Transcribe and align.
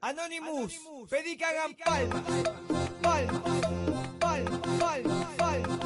Anonymous, 0.00 0.78
pedí 1.10 1.36
que 1.36 1.44
hagan 1.44 1.74
palmas. 1.84 2.22
Palmas, 3.02 3.42
palmas, 4.20 4.60
palmas, 4.78 5.26
palmas. 5.36 5.78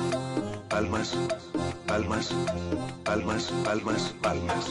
Palmas, 0.69 1.17
palmas, 1.87 2.35
palmas, 3.05 3.51
palmas, 3.63 4.13
palmas. 4.21 4.71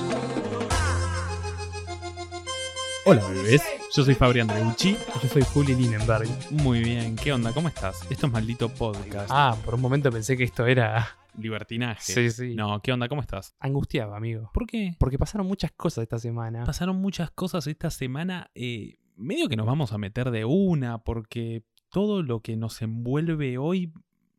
Hola 3.06 3.28
bebés, 3.30 3.64
yo 3.96 4.04
soy 4.06 4.14
Fabri 4.14 4.42
Andreucci. 4.42 4.96
Yo 5.24 5.28
soy 5.28 5.42
Juli 5.42 5.74
Linenberg. 5.74 6.30
Muy 6.52 6.82
bien, 6.84 7.16
¿qué 7.16 7.34
onda? 7.34 7.52
¿Cómo 7.52 7.68
estás? 7.68 8.00
Esto 8.12 8.28
es 8.28 8.32
Maldito 8.32 8.70
Podcast. 8.70 9.30
Ah, 9.32 9.58
por 9.66 9.74
un 9.74 9.82
momento 9.82 10.12
pensé 10.12 10.38
que 10.38 10.44
esto 10.44 10.68
era 10.68 11.18
Libertinaje. 11.36 12.14
Sí, 12.14 12.30
sí. 12.30 12.54
No, 12.54 12.80
¿qué 12.82 12.92
onda? 12.94 13.10
¿Cómo 13.10 13.22
estás? 13.22 13.56
angustiado, 13.60 14.14
amigo. 14.14 14.52
¿Por 14.54 14.68
qué? 14.68 14.96
Porque 15.00 15.18
pasaron 15.18 15.48
muchas 15.48 15.72
cosas 15.72 16.04
esta 16.04 16.20
semana. 16.20 16.64
Pasaron 16.64 16.98
muchas 16.98 17.32
cosas 17.32 17.66
esta 17.66 17.90
semana. 17.90 18.52
eh, 18.54 18.98
medio 19.22 19.48
que 19.48 19.56
nos 19.56 19.66
vamos 19.66 19.94
a 19.94 19.98
meter 19.98 20.32
de 20.32 20.46
una, 20.46 21.04
porque 21.04 21.64
todo 21.90 22.24
lo 22.24 22.42
que 22.42 22.58
nos 22.58 22.82
envuelve 22.82 23.58
hoy 23.58 23.94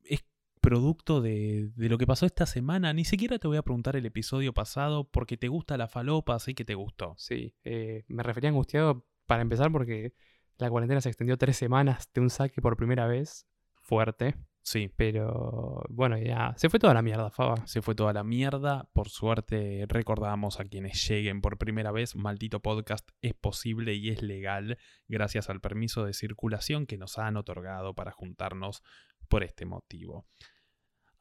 es 0.05 0.25
producto 0.61 1.21
de, 1.21 1.71
de 1.75 1.89
lo 1.89 1.99
que 1.99 2.07
pasó 2.07 2.27
esta 2.27 2.47
semana. 2.47 2.93
Ni 2.93 3.05
siquiera 3.05 3.39
te 3.39 3.49
voy 3.49 3.57
a 3.57 3.63
preguntar 3.63 3.97
el 3.97 4.07
episodio 4.07 4.53
pasado 4.53 5.05
porque 5.05 5.37
te 5.37 5.49
gusta 5.49 5.77
la 5.77 5.89
falopa, 5.89 6.35
así 6.35 6.55
que 6.55 6.65
te 6.65 6.75
gustó. 6.75 7.15
Sí, 7.17 7.55
eh, 7.65 8.05
me 8.09 8.23
refería 8.23 8.51
angustiado 8.51 9.07
para 9.27 9.43
empezar 9.43 9.71
porque 9.71 10.15
la 10.59 10.71
cuarentena 10.71 11.01
se 11.01 11.09
extendió 11.09 11.37
tres 11.37 11.57
semanas 11.57 12.09
de 12.13 12.21
un 12.21 12.31
saque 12.31 12.61
por 12.61 12.77
primera 12.77 13.07
vez. 13.07 13.47
Fuerte. 13.81 14.37
Sí, 14.65 14.91
Pero 14.97 15.83
bueno, 15.91 16.17
ya. 16.19 16.55
Se 16.57 16.71
fue 16.71 16.79
toda 16.79 16.95
la 16.95 17.03
mierda, 17.03 17.31
Faba. 17.31 17.67
Se 17.67 17.83
fue 17.83 17.95
toda 17.95 18.13
la 18.13 18.23
mierda. 18.23 18.89
Por 18.93 19.09
suerte, 19.09 19.85
recordamos 19.89 20.61
a 20.61 20.65
quienes 20.65 21.07
lleguen 21.09 21.41
por 21.41 21.59
primera 21.59 21.91
vez. 21.91 22.15
Maldito 22.15 22.61
podcast 22.61 23.09
es 23.23 23.35
posible 23.35 23.95
y 23.95 24.11
es 24.11 24.23
legal 24.23 24.79
gracias 25.09 25.51
al 25.51 25.61
permiso 25.61 26.05
de 26.05 26.13
circulación 26.13 26.87
que 26.87 26.97
nos 26.97 27.19
han 27.19 27.37
otorgado 27.37 27.95
para 27.95 28.13
juntarnos 28.13 28.83
por 29.29 29.43
este 29.43 29.67
motivo. 29.67 30.27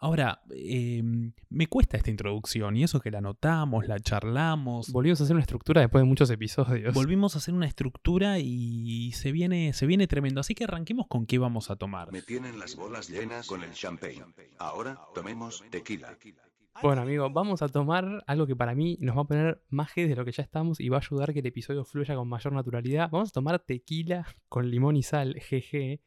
Ahora, 0.03 0.41
eh, 0.49 1.03
me 1.49 1.67
cuesta 1.67 1.95
esta 1.95 2.09
introducción 2.09 2.75
y 2.75 2.83
eso 2.83 2.99
que 2.99 3.11
la 3.11 3.19
anotamos, 3.19 3.87
la 3.87 3.99
charlamos. 3.99 4.91
Volvimos 4.91 5.21
a 5.21 5.25
hacer 5.25 5.35
una 5.35 5.43
estructura 5.43 5.81
después 5.81 6.01
de 6.01 6.07
muchos 6.07 6.27
episodios. 6.31 6.91
Volvimos 6.95 7.35
a 7.35 7.37
hacer 7.37 7.53
una 7.53 7.67
estructura 7.67 8.39
y 8.39 9.11
se 9.11 9.31
viene, 9.31 9.73
se 9.73 9.85
viene 9.85 10.07
tremendo. 10.07 10.41
Así 10.41 10.55
que 10.55 10.63
arranquemos 10.63 11.05
con 11.07 11.27
qué 11.27 11.37
vamos 11.37 11.69
a 11.69 11.75
tomar. 11.75 12.11
Me 12.11 12.23
tienen 12.23 12.57
las 12.57 12.75
bolas 12.75 13.09
llenas 13.09 13.45
con 13.45 13.63
el 13.63 13.73
champagne. 13.73 14.25
Ahora 14.57 14.99
tomemos 15.13 15.63
tequila. 15.69 16.17
Bueno, 16.81 17.03
amigo, 17.03 17.29
vamos 17.29 17.61
a 17.61 17.69
tomar 17.69 18.23
algo 18.25 18.47
que 18.47 18.55
para 18.55 18.73
mí 18.73 18.97
nos 19.01 19.15
va 19.15 19.21
a 19.21 19.25
poner 19.25 19.63
más 19.69 19.91
G 19.91 20.07
de 20.07 20.15
lo 20.15 20.25
que 20.25 20.31
ya 20.31 20.41
estamos 20.41 20.79
y 20.79 20.89
va 20.89 20.97
a 20.97 21.01
ayudar 21.01 21.29
a 21.29 21.33
que 21.33 21.41
el 21.41 21.45
episodio 21.45 21.85
fluya 21.85 22.15
con 22.15 22.27
mayor 22.27 22.53
naturalidad. 22.53 23.11
Vamos 23.11 23.29
a 23.29 23.33
tomar 23.33 23.59
tequila 23.59 24.25
con 24.49 24.67
limón 24.67 24.97
y 24.97 25.03
sal, 25.03 25.35
GG. 25.35 25.99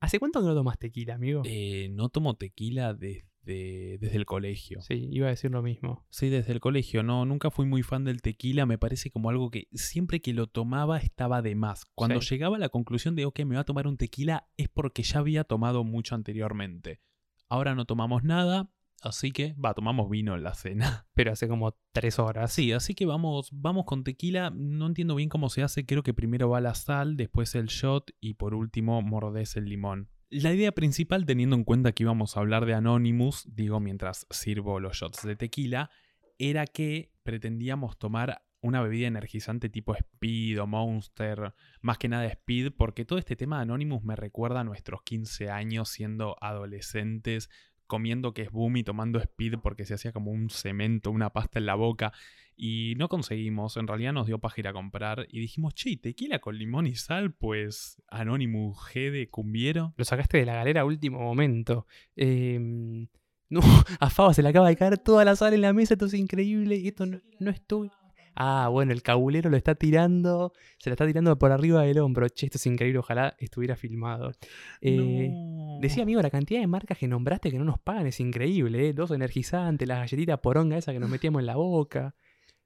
¿Hace 0.00 0.20
cuánto 0.20 0.40
que 0.40 0.46
no 0.46 0.54
tomas 0.54 0.78
tequila, 0.78 1.14
amigo? 1.14 1.42
Eh, 1.44 1.88
no 1.90 2.08
tomo 2.08 2.34
tequila 2.34 2.94
desde, 2.94 3.31
desde 3.44 4.16
el 4.16 4.24
colegio. 4.26 4.80
Sí, 4.82 5.08
iba 5.10 5.26
a 5.26 5.30
decir 5.30 5.50
lo 5.50 5.62
mismo. 5.62 6.06
Sí, 6.10 6.28
desde 6.28 6.52
el 6.52 6.60
colegio, 6.60 7.02
no, 7.02 7.24
nunca 7.24 7.50
fui 7.50 7.66
muy 7.66 7.82
fan 7.82 8.04
del 8.04 8.22
tequila, 8.22 8.66
me 8.66 8.78
parece 8.78 9.10
como 9.10 9.30
algo 9.30 9.50
que 9.50 9.68
siempre 9.72 10.20
que 10.20 10.32
lo 10.32 10.46
tomaba 10.46 10.98
estaba 10.98 11.42
de 11.42 11.54
más. 11.54 11.84
Cuando 11.94 12.20
Sí. 12.20 12.34
llegaba 12.34 12.56
a 12.56 12.60
la 12.60 12.68
conclusión 12.68 13.16
de, 13.16 13.24
ok, 13.24 13.40
me 13.44 13.56
va 13.56 13.62
a 13.62 13.64
tomar 13.64 13.86
un 13.86 13.96
tequila, 13.96 14.48
es 14.56 14.68
porque 14.68 15.02
ya 15.02 15.18
había 15.18 15.44
tomado 15.44 15.84
mucho 15.84 16.14
anteriormente. 16.14 17.00
Ahora 17.48 17.74
no 17.74 17.84
tomamos 17.84 18.22
nada, 18.24 18.70
así 19.02 19.30
que, 19.32 19.52
va, 19.54 19.74
tomamos 19.74 20.08
vino 20.08 20.34
en 20.36 20.42
la 20.44 20.54
cena. 20.54 21.06
Pero 21.14 21.32
hace 21.32 21.48
como 21.48 21.76
tres 21.92 22.18
horas. 22.18 22.52
Sí, 22.52 22.72
así 22.72 22.94
que 22.94 23.04
vamos, 23.04 23.48
vamos 23.52 23.84
con 23.84 24.04
tequila, 24.04 24.50
no 24.54 24.86
entiendo 24.86 25.14
bien 25.16 25.28
cómo 25.28 25.48
se 25.50 25.62
hace, 25.62 25.84
creo 25.84 26.02
que 26.02 26.14
primero 26.14 26.48
va 26.48 26.60
la 26.60 26.74
sal, 26.74 27.16
después 27.16 27.54
el 27.56 27.66
shot 27.66 28.10
y 28.20 28.34
por 28.34 28.54
último 28.54 29.02
mordés 29.02 29.56
el 29.56 29.64
limón. 29.66 30.08
La 30.34 30.50
idea 30.50 30.72
principal, 30.72 31.26
teniendo 31.26 31.56
en 31.56 31.64
cuenta 31.64 31.92
que 31.92 32.04
íbamos 32.04 32.34
a 32.34 32.40
hablar 32.40 32.64
de 32.64 32.72
Anonymous, 32.72 33.44
digo 33.54 33.80
mientras 33.80 34.26
sirvo 34.30 34.80
los 34.80 34.96
shots 34.96 35.26
de 35.26 35.36
tequila, 35.36 35.90
era 36.38 36.66
que 36.66 37.12
pretendíamos 37.22 37.98
tomar 37.98 38.40
una 38.62 38.80
bebida 38.80 39.06
energizante 39.06 39.68
tipo 39.68 39.94
Speed 39.94 40.58
o 40.62 40.66
Monster, 40.66 41.52
más 41.82 41.98
que 41.98 42.08
nada 42.08 42.24
Speed, 42.24 42.72
porque 42.78 43.04
todo 43.04 43.18
este 43.18 43.36
tema 43.36 43.58
de 43.58 43.64
Anonymous 43.64 44.04
me 44.04 44.16
recuerda 44.16 44.60
a 44.60 44.64
nuestros 44.64 45.02
15 45.02 45.50
años 45.50 45.90
siendo 45.90 46.38
adolescentes, 46.40 47.50
comiendo 47.86 48.32
que 48.32 48.40
es 48.40 48.50
boom 48.50 48.78
y 48.78 48.84
tomando 48.84 49.20
Speed 49.20 49.58
porque 49.62 49.84
se 49.84 49.92
hacía 49.92 50.12
como 50.12 50.30
un 50.30 50.48
cemento, 50.48 51.10
una 51.10 51.28
pasta 51.28 51.58
en 51.58 51.66
la 51.66 51.74
boca. 51.74 52.14
Y 52.56 52.94
no 52.96 53.08
conseguimos, 53.08 53.76
en 53.76 53.86
realidad 53.86 54.12
nos 54.12 54.26
dio 54.26 54.38
paja 54.38 54.60
ir 54.60 54.68
a 54.68 54.72
comprar 54.72 55.26
y 55.30 55.40
dijimos, 55.40 55.74
che, 55.74 55.90
¿y 55.90 55.96
tequila 55.96 56.38
con 56.38 56.56
limón 56.56 56.86
y 56.86 56.94
sal, 56.94 57.32
pues 57.32 58.00
Anonymous 58.08 58.78
G 58.78 59.10
de 59.10 59.28
Cumbiero. 59.30 59.94
Lo 59.96 60.04
sacaste 60.04 60.38
de 60.38 60.46
la 60.46 60.54
galera 60.54 60.82
a 60.82 60.84
último 60.84 61.18
momento. 61.18 61.86
Eh, 62.16 62.58
no, 63.48 63.60
a 64.00 64.10
Faba 64.10 64.34
se 64.34 64.42
le 64.42 64.48
acaba 64.50 64.68
de 64.68 64.76
caer 64.76 64.98
toda 64.98 65.24
la 65.24 65.36
sal 65.36 65.54
en 65.54 65.62
la 65.62 65.72
mesa, 65.72 65.94
esto 65.94 66.06
es 66.06 66.14
increíble. 66.14 66.76
Y 66.76 66.88
esto 66.88 67.06
no, 67.06 67.20
no 67.38 67.50
es 67.50 67.66
tuyo. 67.66 67.92
Ah, 68.34 68.68
bueno, 68.70 68.92
el 68.92 69.02
cabulero 69.02 69.50
lo 69.50 69.58
está 69.58 69.74
tirando, 69.74 70.52
se 70.78 70.88
lo 70.88 70.94
está 70.94 71.06
tirando 71.06 71.38
por 71.38 71.52
arriba 71.52 71.82
del 71.82 71.98
hombro. 71.98 72.28
Che, 72.28 72.46
esto 72.46 72.56
es 72.56 72.66
increíble, 72.66 72.98
ojalá 72.98 73.36
estuviera 73.38 73.76
filmado. 73.76 74.32
Eh, 74.80 75.28
No. 75.30 75.78
Decía, 75.80 76.02
amigo, 76.04 76.22
la 76.22 76.30
cantidad 76.30 76.60
de 76.60 76.66
marcas 76.66 76.96
que 76.96 77.08
nombraste 77.08 77.50
que 77.50 77.58
no 77.58 77.64
nos 77.64 77.78
pagan 77.78 78.06
es 78.06 78.20
increíble, 78.20 78.88
¿eh? 78.88 78.92
Dos 78.92 79.10
energizantes, 79.10 79.86
las 79.86 79.98
galletitas 79.98 80.38
poronga 80.40 80.78
esa 80.78 80.92
que 80.92 81.00
nos 81.00 81.10
metíamos 81.10 81.40
en 81.40 81.46
la 81.46 81.56
boca. 81.56 82.14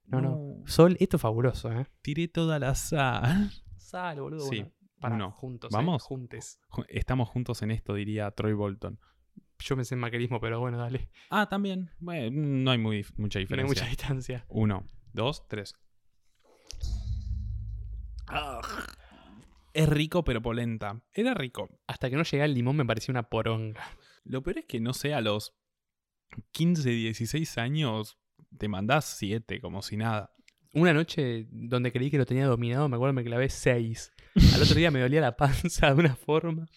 No, 0.07 0.21
no. 0.21 0.63
Sol, 0.65 0.97
esto 0.99 1.17
es 1.17 1.21
fabuloso, 1.21 1.71
¿eh? 1.71 1.85
Tiré 2.01 2.27
toda 2.27 2.59
la 2.59 2.75
sal. 2.75 3.51
Sal, 3.77 4.19
boludo. 4.21 4.41
Sí, 4.47 4.57
bueno, 4.61 4.71
para, 4.99 5.15
uno. 5.15 5.31
juntos. 5.31 5.71
¿Vamos? 5.71 6.01
¿eh? 6.01 6.05
Juntes. 6.07 6.59
Ju- 6.69 6.85
Estamos 6.89 7.29
juntos 7.29 7.61
en 7.61 7.71
esto, 7.71 7.93
diría 7.93 8.31
Troy 8.31 8.53
Bolton. 8.53 8.99
Yo 9.59 9.75
pensé 9.75 9.95
en 9.95 9.99
maquerismo, 10.01 10.39
pero 10.39 10.59
bueno, 10.59 10.77
dale. 10.77 11.09
Ah, 11.29 11.47
también. 11.49 11.89
Bueno, 11.99 12.29
no 12.31 12.71
hay 12.71 12.77
muy, 12.77 13.05
mucha 13.17 13.39
No 13.39 13.41
hay 13.41 13.45
diferencia. 13.45 13.67
mucha 13.83 13.89
distancia. 13.89 14.45
Uno, 14.49 14.85
dos, 15.13 15.47
tres. 15.47 15.73
Es 19.73 19.89
rico 19.89 20.23
pero 20.23 20.41
polenta. 20.41 21.01
Era 21.13 21.33
rico. 21.33 21.69
Hasta 21.87 22.09
que 22.09 22.15
no 22.15 22.23
llegué 22.23 22.43
al 22.43 22.53
limón 22.53 22.75
me 22.75 22.85
parecía 22.85 23.11
una 23.13 23.29
poronga. 23.29 23.83
Lo 24.23 24.41
peor 24.43 24.59
es 24.59 24.65
que 24.65 24.79
no 24.79 24.93
sé, 24.93 25.13
a 25.13 25.21
los 25.21 25.55
15, 26.51 26.89
16 26.89 27.57
años 27.57 28.17
te 28.55 28.67
mandás 28.67 29.05
7, 29.17 29.59
como 29.59 29.81
si 29.81 29.97
nada. 29.97 30.33
Una 30.73 30.93
noche 30.93 31.47
donde 31.49 31.91
creí 31.91 32.11
que 32.11 32.17
lo 32.17 32.25
tenía 32.25 32.45
dominado, 32.45 32.87
me 32.89 32.95
acuerdo 32.95 33.13
me 33.13 33.23
clavé 33.23 33.49
6. 33.49 34.11
Al 34.53 34.61
otro 34.61 34.75
día 34.75 34.91
me 34.91 34.99
dolía 34.99 35.21
la 35.21 35.35
panza 35.35 35.93
de 35.93 35.99
una 35.99 36.15
forma. 36.15 36.67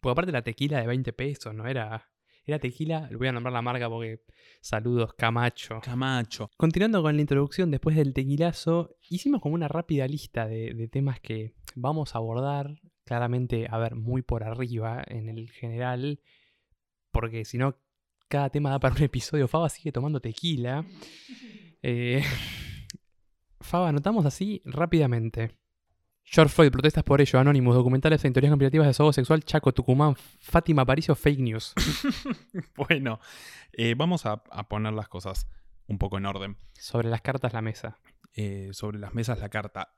Porque 0.00 0.12
aparte 0.12 0.32
la 0.32 0.42
tequila 0.42 0.80
de 0.80 0.86
20 0.86 1.12
pesos, 1.12 1.54
no 1.54 1.66
era. 1.66 2.10
Era 2.44 2.58
tequila, 2.58 3.08
le 3.10 3.16
voy 3.16 3.28
a 3.28 3.32
nombrar 3.32 3.52
la 3.52 3.62
marca 3.62 3.88
porque. 3.88 4.24
Saludos, 4.60 5.12
Camacho. 5.14 5.80
Camacho. 5.82 6.50
Continuando 6.56 7.02
con 7.02 7.14
la 7.14 7.20
introducción, 7.20 7.70
después 7.70 7.94
del 7.94 8.14
tequilazo, 8.14 8.96
hicimos 9.08 9.42
como 9.42 9.54
una 9.54 9.68
rápida 9.68 10.08
lista 10.08 10.46
de, 10.46 10.72
de 10.74 10.88
temas 10.88 11.20
que 11.20 11.54
vamos 11.74 12.14
a 12.14 12.18
abordar. 12.18 12.80
Claramente, 13.04 13.66
a 13.70 13.78
ver, 13.78 13.96
muy 13.96 14.22
por 14.22 14.44
arriba 14.44 15.04
en 15.06 15.28
el 15.28 15.50
general. 15.50 16.20
Porque 17.10 17.44
si 17.44 17.58
no, 17.58 17.76
cada 18.28 18.50
tema 18.50 18.70
da 18.70 18.78
para 18.78 18.94
un 18.94 19.02
episodio. 19.02 19.48
Faba 19.48 19.68
sigue 19.68 19.92
tomando 19.92 20.20
tequila. 20.20 20.84
Eh, 21.82 22.22
Faba, 23.60 23.88
anotamos 23.88 24.24
así 24.26 24.62
rápidamente. 24.64 25.54
George 26.30 26.52
Floyd, 26.54 26.70
protestas 26.70 27.04
por 27.04 27.20
ello, 27.22 27.38
Anonymous, 27.38 27.74
documentales 27.74 28.22
e 28.22 28.30
teorías 28.30 28.50
conspirativas 28.50 28.86
de 28.86 28.92
sobo 28.92 29.12
sexual, 29.14 29.42
Chaco, 29.44 29.72
Tucumán, 29.72 30.14
Fátima 30.14 30.82
Aparicio, 30.82 31.14
fake 31.14 31.40
news. 31.40 31.72
Bueno, 32.76 33.18
eh, 33.72 33.94
vamos 33.96 34.26
a, 34.26 34.42
a 34.50 34.68
poner 34.68 34.92
las 34.92 35.08
cosas 35.08 35.48
un 35.86 35.96
poco 35.96 36.18
en 36.18 36.26
orden. 36.26 36.56
Sobre 36.74 37.08
las 37.08 37.22
cartas 37.22 37.52
la 37.54 37.62
mesa. 37.62 37.96
eh, 38.34 38.68
sobre 38.72 38.98
las 38.98 39.14
mesas 39.14 39.38
la 39.40 39.48
carta. 39.48 39.94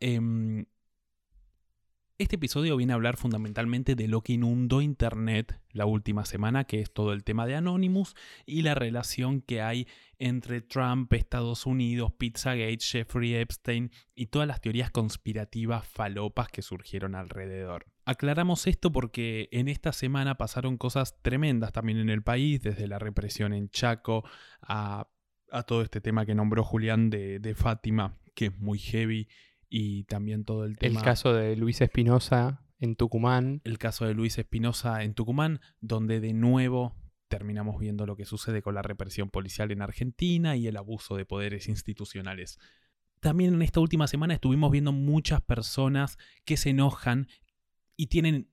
Este 2.20 2.36
episodio 2.36 2.76
viene 2.76 2.92
a 2.92 2.96
hablar 2.96 3.16
fundamentalmente 3.16 3.94
de 3.94 4.06
lo 4.06 4.20
que 4.20 4.34
inundó 4.34 4.82
Internet 4.82 5.58
la 5.72 5.86
última 5.86 6.26
semana, 6.26 6.64
que 6.64 6.82
es 6.82 6.92
todo 6.92 7.14
el 7.14 7.24
tema 7.24 7.46
de 7.46 7.54
Anonymous 7.54 8.14
y 8.44 8.60
la 8.60 8.74
relación 8.74 9.40
que 9.40 9.62
hay 9.62 9.88
entre 10.18 10.60
Trump, 10.60 11.10
Estados 11.14 11.64
Unidos, 11.64 12.12
Pizzagate, 12.12 12.76
Jeffrey 12.78 13.36
Epstein 13.36 13.90
y 14.14 14.26
todas 14.26 14.46
las 14.46 14.60
teorías 14.60 14.90
conspirativas 14.90 15.88
falopas 15.88 16.48
que 16.48 16.60
surgieron 16.60 17.14
alrededor. 17.14 17.86
Aclaramos 18.04 18.66
esto 18.66 18.92
porque 18.92 19.48
en 19.50 19.68
esta 19.68 19.94
semana 19.94 20.36
pasaron 20.36 20.76
cosas 20.76 21.22
tremendas 21.22 21.72
también 21.72 21.96
en 21.96 22.10
el 22.10 22.22
país, 22.22 22.60
desde 22.60 22.86
la 22.86 22.98
represión 22.98 23.54
en 23.54 23.70
Chaco 23.70 24.24
a 24.60 25.08
a 25.52 25.64
todo 25.64 25.82
este 25.82 26.00
tema 26.00 26.26
que 26.26 26.34
nombró 26.34 26.62
Julián 26.62 27.10
de, 27.10 27.40
de 27.40 27.54
Fátima, 27.56 28.16
que 28.34 28.46
es 28.46 28.58
muy 28.58 28.78
heavy, 28.78 29.28
y 29.70 30.04
también 30.04 30.44
todo 30.44 30.64
el 30.64 30.72
El 30.72 30.78
tema. 30.78 31.02
caso 31.02 31.32
de 31.32 31.56
Luis 31.56 31.80
Espinosa 31.80 32.66
en 32.80 32.96
Tucumán. 32.96 33.62
el 33.64 33.78
caso 33.78 34.04
de 34.04 34.14
Luis 34.14 34.36
Espinosa 34.36 35.04
en 35.04 35.14
Tucumán, 35.14 35.60
donde 35.80 36.20
de 36.20 36.34
nuevo 36.34 36.96
terminamos 37.28 37.78
viendo 37.78 38.04
lo 38.04 38.16
que 38.16 38.24
sucede 38.24 38.60
con 38.60 38.74
la 38.74 38.82
represión 38.82 39.30
policial 39.30 39.70
en 39.70 39.80
Argentina 39.80 40.56
y 40.56 40.66
el 40.66 40.76
abuso 40.76 41.16
de 41.16 41.24
poderes 41.24 41.68
institucionales. 41.68 42.58
también 43.20 43.52
en 43.54 43.62
esta 43.62 43.80
última 43.80 44.06
semana 44.06 44.32
estuvimos 44.34 44.70
viendo 44.70 44.92
muchas 44.92 45.42
personas 45.42 46.18
que 46.46 46.56
se 46.56 46.70
enojan 46.70 47.28
y 47.94 48.06
tienen 48.06 48.48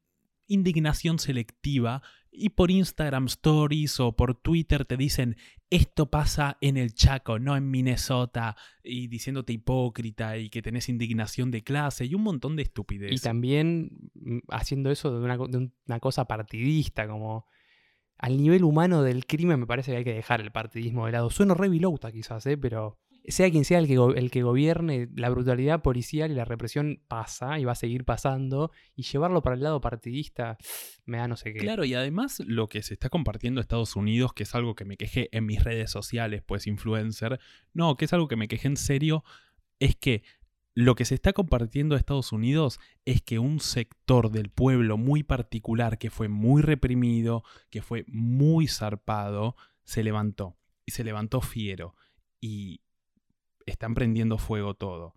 indignación 0.46 1.20
selectiva 1.20 2.02
y 2.38 2.50
por 2.50 2.72
Instagram 2.72 3.26
Stories 3.26 4.00
o 4.00 4.16
por 4.16 4.36
Twitter 4.36 4.86
te 4.86 4.96
dicen 4.98 5.36
esto 5.70 6.10
pasa 6.10 6.58
en 6.62 6.78
el 6.78 6.94
Chaco, 6.94 7.40
no 7.40 7.58
en 7.58 7.70
Minnesota, 7.70 8.56
y 8.84 9.08
diciéndote 9.08 9.52
hipócrita 9.54 10.38
y 10.38 10.50
que 10.50 10.62
tenés 10.62 10.88
indignación 10.88 11.52
de 11.52 11.64
clase 11.64 12.06
y 12.06 12.14
un 12.16 12.24
montón 12.24 12.56
de 12.56 12.64
estupidez. 12.64 13.12
Y 13.12 13.18
también 13.20 13.90
mm, 14.14 14.38
haciendo 14.50 14.92
eso 14.92 15.12
de 15.18 15.26
una, 15.26 15.38
co- 15.38 15.48
de 15.48 15.70
una 15.88 16.00
cosa 16.00 16.26
partidista, 16.26 17.08
como 17.08 17.46
al 18.18 18.38
nivel 18.38 18.64
humano 18.64 19.04
del 19.04 19.26
crimen 19.26 19.60
me 19.60 19.68
parece 19.68 19.92
que 19.92 19.98
hay 19.98 20.04
que 20.06 20.14
dejar 20.14 20.40
el 20.42 20.52
partidismo 20.52 21.06
de 21.06 21.12
lado. 21.12 21.30
Sueno 21.30 21.54
re 21.54 21.68
bilouta 21.70 22.12
quizás, 22.12 22.46
¿eh? 22.46 22.58
pero 22.58 22.98
sea 23.28 23.52
quien 23.52 23.66
sea 23.66 23.80
el 23.80 23.88
que, 23.88 23.96
el 24.16 24.32
que 24.32 24.44
gobierne, 24.44 25.10
la 25.16 25.30
brutalidad 25.30 25.82
policial 25.82 26.32
y 26.32 26.36
la 26.36 26.46
represión 26.46 27.02
pasa 27.08 27.60
y 27.60 27.66
va 27.66 27.74
a 27.74 27.76
seguir 27.76 28.06
pasando, 28.06 28.72
y 28.96 29.04
llevarlo 29.04 29.42
para 29.42 29.56
el 29.56 29.64
lado 29.64 29.82
partidista 29.82 30.58
me 31.06 31.18
da 31.18 31.28
no 31.28 31.36
sé 31.36 31.54
qué. 31.54 31.60
Claro, 31.60 31.86
y 31.86 31.94
además 31.94 32.42
lo 32.46 32.70
que 32.70 32.82
se 32.82 32.94
está 32.94 33.10
compartiendo 33.10 33.60
en 33.60 33.64
Estados 33.64 33.96
Unidos, 33.96 34.34
que 34.34 34.44
es 34.44 34.56
algo 34.56 34.76
que 34.76 34.86
me 34.86 34.98
quejé 34.98 35.30
en 35.32 35.46
mis 35.46 35.64
redes 35.64 35.92
sociales, 35.92 36.42
pues 36.46 36.68
influencer, 36.68 37.40
no, 37.74 37.98
que 37.98 38.06
es 38.06 38.14
algo 38.14 38.28
que 38.28 38.36
me 38.36 38.48
quejé 38.48 38.68
en 38.68 38.78
serio, 38.78 39.24
es 39.80 39.96
que 39.96 40.24
lo 40.74 40.94
que 40.94 41.06
se 41.06 41.16
está 41.16 41.34
compartiendo 41.34 41.96
en 41.96 42.00
Estados 42.00 42.32
Unidos 42.32 42.80
es 43.04 43.24
que 43.24 43.40
un 43.40 43.60
sector 43.60 44.30
del 44.30 44.50
pueblo 44.50 44.98
muy 44.98 45.24
particular, 45.24 45.98
que 45.98 46.12
fue 46.12 46.28
muy 46.28 46.62
reprimido, 46.62 47.44
que 47.72 47.82
fue 47.82 48.06
muy 48.08 48.68
zarpado, 48.68 49.56
se 49.84 50.04
levantó. 50.04 50.56
Y 50.86 50.92
se 50.92 51.04
levantó 51.04 51.42
fiero. 51.42 51.96
Y 52.40 52.82
están 53.68 53.94
prendiendo 53.94 54.38
fuego 54.40 54.74
todo. 54.74 55.14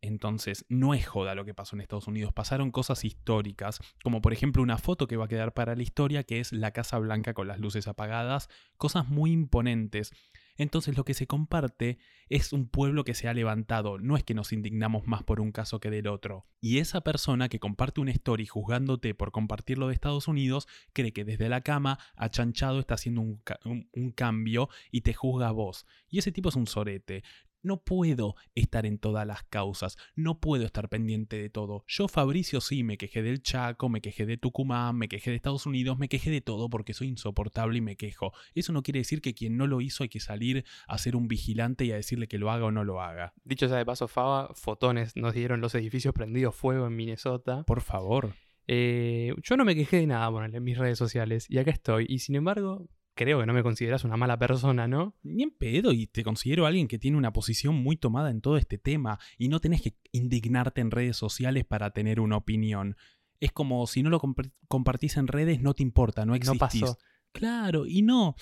Entonces, 0.00 0.64
no 0.68 0.94
es 0.94 1.06
joda 1.08 1.34
lo 1.34 1.44
que 1.44 1.54
pasó 1.54 1.74
en 1.74 1.80
Estados 1.80 2.06
Unidos. 2.06 2.32
Pasaron 2.32 2.70
cosas 2.70 3.04
históricas, 3.04 3.80
como 4.04 4.20
por 4.22 4.32
ejemplo 4.32 4.62
una 4.62 4.78
foto 4.78 5.08
que 5.08 5.16
va 5.16 5.24
a 5.24 5.28
quedar 5.28 5.54
para 5.54 5.74
la 5.74 5.82
historia, 5.82 6.22
que 6.22 6.38
es 6.38 6.52
la 6.52 6.70
Casa 6.70 6.98
Blanca 6.98 7.34
con 7.34 7.48
las 7.48 7.58
luces 7.58 7.88
apagadas, 7.88 8.48
cosas 8.76 9.08
muy 9.08 9.32
imponentes. 9.32 10.12
Entonces 10.56 10.96
lo 10.96 11.04
que 11.04 11.14
se 11.14 11.26
comparte 11.28 11.98
es 12.28 12.52
un 12.52 12.68
pueblo 12.68 13.04
que 13.04 13.14
se 13.14 13.28
ha 13.28 13.34
levantado, 13.34 13.98
no 13.98 14.16
es 14.16 14.24
que 14.24 14.34
nos 14.34 14.52
indignamos 14.52 15.06
más 15.06 15.22
por 15.22 15.40
un 15.40 15.52
caso 15.52 15.78
que 15.80 15.90
del 15.90 16.08
otro. 16.08 16.46
Y 16.60 16.78
esa 16.78 17.00
persona 17.00 17.48
que 17.48 17.60
comparte 17.60 18.00
una 18.00 18.10
story 18.12 18.46
juzgándote 18.46 19.14
por 19.14 19.30
compartirlo 19.32 19.86
de 19.88 19.94
Estados 19.94 20.26
Unidos, 20.26 20.66
cree 20.92 21.12
que 21.12 21.24
desde 21.24 21.48
la 21.48 21.60
cama, 21.60 21.98
achanchado, 22.16 22.80
está 22.80 22.94
haciendo 22.94 23.20
un, 23.20 23.36
ca- 23.38 23.60
un- 23.64 23.88
un 23.92 24.10
cambio 24.12 24.68
y 24.90 25.02
te 25.02 25.14
juzga 25.14 25.48
a 25.48 25.52
vos. 25.52 25.86
Y 26.08 26.18
ese 26.18 26.32
tipo 26.32 26.48
es 26.48 26.56
un 26.56 26.66
sorete. 26.66 27.22
No 27.62 27.82
puedo 27.82 28.34
estar 28.54 28.86
en 28.86 28.98
todas 28.98 29.26
las 29.26 29.42
causas, 29.44 29.96
no 30.14 30.40
puedo 30.40 30.64
estar 30.64 30.88
pendiente 30.88 31.36
de 31.36 31.50
todo. 31.50 31.84
Yo, 31.86 32.08
Fabricio, 32.08 32.60
sí, 32.60 32.84
me 32.84 32.98
quejé 32.98 33.22
del 33.22 33.42
Chaco, 33.42 33.88
me 33.88 34.00
quejé 34.00 34.26
de 34.26 34.36
Tucumán, 34.36 34.96
me 34.96 35.08
quejé 35.08 35.30
de 35.30 35.36
Estados 35.36 35.66
Unidos, 35.66 35.98
me 35.98 36.08
quejé 36.08 36.30
de 36.30 36.40
todo 36.40 36.70
porque 36.70 36.94
soy 36.94 37.08
insoportable 37.08 37.78
y 37.78 37.80
me 37.80 37.96
quejo. 37.96 38.32
Eso 38.54 38.72
no 38.72 38.82
quiere 38.82 39.00
decir 39.00 39.20
que 39.20 39.34
quien 39.34 39.56
no 39.56 39.66
lo 39.66 39.80
hizo 39.80 40.02
hay 40.02 40.08
que 40.08 40.20
salir 40.20 40.64
a 40.86 40.98
ser 40.98 41.16
un 41.16 41.28
vigilante 41.28 41.84
y 41.84 41.92
a 41.92 41.96
decirle 41.96 42.28
que 42.28 42.38
lo 42.38 42.50
haga 42.50 42.66
o 42.66 42.70
no 42.70 42.84
lo 42.84 43.00
haga. 43.00 43.34
Dicho 43.44 43.68
sea 43.68 43.78
de 43.78 43.86
paso, 43.86 44.08
Faba, 44.08 44.54
fotones 44.54 45.16
nos 45.16 45.34
dieron 45.34 45.60
los 45.60 45.74
edificios 45.74 46.14
prendidos 46.14 46.54
fuego 46.54 46.86
en 46.86 46.96
Minnesota. 46.96 47.64
Por 47.64 47.80
favor. 47.80 48.34
Eh, 48.66 49.34
yo 49.42 49.56
no 49.56 49.64
me 49.64 49.74
quejé 49.74 49.96
de 49.96 50.06
nada, 50.06 50.30
ponele, 50.30 50.58
en 50.58 50.64
mis 50.64 50.76
redes 50.76 50.98
sociales, 50.98 51.46
y 51.48 51.58
acá 51.58 51.70
estoy. 51.70 52.04
Y 52.08 52.18
sin 52.18 52.36
embargo, 52.36 52.86
creo 53.18 53.40
que 53.40 53.46
no 53.46 53.52
me 53.52 53.64
consideras 53.64 54.04
una 54.04 54.16
mala 54.16 54.38
persona, 54.38 54.86
¿no? 54.86 55.16
Ni 55.24 55.42
en 55.42 55.50
pedo, 55.50 55.90
y 55.92 56.06
te 56.06 56.22
considero 56.22 56.64
alguien 56.66 56.86
que 56.86 56.98
tiene 57.00 57.16
una 57.16 57.32
posición 57.32 57.74
muy 57.74 57.96
tomada 57.96 58.30
en 58.30 58.40
todo 58.40 58.56
este 58.56 58.78
tema, 58.78 59.18
y 59.36 59.48
no 59.48 59.58
tenés 59.58 59.82
que 59.82 59.96
indignarte 60.12 60.80
en 60.80 60.92
redes 60.92 61.16
sociales 61.16 61.64
para 61.64 61.90
tener 61.90 62.20
una 62.20 62.36
opinión. 62.36 62.96
Es 63.40 63.50
como 63.50 63.84
si 63.88 64.04
no 64.04 64.10
lo 64.10 64.20
compar- 64.20 64.52
compartís 64.68 65.16
en 65.16 65.26
redes, 65.26 65.60
no 65.60 65.74
te 65.74 65.82
importa, 65.82 66.24
no 66.24 66.30
No 66.30 66.36
existís. 66.36 66.82
pasó. 66.82 66.98
Claro, 67.32 67.86
y 67.86 68.02
no. 68.02 68.36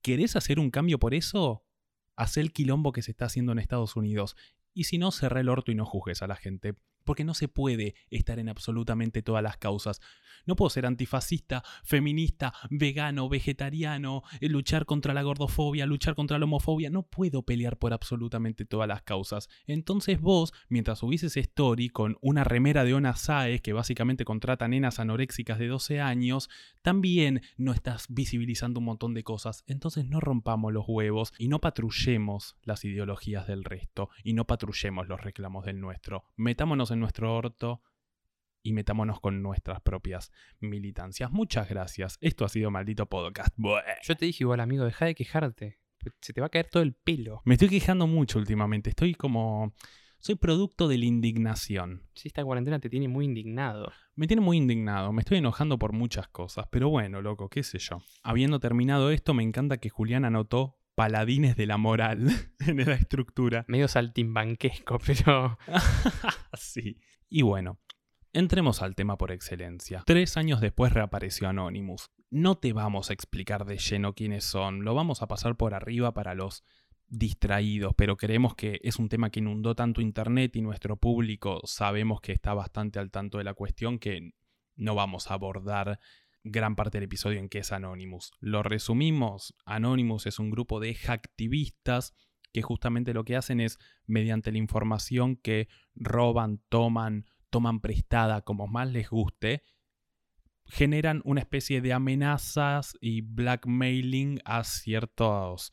¿Querés 0.00 0.36
hacer 0.36 0.58
un 0.58 0.70
cambio 0.70 0.98
por 0.98 1.12
eso? 1.14 1.64
Haz 2.16 2.38
el 2.38 2.52
quilombo 2.52 2.92
que 2.92 3.02
se 3.02 3.10
está 3.10 3.26
haciendo 3.26 3.52
en 3.52 3.58
Estados 3.58 3.94
Unidos. 3.96 4.36
Y 4.72 4.84
si 4.84 4.98
no, 4.98 5.10
cerrá 5.12 5.40
el 5.40 5.48
orto 5.48 5.70
y 5.70 5.74
no 5.74 5.84
juzgues 5.84 6.22
a 6.22 6.26
la 6.26 6.36
gente. 6.36 6.74
Porque 7.04 7.24
no 7.24 7.34
se 7.34 7.48
puede 7.48 7.94
estar 8.10 8.38
en 8.38 8.48
absolutamente 8.48 9.22
todas 9.22 9.42
las 9.42 9.56
causas. 9.56 10.00
No 10.46 10.56
puedo 10.56 10.70
ser 10.70 10.86
antifascista, 10.86 11.62
feminista, 11.84 12.52
vegano, 12.70 13.28
vegetariano, 13.28 14.22
eh, 14.40 14.48
luchar 14.48 14.84
contra 14.84 15.14
la 15.14 15.22
gordofobia, 15.22 15.86
luchar 15.86 16.14
contra 16.14 16.38
la 16.38 16.44
homofobia. 16.44 16.90
No 16.90 17.02
puedo 17.02 17.42
pelear 17.42 17.78
por 17.78 17.92
absolutamente 17.92 18.64
todas 18.64 18.88
las 18.88 19.02
causas. 19.02 19.48
Entonces 19.66 20.20
vos, 20.20 20.52
mientras 20.68 20.98
subís 20.98 21.22
ese 21.22 21.40
story 21.40 21.88
con 21.88 22.18
una 22.20 22.44
remera 22.44 22.84
de 22.84 22.94
Ona 22.94 23.16
Saez 23.16 23.60
que 23.62 23.72
básicamente 23.72 24.24
contrata 24.24 24.68
nenas 24.68 24.98
anoréxicas 24.98 25.58
de 25.58 25.68
12 25.68 26.00
años, 26.00 26.50
también 26.82 27.42
no 27.56 27.72
estás 27.72 28.06
visibilizando 28.08 28.80
un 28.80 28.86
montón 28.86 29.14
de 29.14 29.24
cosas. 29.24 29.64
Entonces 29.66 30.06
no 30.06 30.20
rompamos 30.20 30.72
los 30.72 30.84
huevos 30.86 31.32
y 31.38 31.48
no 31.48 31.60
patrullemos 31.60 32.56
las 32.62 32.84
ideologías 32.84 33.46
del 33.46 33.64
resto 33.64 34.10
y 34.22 34.34
no 34.34 34.46
patrullemos 34.46 35.08
los 35.08 35.22
reclamos 35.22 35.64
del 35.64 35.80
nuestro. 35.80 36.24
Metámonos 36.36 36.90
nuestro 37.00 37.34
orto 37.34 37.82
y 38.62 38.72
metámonos 38.72 39.20
con 39.20 39.42
nuestras 39.42 39.80
propias 39.82 40.32
militancias. 40.58 41.30
Muchas 41.30 41.68
gracias. 41.68 42.18
Esto 42.20 42.44
ha 42.44 42.48
sido 42.48 42.70
Maldito 42.70 43.06
Podcast. 43.06 43.54
Bueh. 43.56 43.82
Yo 44.02 44.16
te 44.16 44.24
dije 44.24 44.44
igual, 44.44 44.60
amigo, 44.60 44.84
deja 44.84 45.04
de 45.04 45.14
quejarte. 45.14 45.78
Se 46.20 46.32
te 46.32 46.40
va 46.40 46.48
a 46.48 46.50
caer 46.50 46.68
todo 46.68 46.82
el 46.82 46.94
pelo. 46.94 47.42
Me 47.44 47.54
estoy 47.54 47.68
quejando 47.68 48.06
mucho 48.06 48.38
últimamente. 48.38 48.90
Estoy 48.90 49.14
como... 49.14 49.74
Soy 50.18 50.36
producto 50.36 50.88
de 50.88 50.96
la 50.96 51.04
indignación. 51.04 52.08
Si 52.14 52.28
esta 52.28 52.42
cuarentena 52.42 52.78
te 52.78 52.88
tiene 52.88 53.08
muy 53.08 53.26
indignado. 53.26 53.92
Me 54.14 54.26
tiene 54.26 54.40
muy 54.40 54.56
indignado, 54.56 55.12
me 55.12 55.20
estoy 55.20 55.36
enojando 55.36 55.78
por 55.78 55.92
muchas 55.92 56.28
cosas, 56.28 56.66
pero 56.70 56.88
bueno, 56.88 57.20
loco, 57.20 57.50
qué 57.50 57.62
sé 57.62 57.78
yo. 57.78 57.98
Habiendo 58.22 58.58
terminado 58.58 59.10
esto, 59.10 59.34
me 59.34 59.42
encanta 59.42 59.76
que 59.76 59.90
Julián 59.90 60.24
anotó 60.24 60.78
paladines 60.94 61.56
de 61.56 61.66
la 61.66 61.76
moral 61.76 62.28
en 62.66 62.84
la 62.84 62.94
estructura. 62.94 63.64
Medio 63.68 63.88
saltimbanquesco, 63.88 64.98
pero. 64.98 65.58
sí. 66.54 66.98
Y 67.28 67.42
bueno, 67.42 67.80
entremos 68.32 68.82
al 68.82 68.94
tema 68.94 69.16
por 69.16 69.32
excelencia. 69.32 70.02
Tres 70.06 70.36
años 70.36 70.60
después 70.60 70.92
reapareció 70.92 71.48
Anonymous. 71.48 72.10
No 72.30 72.56
te 72.56 72.72
vamos 72.72 73.10
a 73.10 73.12
explicar 73.12 73.64
de 73.64 73.78
lleno 73.78 74.14
quiénes 74.14 74.44
son, 74.44 74.84
lo 74.84 74.94
vamos 74.94 75.22
a 75.22 75.28
pasar 75.28 75.56
por 75.56 75.74
arriba 75.74 76.12
para 76.12 76.34
los 76.34 76.64
distraídos, 77.06 77.94
pero 77.94 78.16
creemos 78.16 78.54
que 78.54 78.80
es 78.82 78.98
un 78.98 79.08
tema 79.08 79.30
que 79.30 79.40
inundó 79.40 79.74
tanto 79.74 80.00
Internet 80.00 80.56
y 80.56 80.62
nuestro 80.62 80.96
público 80.96 81.60
sabemos 81.64 82.20
que 82.20 82.32
está 82.32 82.54
bastante 82.54 82.98
al 82.98 83.10
tanto 83.10 83.38
de 83.38 83.44
la 83.44 83.54
cuestión 83.54 83.98
que 83.98 84.32
no 84.76 84.94
vamos 84.94 85.30
a 85.30 85.34
abordar 85.34 86.00
gran 86.44 86.76
parte 86.76 86.98
del 86.98 87.06
episodio 87.06 87.40
en 87.40 87.48
qué 87.48 87.58
es 87.58 87.72
Anonymous. 87.72 88.32
Lo 88.38 88.62
resumimos, 88.62 89.54
Anonymous 89.64 90.26
es 90.26 90.38
un 90.38 90.50
grupo 90.50 90.78
de 90.78 90.94
hacktivistas 90.94 92.14
que 92.52 92.62
justamente 92.62 93.14
lo 93.14 93.24
que 93.24 93.34
hacen 93.36 93.60
es, 93.60 93.78
mediante 94.06 94.52
la 94.52 94.58
información 94.58 95.36
que 95.36 95.68
roban, 95.96 96.62
toman, 96.68 97.26
toman 97.50 97.80
prestada, 97.80 98.42
como 98.42 98.68
más 98.68 98.92
les 98.92 99.10
guste, 99.10 99.64
generan 100.66 101.20
una 101.24 101.40
especie 101.40 101.80
de 101.80 101.92
amenazas 101.92 102.96
y 103.00 103.22
blackmailing 103.22 104.40
a 104.44 104.62
ciertos 104.64 105.72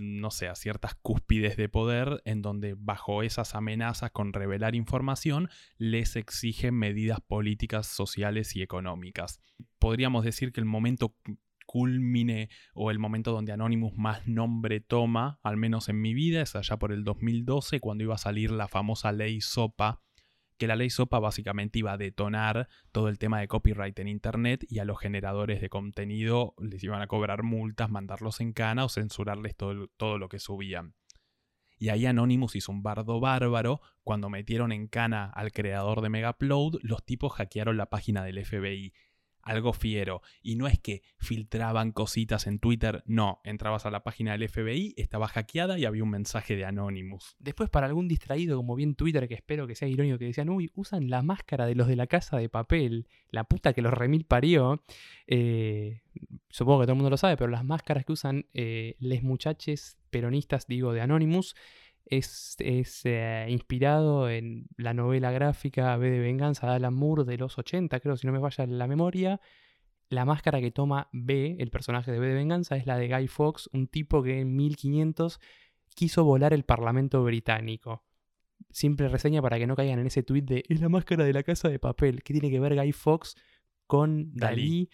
no 0.00 0.30
sé, 0.30 0.48
a 0.48 0.54
ciertas 0.54 0.94
cúspides 0.94 1.56
de 1.56 1.68
poder 1.68 2.22
en 2.24 2.42
donde 2.42 2.74
bajo 2.76 3.22
esas 3.22 3.54
amenazas 3.54 4.10
con 4.10 4.32
revelar 4.32 4.74
información 4.74 5.48
les 5.78 6.16
exigen 6.16 6.74
medidas 6.74 7.20
políticas, 7.20 7.86
sociales 7.86 8.56
y 8.56 8.62
económicas. 8.62 9.40
Podríamos 9.78 10.24
decir 10.24 10.52
que 10.52 10.60
el 10.60 10.66
momento 10.66 11.16
culmine 11.66 12.50
o 12.74 12.90
el 12.90 12.98
momento 12.98 13.32
donde 13.32 13.52
Anonymous 13.52 13.96
más 13.96 14.26
nombre 14.26 14.80
toma, 14.80 15.38
al 15.42 15.56
menos 15.56 15.88
en 15.88 16.00
mi 16.00 16.14
vida, 16.14 16.42
es 16.42 16.56
allá 16.56 16.78
por 16.78 16.92
el 16.92 17.04
2012 17.04 17.80
cuando 17.80 18.04
iba 18.04 18.14
a 18.14 18.18
salir 18.18 18.50
la 18.50 18.68
famosa 18.68 19.12
ley 19.12 19.40
SOPA, 19.40 20.02
que 20.62 20.68
la 20.68 20.76
ley 20.76 20.90
SOPA 20.90 21.18
básicamente 21.18 21.80
iba 21.80 21.90
a 21.90 21.96
detonar 21.96 22.68
todo 22.92 23.08
el 23.08 23.18
tema 23.18 23.40
de 23.40 23.48
copyright 23.48 23.98
en 23.98 24.06
Internet 24.06 24.64
y 24.68 24.78
a 24.78 24.84
los 24.84 24.96
generadores 24.96 25.60
de 25.60 25.68
contenido 25.68 26.54
les 26.60 26.84
iban 26.84 27.02
a 27.02 27.08
cobrar 27.08 27.42
multas, 27.42 27.90
mandarlos 27.90 28.40
en 28.40 28.52
cana 28.52 28.84
o 28.84 28.88
censurarles 28.88 29.56
todo, 29.56 29.88
todo 29.96 30.18
lo 30.18 30.28
que 30.28 30.38
subían. 30.38 30.94
Y 31.78 31.88
ahí 31.88 32.06
Anonymous 32.06 32.54
hizo 32.54 32.70
un 32.70 32.84
bardo 32.84 33.18
bárbaro. 33.18 33.80
Cuando 34.04 34.30
metieron 34.30 34.70
en 34.70 34.86
cana 34.86 35.32
al 35.34 35.50
creador 35.50 36.00
de 36.00 36.10
Megaupload, 36.10 36.78
los 36.82 37.04
tipos 37.04 37.32
hackearon 37.32 37.76
la 37.76 37.90
página 37.90 38.22
del 38.22 38.46
FBI. 38.46 38.92
Algo 39.42 39.72
fiero. 39.72 40.22
Y 40.42 40.56
no 40.56 40.66
es 40.66 40.78
que 40.78 41.02
filtraban 41.18 41.92
cositas 41.92 42.46
en 42.46 42.58
Twitter, 42.58 43.02
no. 43.06 43.40
Entrabas 43.44 43.86
a 43.86 43.90
la 43.90 44.04
página 44.04 44.32
del 44.32 44.48
FBI, 44.48 44.94
estaba 44.96 45.28
hackeada 45.28 45.78
y 45.78 45.84
había 45.84 46.04
un 46.04 46.10
mensaje 46.10 46.56
de 46.56 46.64
Anonymous. 46.64 47.36
Después, 47.38 47.68
para 47.68 47.86
algún 47.86 48.08
distraído, 48.08 48.56
como 48.56 48.76
bien 48.76 48.94
Twitter, 48.94 49.28
que 49.28 49.34
espero 49.34 49.66
que 49.66 49.74
sea 49.74 49.88
irónico, 49.88 50.18
que 50.18 50.26
decían, 50.26 50.48
uy, 50.48 50.70
usan 50.74 51.10
la 51.10 51.22
máscara 51.22 51.66
de 51.66 51.74
los 51.74 51.88
de 51.88 51.96
la 51.96 52.06
casa 52.06 52.36
de 52.36 52.48
papel, 52.48 53.08
la 53.30 53.44
puta 53.44 53.72
que 53.72 53.82
los 53.82 53.92
remil 53.92 54.24
parió. 54.24 54.84
Eh, 55.26 56.02
supongo 56.48 56.80
que 56.80 56.84
todo 56.84 56.92
el 56.92 56.98
mundo 56.98 57.10
lo 57.10 57.16
sabe, 57.16 57.36
pero 57.36 57.50
las 57.50 57.64
máscaras 57.64 58.04
que 58.04 58.12
usan 58.12 58.46
eh, 58.54 58.96
les 59.00 59.22
muchaches 59.22 59.98
peronistas, 60.10 60.66
digo, 60.66 60.92
de 60.92 61.00
Anonymous, 61.00 61.54
es, 62.04 62.56
es, 62.58 63.02
eh, 63.04 63.46
inspirado 63.48 64.28
en 64.28 64.66
la 64.76 64.94
novela 64.94 65.30
gráfica 65.30 65.96
B 65.96 66.10
de 66.10 66.18
Venganza 66.18 66.68
de 66.68 66.74
Alan 66.74 66.94
Moore 66.94 67.24
de 67.24 67.38
los 67.38 67.58
80, 67.58 68.00
creo, 68.00 68.16
si 68.16 68.26
no 68.26 68.32
me 68.32 68.40
falla 68.40 68.66
la 68.66 68.86
memoria. 68.86 69.40
La 70.08 70.24
máscara 70.26 70.60
que 70.60 70.70
toma 70.70 71.08
B, 71.12 71.56
el 71.58 71.70
personaje 71.70 72.12
de 72.12 72.18
B 72.18 72.26
de 72.26 72.34
Venganza, 72.34 72.76
es 72.76 72.86
la 72.86 72.98
de 72.98 73.08
Guy 73.08 73.28
Fawkes, 73.28 73.70
un 73.72 73.86
tipo 73.86 74.22
que 74.22 74.40
en 74.40 74.54
1500 74.54 75.40
quiso 75.94 76.24
volar 76.24 76.52
el 76.52 76.64
Parlamento 76.64 77.22
británico. 77.24 78.04
Simple 78.70 79.08
reseña 79.08 79.40
para 79.40 79.58
que 79.58 79.66
no 79.66 79.74
caigan 79.74 79.98
en 79.98 80.06
ese 80.06 80.22
tuit 80.22 80.44
de 80.44 80.64
es 80.68 80.80
la 80.80 80.88
máscara 80.88 81.24
de 81.24 81.32
la 81.32 81.42
casa 81.42 81.68
de 81.68 81.78
papel. 81.78 82.22
¿Qué 82.22 82.34
tiene 82.34 82.50
que 82.50 82.60
ver 82.60 82.74
Guy 82.74 82.92
Fawkes 82.92 83.36
con 83.86 84.34
Dalí? 84.34 84.62
Dalí. 84.62 84.90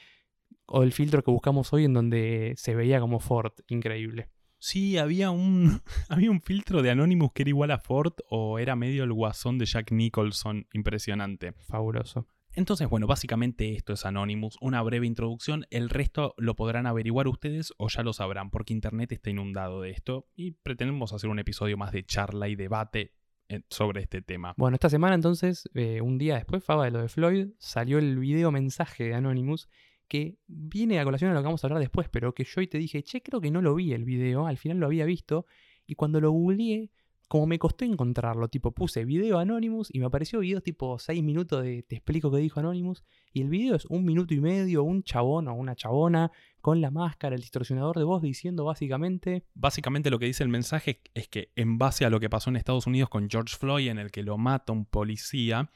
O 0.66 0.82
el 0.82 0.92
filtro 0.92 1.22
que 1.22 1.30
buscamos 1.30 1.72
hoy 1.72 1.84
en 1.84 1.94
donde 1.94 2.54
se 2.56 2.74
veía 2.74 3.00
como 3.00 3.20
Ford. 3.20 3.52
Increíble. 3.68 4.28
Sí, 4.58 4.98
había 4.98 5.30
un, 5.30 5.80
había 6.08 6.30
un 6.30 6.40
filtro 6.40 6.82
de 6.82 6.90
Anonymous 6.90 7.32
que 7.32 7.42
era 7.42 7.50
igual 7.50 7.70
a 7.70 7.78
Ford 7.78 8.14
o 8.28 8.58
era 8.58 8.76
medio 8.76 9.04
el 9.04 9.12
guasón 9.12 9.58
de 9.58 9.66
Jack 9.66 9.92
Nicholson. 9.92 10.66
Impresionante. 10.72 11.52
Fabuloso. 11.52 12.26
Entonces, 12.52 12.88
bueno, 12.88 13.06
básicamente 13.06 13.74
esto 13.74 13.92
es 13.92 14.04
Anonymous, 14.04 14.56
una 14.60 14.82
breve 14.82 15.06
introducción, 15.06 15.66
el 15.70 15.90
resto 15.90 16.34
lo 16.38 16.56
podrán 16.56 16.86
averiguar 16.86 17.28
ustedes 17.28 17.72
o 17.76 17.88
ya 17.88 18.02
lo 18.02 18.12
sabrán, 18.12 18.50
porque 18.50 18.72
Internet 18.72 19.12
está 19.12 19.30
inundado 19.30 19.82
de 19.82 19.90
esto 19.90 20.26
y 20.34 20.52
pretendemos 20.52 21.12
hacer 21.12 21.30
un 21.30 21.38
episodio 21.38 21.76
más 21.76 21.92
de 21.92 22.04
charla 22.04 22.48
y 22.48 22.56
debate 22.56 23.14
eh, 23.48 23.60
sobre 23.70 24.00
este 24.00 24.22
tema. 24.22 24.54
Bueno, 24.56 24.74
esta 24.74 24.90
semana 24.90 25.14
entonces, 25.14 25.68
eh, 25.74 26.00
un 26.00 26.18
día 26.18 26.34
después, 26.34 26.64
Faba 26.64 26.86
de 26.86 26.90
lo 26.90 27.00
de 27.00 27.08
Floyd, 27.08 27.48
salió 27.58 27.98
el 27.98 28.18
video 28.18 28.50
mensaje 28.50 29.04
de 29.04 29.14
Anonymous 29.14 29.68
que 30.08 30.38
viene 30.46 30.98
a 30.98 31.04
colación 31.04 31.30
a 31.30 31.34
lo 31.34 31.40
que 31.40 31.46
vamos 31.46 31.62
a 31.62 31.66
hablar 31.66 31.80
después, 31.80 32.08
pero 32.08 32.34
que 32.34 32.44
yo 32.44 32.60
hoy 32.60 32.66
te 32.66 32.78
dije, 32.78 33.02
che, 33.02 33.22
creo 33.22 33.40
que 33.40 33.50
no 33.50 33.62
lo 33.62 33.74
vi 33.74 33.92
el 33.92 34.04
video, 34.04 34.46
al 34.46 34.56
final 34.56 34.78
lo 34.78 34.86
había 34.86 35.04
visto, 35.04 35.46
y 35.86 35.94
cuando 35.94 36.20
lo 36.20 36.30
googleé, 36.30 36.90
como 37.28 37.46
me 37.46 37.58
costó 37.58 37.84
encontrarlo, 37.84 38.48
tipo 38.48 38.72
puse 38.72 39.04
video 39.04 39.38
Anonymous 39.38 39.90
y 39.92 40.00
me 40.00 40.06
apareció 40.06 40.40
videos 40.40 40.62
tipo 40.62 40.98
6 40.98 41.22
minutos 41.22 41.62
de 41.62 41.82
te 41.82 41.96
explico 41.96 42.30
qué 42.30 42.38
dijo 42.38 42.58
Anonymous, 42.58 43.04
y 43.34 43.42
el 43.42 43.50
video 43.50 43.76
es 43.76 43.84
un 43.84 44.04
minuto 44.06 44.32
y 44.32 44.40
medio, 44.40 44.82
un 44.82 45.02
chabón 45.02 45.46
o 45.48 45.54
una 45.54 45.76
chabona 45.76 46.32
con 46.62 46.80
la 46.80 46.90
máscara, 46.90 47.36
el 47.36 47.42
distorsionador 47.42 47.98
de 47.98 48.04
voz 48.04 48.22
diciendo 48.22 48.64
básicamente, 48.64 49.44
Básicamente 49.54 50.10
lo 50.10 50.18
que 50.18 50.26
dice 50.26 50.42
el 50.42 50.48
mensaje 50.48 51.02
es 51.12 51.28
que 51.28 51.52
en 51.54 51.76
base 51.76 52.06
a 52.06 52.10
lo 52.10 52.18
que 52.18 52.30
pasó 52.30 52.48
en 52.48 52.56
Estados 52.56 52.86
Unidos 52.86 53.10
con 53.10 53.28
George 53.28 53.54
Floyd, 53.56 53.88
en 53.88 53.98
el 53.98 54.10
que 54.10 54.22
lo 54.22 54.38
mata 54.38 54.72
un 54.72 54.86
policía, 54.86 55.70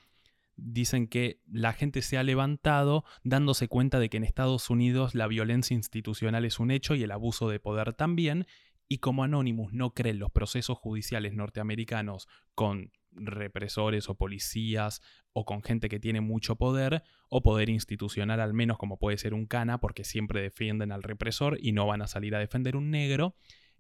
dicen 0.57 1.09
que 1.09 1.41
la 1.51 1.73
gente 1.73 2.03
se 2.03 2.19
ha 2.19 2.23
levantado 2.23 3.05
dándose 3.25 3.69
cuenta 3.69 3.99
de 3.99 4.09
que 4.09 4.17
en 4.17 4.25
Estados 4.25 4.71
Unidos 4.71 5.15
la 5.15 5.27
violencia 5.27 5.75
institucional 5.75 6.45
es 6.45 6.61
un 6.61 6.71
hecho 6.71 6.95
y 6.95 7.03
el 7.03 7.11
abuso 7.11 7.49
de 7.49 7.61
poder 7.61 7.95
también, 7.95 8.47
y 8.89 8.99
como 8.99 9.25
Anonymous 9.25 9.73
no 9.73 9.95
cree 9.95 10.13
en 10.13 10.19
los 10.19 10.31
procesos 10.31 10.77
judiciales 10.79 11.33
norteamericanos 11.35 12.29
con 12.55 12.93
represores 13.13 14.09
o 14.09 14.17
policías 14.17 15.03
o 15.33 15.45
con 15.45 15.63
gente 15.63 15.89
que 15.89 16.01
tiene 16.01 16.21
mucho 16.21 16.57
poder 16.57 17.03
o 17.29 17.43
poder 17.43 17.69
institucional 17.69 18.41
al 18.41 18.55
menos 18.55 18.79
como 18.79 18.99
puede 18.99 19.19
ser 19.19 19.35
un 19.35 19.47
cana 19.47 19.79
porque 19.79 20.05
siempre 20.05 20.43
defienden 20.43 20.93
al 20.93 21.03
represor 21.03 21.59
y 21.61 21.73
no 21.73 21.87
van 21.87 22.03
a 22.03 22.07
salir 22.07 22.35
a 22.35 22.39
defender 22.39 22.77
un 22.77 22.91
negro, 22.91 23.35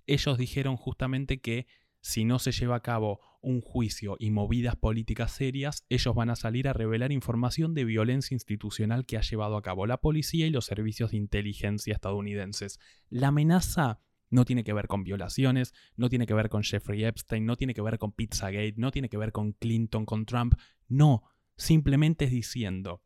ellos 0.06 0.38
dijeron 0.38 0.76
justamente 0.76 1.40
que 1.40 1.66
si 2.00 2.24
no 2.24 2.38
se 2.38 2.52
lleva 2.52 2.76
a 2.76 2.82
cabo 2.82 3.20
un 3.42 3.60
juicio 3.60 4.16
y 4.18 4.30
movidas 4.30 4.76
políticas 4.76 5.32
serias, 5.32 5.84
ellos 5.88 6.14
van 6.14 6.30
a 6.30 6.36
salir 6.36 6.68
a 6.68 6.72
revelar 6.72 7.12
información 7.12 7.74
de 7.74 7.84
violencia 7.84 8.34
institucional 8.34 9.04
que 9.04 9.18
ha 9.18 9.20
llevado 9.20 9.56
a 9.56 9.62
cabo 9.62 9.86
la 9.86 10.00
policía 10.00 10.46
y 10.46 10.50
los 10.50 10.64
servicios 10.64 11.10
de 11.10 11.18
inteligencia 11.18 11.92
estadounidenses. 11.92 12.78
La 13.10 13.28
amenaza 13.28 14.00
no 14.30 14.44
tiene 14.44 14.64
que 14.64 14.72
ver 14.72 14.88
con 14.88 15.04
violaciones, 15.04 15.74
no 15.96 16.08
tiene 16.08 16.26
que 16.26 16.34
ver 16.34 16.48
con 16.48 16.62
Jeffrey 16.62 17.04
Epstein, 17.04 17.44
no 17.44 17.56
tiene 17.56 17.74
que 17.74 17.82
ver 17.82 17.98
con 17.98 18.12
Pizzagate, 18.12 18.74
no 18.76 18.90
tiene 18.90 19.10
que 19.10 19.18
ver 19.18 19.32
con 19.32 19.52
Clinton, 19.52 20.06
con 20.06 20.24
Trump. 20.24 20.54
No, 20.88 21.24
simplemente 21.56 22.24
es 22.24 22.30
diciendo, 22.30 23.02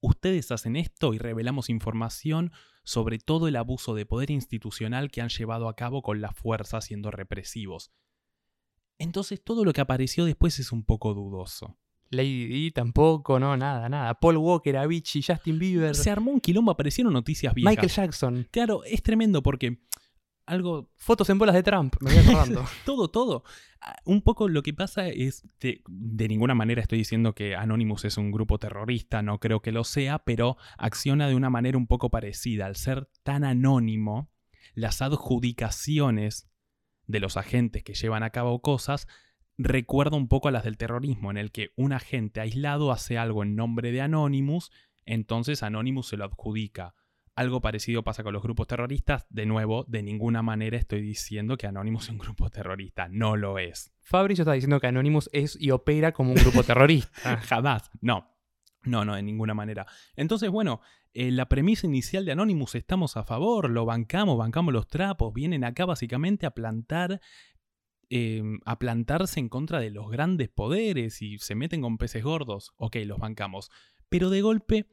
ustedes 0.00 0.52
hacen 0.52 0.76
esto 0.76 1.12
y 1.12 1.18
revelamos 1.18 1.70
información 1.70 2.52
sobre 2.84 3.18
todo 3.18 3.48
el 3.48 3.56
abuso 3.56 3.94
de 3.94 4.06
poder 4.06 4.30
institucional 4.30 5.10
que 5.10 5.22
han 5.22 5.30
llevado 5.30 5.68
a 5.68 5.74
cabo 5.74 6.02
con 6.02 6.20
la 6.20 6.32
fuerza 6.32 6.80
siendo 6.80 7.10
represivos. 7.10 7.90
Entonces 8.98 9.42
todo 9.42 9.64
lo 9.64 9.72
que 9.72 9.80
apareció 9.80 10.24
después 10.24 10.58
es 10.58 10.72
un 10.72 10.84
poco 10.84 11.14
dudoso. 11.14 11.76
Lady 12.10 12.46
Di 12.46 12.70
tampoco, 12.70 13.40
no, 13.40 13.56
nada, 13.56 13.88
nada. 13.88 14.14
Paul 14.14 14.36
Walker, 14.36 14.76
Avicii, 14.76 15.22
Justin 15.22 15.58
Bieber, 15.58 15.94
Se 15.94 16.10
armó 16.10 16.30
un 16.30 16.40
quilombo, 16.40 16.70
aparecieron 16.70 17.12
noticias 17.12 17.52
viejas. 17.54 17.72
Michael 17.72 17.90
Jackson, 17.90 18.48
Claro, 18.50 18.84
es 18.84 19.02
tremendo 19.02 19.42
porque 19.42 19.78
algo 20.46 20.90
fotos 20.96 21.30
en 21.30 21.38
bolas 21.38 21.54
de 21.54 21.62
Trump, 21.62 21.96
me 22.00 22.12
voy 22.12 22.22
acordando. 22.22 22.64
todo, 22.84 23.08
todo. 23.08 23.44
Ah, 23.80 23.96
Un 24.04 24.22
poco 24.22 24.48
lo 24.48 24.62
que 24.62 24.74
pasa 24.74 25.08
es, 25.08 25.42
de, 25.60 25.82
de 25.88 26.28
ninguna 26.28 26.54
manera 26.54 26.82
estoy 26.82 26.98
diciendo 26.98 27.34
que 27.34 27.56
Anonymous 27.56 28.04
es 28.04 28.18
un 28.18 28.30
grupo 28.30 28.58
terrorista, 28.58 29.22
no 29.22 29.40
creo 29.40 29.60
que 29.60 29.72
lo 29.72 29.84
sea, 29.84 30.18
pero 30.18 30.56
acciona 30.78 31.28
de 31.28 31.34
una 31.34 31.50
manera 31.50 31.78
un 31.78 31.86
poco 31.86 32.10
parecida. 32.10 32.66
Al 32.66 32.76
ser 32.76 33.08
tan 33.22 33.42
anónimo, 33.44 34.30
las 34.74 35.02
adjudicaciones 35.02 36.48
de 37.06 37.20
los 37.20 37.36
agentes 37.36 37.82
que 37.82 37.94
llevan 37.94 38.22
a 38.22 38.30
cabo 38.30 38.60
cosas 38.60 39.06
recuerda 39.56 40.16
un 40.16 40.28
poco 40.28 40.48
a 40.48 40.50
las 40.50 40.64
del 40.64 40.76
terrorismo, 40.76 41.30
en 41.30 41.36
el 41.36 41.52
que 41.52 41.72
un 41.76 41.92
agente 41.92 42.40
aislado 42.40 42.92
hace 42.92 43.18
algo 43.18 43.42
en 43.42 43.56
nombre 43.56 43.92
de 43.92 44.00
Anonymous, 44.00 44.70
entonces 45.06 45.62
Anonymous 45.62 46.08
se 46.08 46.16
lo 46.16 46.24
adjudica. 46.24 46.94
Algo 47.36 47.60
parecido 47.60 48.04
pasa 48.04 48.22
con 48.22 48.32
los 48.32 48.42
grupos 48.42 48.68
terroristas. 48.68 49.26
De 49.28 49.44
nuevo, 49.44 49.84
de 49.88 50.04
ninguna 50.04 50.42
manera 50.42 50.76
estoy 50.76 51.00
diciendo 51.00 51.56
que 51.56 51.66
Anonymous 51.66 52.04
es 52.04 52.10
un 52.10 52.18
grupo 52.18 52.48
terrorista. 52.48 53.08
No 53.08 53.36
lo 53.36 53.58
es. 53.58 53.92
Fabricio 54.02 54.42
está 54.42 54.52
diciendo 54.52 54.78
que 54.78 54.86
Anonymous 54.86 55.28
es 55.32 55.60
y 55.60 55.72
opera 55.72 56.12
como 56.12 56.30
un 56.30 56.36
grupo 56.36 56.62
terrorista. 56.62 57.36
Jamás. 57.42 57.90
No. 58.00 58.33
No, 58.84 59.04
no, 59.04 59.14
de 59.14 59.22
ninguna 59.22 59.54
manera. 59.54 59.86
Entonces, 60.16 60.50
bueno, 60.50 60.80
eh, 61.14 61.30
la 61.30 61.48
premisa 61.48 61.86
inicial 61.86 62.24
de 62.24 62.32
Anonymous, 62.32 62.74
estamos 62.74 63.16
a 63.16 63.24
favor, 63.24 63.70
lo 63.70 63.84
bancamos, 63.84 64.36
bancamos 64.36 64.74
los 64.74 64.88
trapos, 64.88 65.32
vienen 65.32 65.64
acá 65.64 65.86
básicamente 65.86 66.44
a 66.44 66.50
plantar, 66.50 67.20
eh, 68.10 68.42
a 68.64 68.78
plantarse 68.78 69.40
en 69.40 69.48
contra 69.48 69.80
de 69.80 69.90
los 69.90 70.10
grandes 70.10 70.48
poderes 70.48 71.22
y 71.22 71.38
se 71.38 71.54
meten 71.54 71.82
con 71.82 71.98
peces 71.98 72.22
gordos. 72.22 72.72
Ok, 72.76 72.96
los 73.06 73.18
bancamos. 73.18 73.70
Pero 74.08 74.28
de 74.28 74.42
golpe, 74.42 74.86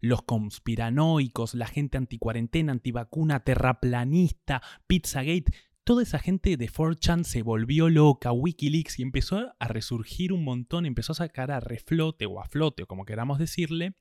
los 0.00 0.22
conspiranoicos, 0.22 1.54
la 1.54 1.66
gente 1.66 1.98
anticuarentena, 1.98 2.72
antivacuna, 2.72 3.44
terraplanista, 3.44 4.62
Pizzagate, 4.86 5.52
toda 5.90 6.04
esa 6.04 6.20
gente 6.20 6.56
de 6.56 6.68
4chan 6.68 7.24
se 7.24 7.42
volvió 7.42 7.88
loca, 7.88 8.30
Wikileaks, 8.30 9.00
y 9.00 9.02
empezó 9.02 9.52
a 9.58 9.66
resurgir 9.66 10.32
un 10.32 10.44
montón, 10.44 10.86
empezó 10.86 11.10
a 11.10 11.16
sacar 11.16 11.50
a 11.50 11.58
reflote 11.58 12.26
o 12.26 12.40
a 12.40 12.44
flote, 12.44 12.84
o 12.84 12.86
como 12.86 13.04
queramos 13.04 13.40
decirle, 13.40 13.96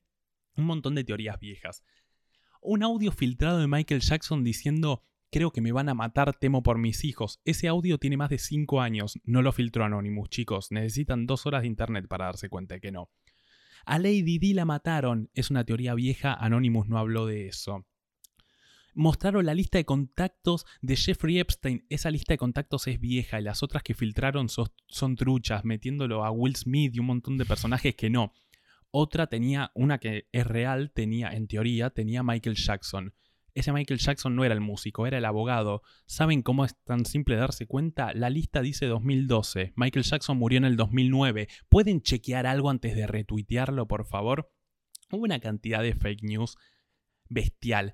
un 0.56 0.66
montón 0.66 0.94
de 0.94 1.04
teorías 1.04 1.40
viejas. 1.40 1.84
Un 2.62 2.84
audio 2.84 3.12
filtrado 3.12 3.58
de 3.58 3.66
Michael 3.66 4.02
Jackson 4.02 4.44
diciendo, 4.44 5.04
creo 5.32 5.50
que 5.50 5.62
me 5.62 5.72
van 5.72 5.90
a 5.90 5.96
matar, 5.96 6.38
temo 6.38 6.62
por 6.62 6.78
mis 6.78 7.04
hijos. 7.04 7.42
Ese 7.44 7.68
audio 7.68 7.98
tiene 7.98 8.18
más 8.18 8.30
de 8.30 8.38
5 8.38 8.82
años, 8.82 9.18
no 9.24 9.42
lo 9.42 9.52
filtró 9.52 9.84
Anonymous, 9.84 10.30
chicos, 10.30 10.72
necesitan 10.72 11.26
dos 11.26 11.48
horas 11.48 11.64
de 11.64 11.70
internet 11.70 12.08
para 12.08 12.26
darse 12.26 12.50
cuenta 12.50 12.76
de 12.76 12.82
que 12.82 12.92
no. 12.92 13.10
A 13.84 13.98
Lady 13.98 14.38
Di 14.38 14.54
la 14.54 14.66
mataron, 14.66 15.32
es 15.34 15.50
una 15.50 15.66
teoría 15.66 15.96
vieja, 15.96 16.36
Anonymous 16.36 16.88
no 16.88 17.00
habló 17.00 17.26
de 17.26 17.48
eso 17.48 17.88
mostraron 19.00 19.46
la 19.46 19.54
lista 19.54 19.78
de 19.78 19.86
contactos 19.86 20.66
de 20.82 20.98
Jeffrey 20.98 21.40
Epstein. 21.40 21.86
Esa 21.90 22.12
lista 22.12 22.34
de 22.34 22.38
contactos 22.38 22.86
es 22.88 23.00
vieja 23.00 23.40
y 23.40 23.44
las 23.44 23.64
otras 23.64 23.82
que 23.82 23.94
filtraron 23.94 24.50
son, 24.50 24.68
son, 24.88 25.16
truchas, 25.16 25.64
metiéndolo 25.64 26.26
a 26.26 26.32
Will 26.32 26.58
Smith 26.58 26.94
y 26.94 27.00
un 27.00 27.06
montón 27.06 27.38
de 27.38 27.46
personajes 27.46 27.96
que 27.96 28.10
no. 28.10 28.34
Otra 28.92 29.28
tenía, 29.28 29.72
una 29.74 30.00
que 30.00 30.28
es 30.34 30.46
real, 30.46 30.92
tenía, 30.92 31.30
en 31.30 31.48
teoría, 31.48 31.92
tenía 31.92 32.24
Michael 32.24 32.58
Jackson. 32.58 33.14
Ese 33.54 33.72
Michael 33.72 34.00
Jackson 34.00 34.36
no 34.36 34.44
era 34.44 34.54
el 34.54 34.62
músico, 34.62 35.08
era 35.08 35.18
el 35.18 35.26
abogado. 35.26 35.82
¿Saben 36.06 36.42
cómo 36.42 36.66
es 36.66 36.76
tan 36.84 37.06
simple 37.06 37.38
darse 37.38 37.68
cuenta? 37.68 38.14
La 38.14 38.30
lista 38.30 38.62
dice 38.62 38.86
2012. 38.86 39.72
Michael 39.78 40.04
Jackson 40.04 40.38
murió 40.38 40.58
en 40.58 40.66
el 40.66 40.76
2009. 40.76 41.48
¿Pueden 41.70 42.02
chequear 42.02 42.46
algo 42.46 42.70
antes 42.70 42.96
de 42.98 43.08
retuitearlo, 43.08 43.88
por 43.88 44.06
favor? 44.06 44.52
Hubo 45.10 45.24
una 45.24 45.40
cantidad 45.40 45.82
de 45.82 45.96
fake 45.96 46.24
news 46.24 46.58
bestial. 47.30 47.94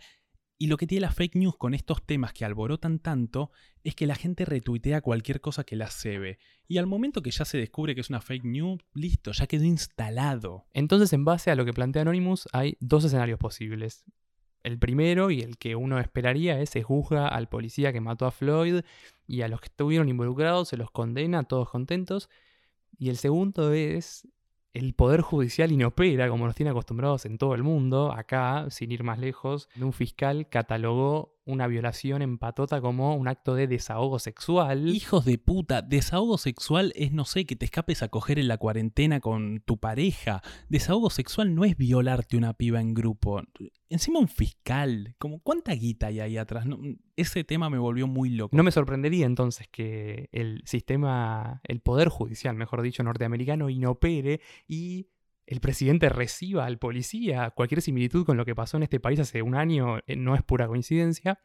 Y 0.57 0.67
lo 0.67 0.77
que 0.77 0.87
tiene 0.87 1.01
la 1.01 1.11
fake 1.11 1.35
news 1.35 1.57
con 1.57 1.73
estos 1.73 2.05
temas 2.05 2.31
que 2.31 2.45
alborotan 2.45 2.99
tanto 2.99 3.51
es 3.83 3.93
que 3.93 4.07
la 4.07 4.15
gente 4.15 4.45
retuitea 4.45 5.01
cualquier 5.01 5.41
cosa 5.41 5.65
que 5.65 5.75
la 5.75 5.89
cebe. 5.89 6.39
Y 6.67 6.77
al 6.77 6.87
momento 6.87 7.21
que 7.21 7.31
ya 7.31 7.43
se 7.43 7.57
descubre 7.57 7.93
que 7.93 8.01
es 8.01 8.09
una 8.09 8.21
fake 8.21 8.45
news, 8.45 8.79
listo, 8.93 9.33
ya 9.33 9.47
quedó 9.47 9.65
instalado. 9.65 10.65
Entonces, 10.73 11.11
en 11.11 11.25
base 11.25 11.51
a 11.51 11.55
lo 11.55 11.65
que 11.65 11.73
plantea 11.73 12.03
Anonymous, 12.03 12.47
hay 12.53 12.77
dos 12.79 13.03
escenarios 13.03 13.37
posibles. 13.37 14.05
El 14.63 14.79
primero 14.79 15.29
y 15.29 15.41
el 15.41 15.57
que 15.57 15.75
uno 15.75 15.99
esperaría 15.99 16.59
es 16.59 16.69
se 16.69 16.83
juzga 16.83 17.27
al 17.27 17.49
policía 17.49 17.91
que 17.91 18.01
mató 18.01 18.25
a 18.25 18.31
Floyd 18.31 18.81
y 19.27 19.41
a 19.41 19.47
los 19.47 19.59
que 19.59 19.67
estuvieron 19.67 20.09
involucrados 20.09 20.69
se 20.69 20.77
los 20.77 20.89
condena, 20.89 21.43
todos 21.43 21.69
contentos. 21.69 22.29
Y 22.97 23.09
el 23.09 23.17
segundo 23.17 23.73
es 23.73 24.27
el 24.75 24.93
Poder 24.93 25.21
Judicial 25.21 25.71
inopera, 25.71 26.27
como 26.29 26.45
nos 26.45 26.55
tiene 26.55 26.69
acostumbrados 26.69 27.25
en 27.25 27.37
todo 27.37 27.55
el 27.55 27.63
mundo. 27.63 28.11
Acá, 28.11 28.69
sin 28.69 28.91
ir 28.91 29.03
más 29.03 29.17
lejos, 29.17 29.69
un 29.79 29.93
fiscal 29.93 30.49
catalogó 30.49 31.34
una 31.45 31.67
violación 31.67 32.21
en 32.21 32.37
patota 32.37 32.81
como 32.81 33.15
un 33.15 33.27
acto 33.27 33.55
de 33.55 33.67
desahogo 33.67 34.19
sexual. 34.19 34.89
Hijos 34.89 35.25
de 35.25 35.37
puta, 35.37 35.81
desahogo 35.81 36.37
sexual 36.37 36.91
es, 36.95 37.11
no 37.11 37.25
sé, 37.25 37.45
que 37.45 37.55
te 37.55 37.65
escapes 37.65 38.03
a 38.03 38.09
coger 38.09 38.39
en 38.39 38.47
la 38.47 38.57
cuarentena 38.57 39.19
con 39.19 39.61
tu 39.61 39.77
pareja. 39.77 40.41
Desahogo 40.69 41.09
sexual 41.09 41.53
no 41.55 41.63
es 41.63 41.77
violarte 41.77 42.37
una 42.37 42.53
piba 42.53 42.81
en 42.81 42.93
grupo. 42.93 43.41
Encima 43.89 44.19
un 44.19 44.27
fiscal. 44.27 45.15
Como, 45.19 45.39
¿Cuánta 45.39 45.73
guita 45.73 46.07
hay 46.07 46.19
ahí 46.19 46.37
atrás? 46.37 46.65
No, 46.65 46.79
ese 47.15 47.43
tema 47.43 47.69
me 47.69 47.77
volvió 47.77 48.07
muy 48.07 48.29
loco. 48.29 48.55
No 48.55 48.63
me 48.63 48.71
sorprendería 48.71 49.25
entonces 49.25 49.67
que 49.67 50.29
el 50.31 50.61
sistema, 50.65 51.61
el 51.63 51.79
poder 51.79 52.09
judicial, 52.09 52.55
mejor 52.55 52.81
dicho, 52.81 53.03
norteamericano, 53.03 53.69
inopere 53.69 54.41
y 54.67 55.07
el 55.47 55.59
presidente 55.59 56.09
reciba 56.09 56.65
al 56.65 56.79
policía. 56.79 57.51
Cualquier 57.51 57.81
similitud 57.81 58.25
con 58.25 58.37
lo 58.37 58.45
que 58.45 58.55
pasó 58.55 58.77
en 58.77 58.83
este 58.83 58.99
país 58.99 59.19
hace 59.19 59.41
un 59.41 59.55
año 59.55 59.99
eh, 60.07 60.15
no 60.15 60.35
es 60.35 60.43
pura 60.43 60.67
coincidencia. 60.67 61.39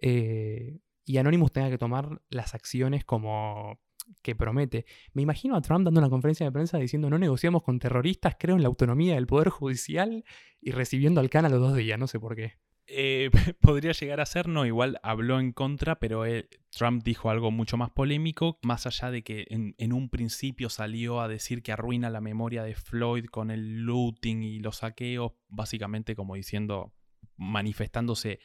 Eh, 0.00 0.78
y 1.04 1.18
Anonymous 1.18 1.52
tenga 1.52 1.70
que 1.70 1.78
tomar 1.78 2.22
las 2.30 2.54
acciones 2.54 3.04
como 3.04 3.78
que 4.22 4.34
promete. 4.34 4.86
Me 5.12 5.22
imagino 5.22 5.56
a 5.56 5.60
Trump 5.60 5.84
dando 5.84 6.00
una 6.00 6.10
conferencia 6.10 6.46
de 6.46 6.52
prensa 6.52 6.78
diciendo 6.78 7.10
no 7.10 7.18
negociamos 7.18 7.62
con 7.62 7.78
terroristas, 7.78 8.36
creo 8.38 8.56
en 8.56 8.62
la 8.62 8.68
autonomía 8.68 9.14
del 9.14 9.26
Poder 9.26 9.48
Judicial 9.48 10.24
y 10.60 10.70
recibiendo 10.72 11.20
al 11.20 11.30
Can 11.30 11.44
a 11.44 11.48
los 11.48 11.60
dos 11.60 11.76
días, 11.76 11.98
no 11.98 12.06
sé 12.06 12.18
por 12.20 12.36
qué. 12.36 12.54
Eh, 12.86 13.30
podría 13.60 13.92
llegar 13.92 14.20
a 14.20 14.26
ser, 14.26 14.48
no, 14.48 14.66
igual 14.66 15.00
habló 15.02 15.40
en 15.40 15.52
contra, 15.52 15.98
pero 15.98 16.24
Trump 16.70 17.02
dijo 17.02 17.30
algo 17.30 17.50
mucho 17.50 17.76
más 17.76 17.90
polémico, 17.90 18.58
más 18.62 18.86
allá 18.86 19.10
de 19.10 19.22
que 19.22 19.46
en, 19.48 19.92
un 19.92 20.10
principio 20.10 20.68
salió 20.68 21.20
a 21.20 21.28
decir 21.28 21.62
que 21.62 21.72
arruina 21.72 22.10
la 22.10 22.20
memoria 22.20 22.62
de 22.62 22.74
Floyd 22.74 23.26
con 23.26 23.50
el 23.50 23.84
looting 23.84 24.42
y 24.42 24.58
los 24.58 24.78
saqueos, 24.78 25.32
básicamente 25.48 26.14
como 26.14 26.34
diciendo, 26.34 26.94
manifestándose 27.36 28.40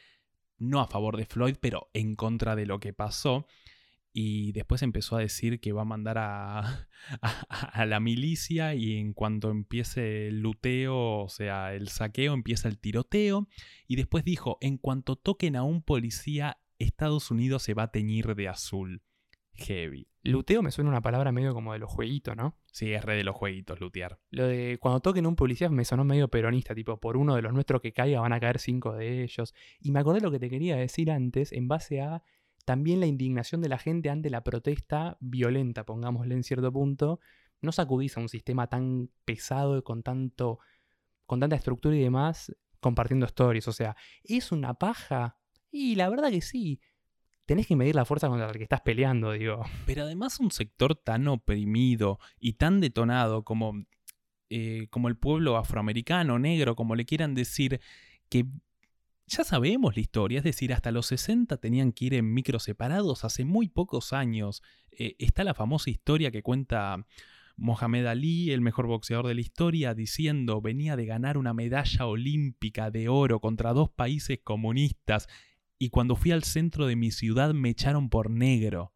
no 0.58 0.80
a 0.80 0.86
favor 0.86 1.16
de 1.16 1.26
Floyd, 1.26 1.56
pero 1.60 1.90
en 1.94 2.14
contra 2.14 2.54
de 2.54 2.66
lo 2.66 2.80
que 2.80 2.92
pasó 2.92 3.46
y 4.12 4.52
después 4.52 4.82
empezó 4.82 5.16
a 5.16 5.20
decir 5.20 5.60
que 5.60 5.72
va 5.72 5.82
a 5.82 5.86
mandar 5.86 6.18
a, 6.18 6.86
a, 7.20 7.86
la 7.86 8.00
milicia 8.00 8.74
y 8.74 8.96
en 8.96 9.12
cuanto 9.12 9.50
empiece 9.50 10.28
el 10.28 10.40
luteo, 10.40 11.22
o 11.22 11.28
sea, 11.28 11.74
el 11.74 11.88
saqueo, 11.88 12.34
empieza 12.34 12.68
el 12.68 12.78
tiroteo. 12.78 13.48
Y 13.86 13.96
después 13.96 14.24
dijo, 14.24 14.58
en 14.60 14.78
cuanto 14.78 15.16
toquen 15.16 15.56
a 15.56 15.62
un 15.62 15.82
policía, 15.82 16.58
Estados 16.78 17.30
Unidos 17.30 17.62
se 17.62 17.74
va 17.74 17.84
a 17.84 17.90
teñir 17.90 18.34
de 18.34 18.48
azul. 18.48 19.02
Heavy. 19.54 20.08
Luteo 20.22 20.62
me 20.62 20.70
suena 20.70 20.90
una 20.90 21.00
palabra 21.00 21.32
medio 21.32 21.54
como 21.54 21.72
de 21.72 21.78
los 21.78 21.90
jueguitos, 21.90 22.36
¿no? 22.36 22.56
Sí, 22.72 22.92
es 22.92 23.04
re 23.04 23.16
de 23.16 23.24
los 23.24 23.36
jueguitos, 23.36 23.80
lutear. 23.80 24.18
Lo 24.30 24.46
de 24.46 24.78
cuando 24.80 25.00
toquen 25.00 25.24
a 25.24 25.28
un 25.28 25.36
policía 25.36 25.68
me 25.70 25.84
sonó 25.84 26.04
medio 26.04 26.28
peronista, 26.28 26.74
tipo, 26.74 26.98
por 26.98 27.16
uno 27.16 27.36
de 27.36 27.42
los 27.42 27.52
nuestros 27.52 27.80
que 27.80 27.92
caiga 27.92 28.20
van 28.20 28.32
a 28.32 28.40
caer 28.40 28.58
cinco 28.58 28.94
de 28.94 29.22
ellos. 29.22 29.54
Y 29.80 29.92
me 29.92 30.00
acordé 30.00 30.20
lo 30.20 30.30
que 30.30 30.38
te 30.38 30.50
quería 30.50 30.76
decir 30.76 31.10
antes 31.10 31.52
en 31.52 31.68
base 31.68 32.00
a 32.00 32.22
también 32.70 33.00
la 33.00 33.06
indignación 33.06 33.60
de 33.62 33.68
la 33.68 33.78
gente 33.78 34.10
ante 34.10 34.30
la 34.30 34.44
protesta 34.44 35.16
violenta, 35.18 35.84
pongámosle 35.84 36.36
en 36.36 36.44
cierto 36.44 36.72
punto, 36.72 37.18
no 37.62 37.72
sacudiza 37.72 38.20
un 38.20 38.28
sistema 38.28 38.68
tan 38.68 39.10
pesado 39.24 39.76
y 39.76 39.82
con, 39.82 40.04
tanto, 40.04 40.60
con 41.26 41.40
tanta 41.40 41.56
estructura 41.56 41.96
y 41.96 42.00
demás 42.00 42.54
compartiendo 42.78 43.26
stories. 43.26 43.66
O 43.66 43.72
sea, 43.72 43.96
¿es 44.22 44.52
una 44.52 44.74
paja? 44.74 45.36
Y 45.72 45.96
la 45.96 46.08
verdad 46.08 46.30
que 46.30 46.42
sí. 46.42 46.80
Tenés 47.44 47.66
que 47.66 47.74
medir 47.74 47.96
la 47.96 48.04
fuerza 48.04 48.28
contra 48.28 48.46
la 48.46 48.52
que 48.52 48.62
estás 48.62 48.82
peleando, 48.82 49.32
digo. 49.32 49.64
Pero 49.84 50.04
además 50.04 50.38
un 50.38 50.52
sector 50.52 50.94
tan 50.94 51.26
oprimido 51.26 52.20
y 52.38 52.52
tan 52.52 52.78
detonado 52.78 53.42
como, 53.42 53.84
eh, 54.48 54.86
como 54.90 55.08
el 55.08 55.16
pueblo 55.16 55.56
afroamericano, 55.56 56.38
negro, 56.38 56.76
como 56.76 56.94
le 56.94 57.04
quieran 57.04 57.34
decir, 57.34 57.80
que 58.28 58.46
ya 59.30 59.44
sabemos 59.44 59.94
la 59.94 60.00
historia, 60.00 60.38
es 60.38 60.44
decir, 60.44 60.72
hasta 60.72 60.90
los 60.90 61.06
60 61.06 61.56
tenían 61.58 61.92
que 61.92 62.06
ir 62.06 62.14
en 62.14 62.34
micros 62.34 62.64
separados 62.64 63.24
hace 63.24 63.44
muy 63.44 63.68
pocos 63.68 64.12
años. 64.12 64.62
Eh, 64.90 65.14
está 65.20 65.44
la 65.44 65.54
famosa 65.54 65.88
historia 65.88 66.32
que 66.32 66.42
cuenta 66.42 67.06
Mohamed 67.56 68.06
Ali, 68.06 68.50
el 68.50 68.60
mejor 68.60 68.88
boxeador 68.88 69.28
de 69.28 69.34
la 69.34 69.40
historia, 69.40 69.94
diciendo 69.94 70.60
venía 70.60 70.96
de 70.96 71.06
ganar 71.06 71.38
una 71.38 71.54
medalla 71.54 72.06
olímpica 72.06 72.90
de 72.90 73.08
oro 73.08 73.40
contra 73.40 73.72
dos 73.72 73.88
países 73.90 74.40
comunistas 74.42 75.28
y 75.78 75.90
cuando 75.90 76.16
fui 76.16 76.32
al 76.32 76.42
centro 76.42 76.86
de 76.86 76.96
mi 76.96 77.12
ciudad 77.12 77.54
me 77.54 77.70
echaron 77.70 78.10
por 78.10 78.30
negro. 78.30 78.92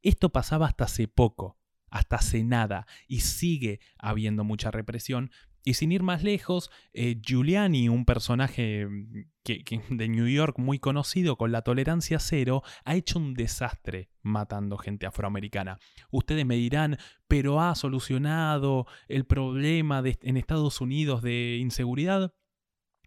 Esto 0.00 0.30
pasaba 0.30 0.66
hasta 0.66 0.84
hace 0.84 1.08
poco, 1.08 1.58
hasta 1.90 2.16
hace 2.16 2.42
nada, 2.42 2.86
y 3.06 3.20
sigue 3.20 3.80
habiendo 3.98 4.44
mucha 4.44 4.70
represión, 4.70 5.30
y 5.64 5.74
sin 5.74 5.92
ir 5.92 6.02
más 6.02 6.22
lejos, 6.22 6.70
eh, 6.92 7.20
Giuliani, 7.20 7.88
un 7.88 8.04
personaje 8.04 8.86
mm, 8.86 9.24
de 9.96 10.08
New 10.08 10.28
York 10.28 10.58
muy 10.58 10.78
conocido 10.78 11.36
con 11.36 11.52
la 11.52 11.62
tolerancia 11.62 12.18
cero, 12.18 12.62
ha 12.84 12.94
hecho 12.94 13.18
un 13.18 13.34
desastre 13.34 14.10
matando 14.22 14.76
gente 14.76 15.06
afroamericana. 15.06 15.78
Ustedes 16.10 16.44
me 16.44 16.56
dirán, 16.56 16.98
pero 17.26 17.60
ha 17.60 17.74
solucionado 17.74 18.86
el 19.08 19.24
problema 19.24 20.02
en 20.04 20.36
Estados 20.36 20.80
Unidos 20.80 21.22
de 21.22 21.56
inseguridad. 21.56 22.34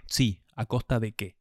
Sí, 0.07 0.43
¿a 0.55 0.65
costa 0.65 0.99
de 0.99 1.13
qué? 1.13 1.37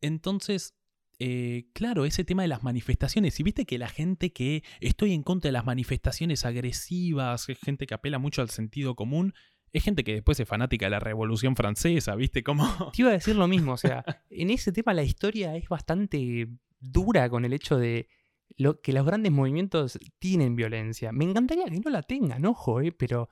Entonces, 0.00 0.74
eh, 1.18 1.68
claro, 1.72 2.04
ese 2.04 2.24
tema 2.24 2.42
de 2.42 2.48
las 2.48 2.62
manifestaciones. 2.62 3.40
Y 3.40 3.42
viste 3.42 3.64
que 3.64 3.78
la 3.78 3.88
gente 3.88 4.32
que 4.32 4.62
estoy 4.80 5.12
en 5.14 5.22
contra 5.22 5.48
de 5.48 5.52
las 5.52 5.64
manifestaciones 5.64 6.44
agresivas, 6.44 7.46
gente 7.62 7.86
que 7.86 7.94
apela 7.94 8.18
mucho 8.18 8.42
al 8.42 8.50
sentido 8.50 8.94
común, 8.94 9.34
es 9.72 9.82
gente 9.82 10.04
que 10.04 10.14
después 10.14 10.38
es 10.40 10.48
fanática 10.48 10.86
de 10.86 10.90
la 10.90 11.00
Revolución 11.00 11.56
Francesa, 11.56 12.14
¿viste? 12.14 12.42
Te 12.92 13.02
iba 13.02 13.10
a 13.10 13.12
decir 13.12 13.36
lo 13.36 13.48
mismo, 13.48 13.72
o 13.72 13.76
sea, 13.76 14.04
en 14.30 14.50
ese 14.50 14.72
tema 14.72 14.94
la 14.94 15.02
historia 15.02 15.56
es 15.56 15.68
bastante 15.68 16.48
dura 16.80 17.28
con 17.28 17.44
el 17.44 17.52
hecho 17.52 17.76
de 17.76 18.08
lo, 18.56 18.80
que 18.80 18.92
los 18.92 19.04
grandes 19.04 19.32
movimientos 19.32 19.98
tienen 20.18 20.56
violencia. 20.56 21.12
Me 21.12 21.24
encantaría 21.24 21.66
que 21.66 21.80
no 21.80 21.90
la 21.90 22.02
tengan, 22.02 22.44
ojo, 22.46 22.80
¿eh? 22.80 22.92
Pero, 22.92 23.28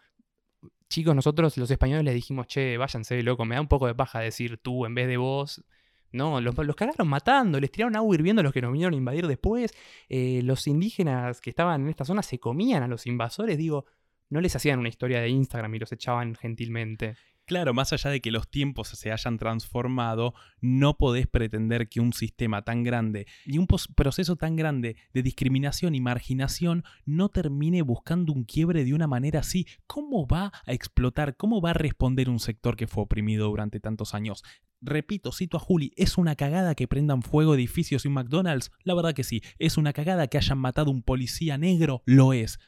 chicos, 0.88 1.14
nosotros 1.14 1.56
los 1.56 1.70
españoles 1.70 2.04
les 2.04 2.14
dijimos, 2.14 2.46
che, 2.46 2.76
váyanse, 2.76 3.22
loco, 3.22 3.44
me 3.44 3.54
da 3.54 3.60
un 3.60 3.68
poco 3.68 3.86
de 3.86 3.94
paja 3.94 4.20
decir 4.20 4.58
tú 4.58 4.86
en 4.86 4.94
vez 4.94 5.08
de 5.08 5.16
vos. 5.16 5.64
No, 6.12 6.40
los, 6.40 6.56
los 6.56 6.76
cagaron 6.76 7.08
matando, 7.08 7.60
les 7.60 7.70
tiraron 7.70 7.96
agua 7.96 8.14
hirviendo 8.14 8.40
a 8.40 8.42
los 8.42 8.52
que 8.52 8.62
nos 8.62 8.72
vinieron 8.72 8.94
a 8.94 8.96
invadir 8.96 9.26
después. 9.26 9.74
Eh, 10.08 10.40
los 10.44 10.66
indígenas 10.66 11.40
que 11.40 11.50
estaban 11.50 11.82
en 11.82 11.88
esta 11.88 12.04
zona 12.04 12.22
se 12.22 12.38
comían 12.38 12.82
a 12.82 12.88
los 12.88 13.06
invasores. 13.06 13.58
Digo, 13.58 13.84
no 14.30 14.40
les 14.40 14.56
hacían 14.56 14.78
una 14.78 14.88
historia 14.88 15.20
de 15.20 15.28
Instagram 15.28 15.74
y 15.74 15.78
los 15.78 15.92
echaban 15.92 16.34
gentilmente. 16.34 17.16
Claro, 17.46 17.72
más 17.74 17.92
allá 17.92 18.10
de 18.10 18.20
que 18.20 18.32
los 18.32 18.48
tiempos 18.50 18.88
se 18.88 19.12
hayan 19.12 19.38
transformado, 19.38 20.34
no 20.60 20.98
podés 20.98 21.28
pretender 21.28 21.88
que 21.88 22.00
un 22.00 22.12
sistema 22.12 22.62
tan 22.62 22.82
grande 22.82 23.28
y 23.44 23.58
un 23.58 23.68
proceso 23.68 24.34
tan 24.34 24.56
grande 24.56 24.96
de 25.14 25.22
discriminación 25.22 25.94
y 25.94 26.00
marginación 26.00 26.82
no 27.04 27.28
termine 27.28 27.82
buscando 27.82 28.32
un 28.32 28.42
quiebre 28.42 28.84
de 28.84 28.94
una 28.94 29.06
manera 29.06 29.40
así. 29.40 29.64
¿Cómo 29.86 30.26
va 30.26 30.50
a 30.66 30.72
explotar? 30.72 31.36
¿Cómo 31.36 31.60
va 31.60 31.70
a 31.70 31.74
responder 31.74 32.28
un 32.28 32.40
sector 32.40 32.74
que 32.74 32.88
fue 32.88 33.04
oprimido 33.04 33.46
durante 33.46 33.78
tantos 33.78 34.14
años? 34.14 34.42
Repito, 34.80 35.30
cito 35.30 35.56
a 35.56 35.60
Juli, 35.60 35.92
¿es 35.96 36.18
una 36.18 36.34
cagada 36.34 36.74
que 36.74 36.88
prendan 36.88 37.22
fuego 37.22 37.54
edificios 37.54 38.04
y 38.04 38.08
un 38.08 38.14
McDonald's? 38.14 38.72
La 38.82 38.94
verdad 38.94 39.14
que 39.14 39.22
sí. 39.22 39.40
¿Es 39.60 39.78
una 39.78 39.92
cagada 39.92 40.26
que 40.26 40.38
hayan 40.38 40.58
matado 40.58 40.90
un 40.90 41.02
policía 41.02 41.58
negro? 41.58 42.02
Lo 42.06 42.32
es. 42.32 42.58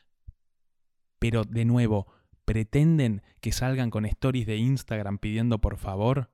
Pero 1.19 1.45
de 1.45 1.65
nuevo, 1.65 2.07
¿pretenden 2.45 3.23
que 3.41 3.53
salgan 3.53 3.91
con 3.91 4.05
stories 4.07 4.47
de 4.47 4.57
Instagram 4.57 5.19
pidiendo 5.19 5.61
por 5.61 5.77
favor? 5.77 6.31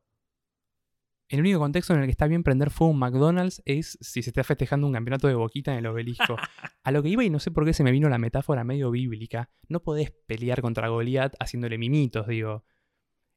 El 1.29 1.41
único 1.41 1.59
contexto 1.59 1.95
en 1.95 2.01
el 2.01 2.07
que 2.07 2.11
está 2.11 2.27
bien 2.27 2.43
prender 2.43 2.71
fuego 2.71 2.93
un 2.93 2.99
McDonald's 2.99 3.63
es 3.65 3.99
si 4.01 4.23
se 4.23 4.31
está 4.31 4.45
festejando 4.45 4.87
un 4.87 4.93
campeonato 4.93 5.27
de 5.27 5.35
boquita 5.35 5.73
en 5.73 5.79
el 5.79 5.87
obelisco. 5.87 6.37
A 6.85 6.91
lo 6.91 7.03
que 7.03 7.09
iba 7.09 7.25
y 7.25 7.31
no 7.31 7.41
sé 7.41 7.51
por 7.51 7.65
qué 7.65 7.73
se 7.73 7.83
me 7.83 7.93
vino 7.93 8.09
la 8.09 8.19
metáfora 8.19 8.63
medio 8.63 8.91
bíblica. 8.91 9.51
No 9.69 9.83
podés 9.83 10.13
pelear 10.27 10.61
contra 10.61 10.89
Goliat 10.89 11.35
haciéndole 11.41 11.79
mimitos, 11.79 12.27
digo. 12.27 12.65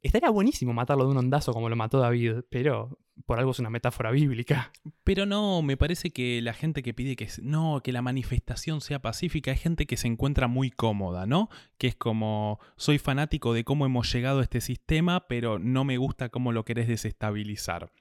Estaría 0.07 0.29
buenísimo 0.29 0.71
matarlo 0.71 1.03
de 1.03 1.11
un 1.11 1.17
ondazo 1.17 1.51
como 1.51 1.67
lo 1.67 1.75
mató 1.75 1.99
David, 1.99 2.35
pero 2.49 2.97
por 3.25 3.39
algo 3.39 3.51
es 3.51 3.59
una 3.59 3.69
metáfora 3.69 4.09
bíblica. 4.09 4.71
Pero 5.03 5.25
no, 5.25 5.61
me 5.61 5.75
parece 5.75 6.11
que 6.11 6.41
la 6.41 6.53
gente 6.53 6.81
que 6.81 6.93
pide 6.93 7.17
que 7.17 7.27
no, 7.41 7.81
que 7.83 7.91
la 7.91 8.01
manifestación 8.01 8.79
sea 8.79 9.01
pacífica, 9.01 9.51
es 9.51 9.61
gente 9.61 9.85
que 9.85 9.97
se 9.97 10.07
encuentra 10.07 10.47
muy 10.47 10.71
cómoda, 10.71 11.25
¿no? 11.25 11.49
Que 11.77 11.87
es 11.87 11.95
como 11.97 12.61
soy 12.77 12.99
fanático 12.99 13.53
de 13.53 13.65
cómo 13.65 13.85
hemos 13.85 14.09
llegado 14.13 14.39
a 14.39 14.43
este 14.43 14.61
sistema, 14.61 15.27
pero 15.27 15.59
no 15.59 15.83
me 15.83 15.97
gusta 15.97 16.29
cómo 16.29 16.53
lo 16.53 16.63
querés 16.63 16.87
desestabilizar. 16.87 17.91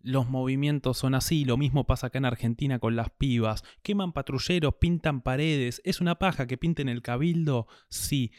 Los 0.00 0.28
movimientos 0.28 0.98
son 0.98 1.14
así, 1.14 1.44
lo 1.44 1.56
mismo 1.56 1.86
pasa 1.86 2.08
acá 2.08 2.18
en 2.18 2.24
Argentina 2.24 2.80
con 2.80 2.96
las 2.96 3.10
pibas. 3.10 3.62
Queman 3.84 4.12
patrulleros, 4.12 4.74
pintan 4.74 5.22
paredes. 5.22 5.80
¿Es 5.84 6.00
una 6.00 6.16
paja 6.16 6.48
que 6.48 6.58
pinten 6.58 6.88
el 6.88 7.00
cabildo? 7.00 7.68
Sí, 7.88 8.32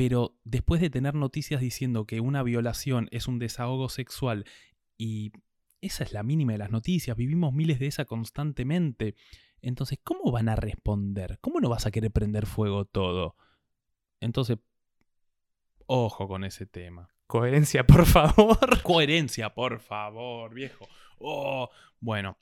pero 0.00 0.34
después 0.44 0.80
de 0.80 0.88
tener 0.88 1.14
noticias 1.14 1.60
diciendo 1.60 2.06
que 2.06 2.20
una 2.20 2.42
violación 2.42 3.06
es 3.10 3.28
un 3.28 3.38
desahogo 3.38 3.90
sexual 3.90 4.46
y 4.96 5.30
esa 5.82 6.04
es 6.04 6.14
la 6.14 6.22
mínima 6.22 6.52
de 6.52 6.58
las 6.58 6.70
noticias, 6.70 7.18
vivimos 7.18 7.52
miles 7.52 7.78
de 7.78 7.88
esas 7.88 8.06
constantemente, 8.06 9.14
entonces, 9.60 9.98
¿cómo 10.02 10.32
van 10.32 10.48
a 10.48 10.56
responder? 10.56 11.38
¿Cómo 11.42 11.60
no 11.60 11.68
vas 11.68 11.84
a 11.84 11.90
querer 11.90 12.10
prender 12.10 12.46
fuego 12.46 12.86
todo? 12.86 13.36
Entonces, 14.20 14.56
ojo 15.84 16.26
con 16.28 16.44
ese 16.44 16.64
tema. 16.64 17.10
Coherencia, 17.26 17.86
por 17.86 18.06
favor. 18.06 18.80
Coherencia, 18.82 19.52
por 19.52 19.80
favor, 19.80 20.54
viejo. 20.54 20.88
Oh, 21.18 21.68
bueno. 22.00 22.38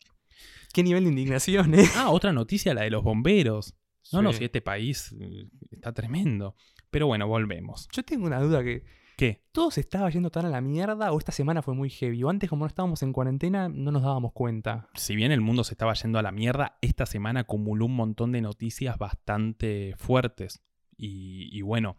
Qué 0.73 0.85
nivel 0.85 1.03
de 1.03 1.11
indignación, 1.11 1.75
¿eh? 1.75 1.89
Ah, 1.97 2.11
otra 2.11 2.33
noticia, 2.33 2.73
la 2.73 2.83
de 2.83 2.91
los 2.91 3.03
bomberos. 3.03 3.75
No, 4.13 4.23
no, 4.23 4.33
si 4.33 4.45
este 4.45 4.61
país 4.61 5.15
eh, 5.21 5.47
está 5.71 5.93
tremendo. 5.93 6.55
Pero 6.91 7.07
bueno, 7.07 7.27
volvemos. 7.27 7.89
Yo 7.93 8.03
tengo 8.03 8.27
una 8.27 8.41
duda 8.41 8.63
que 8.63 8.85
¿Qué? 9.17 9.43
todo 9.53 9.71
se 9.71 9.81
estaba 9.81 10.09
yendo 10.11 10.31
tan 10.31 10.47
a 10.47 10.49
la 10.49 10.61
mierda 10.61 11.11
o 11.13 11.19
esta 11.19 11.33
semana 11.33 11.61
fue 11.61 11.75
muy 11.75 11.91
heavy. 11.91 12.23
O 12.23 12.31
antes 12.31 12.49
como 12.49 12.61
no 12.65 12.69
estábamos 12.69 13.03
en 13.03 13.13
cuarentena 13.13 13.69
no 13.69 13.91
nos 13.93 14.03
dábamos 14.03 14.33
cuenta. 14.33 14.89
Si 14.95 15.17
bien 15.17 15.33
el 15.33 15.41
mundo 15.41 15.65
se 15.65 15.75
estaba 15.75 15.93
yendo 15.95 16.19
a 16.19 16.23
la 16.23 16.33
mierda, 16.33 16.79
esta 16.81 17.05
semana 17.05 17.41
acumuló 17.41 17.87
un 17.87 17.97
montón 17.97 18.33
de 18.33 18.41
noticias 18.41 18.97
bastante 18.97 19.95
fuertes. 19.99 20.63
Y, 20.97 21.49
y 21.57 21.63
bueno, 21.63 21.99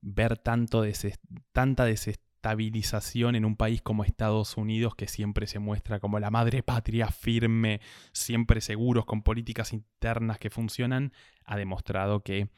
ver 0.00 0.38
tanto 0.38 0.84
deses- 0.84 1.20
tanta 1.52 1.84
desestabilización 1.84 2.24
en 2.52 3.44
un 3.44 3.56
país 3.56 3.82
como 3.82 4.04
Estados 4.04 4.56
Unidos, 4.56 4.94
que 4.94 5.08
siempre 5.08 5.46
se 5.46 5.58
muestra 5.58 6.00
como 6.00 6.18
la 6.20 6.30
madre 6.30 6.62
patria 6.62 7.08
firme, 7.08 7.80
siempre 8.12 8.60
seguros, 8.60 9.06
con 9.06 9.22
políticas 9.22 9.72
internas 9.72 10.38
que 10.38 10.50
funcionan, 10.50 11.12
ha 11.44 11.56
demostrado 11.56 12.22
que 12.22 12.50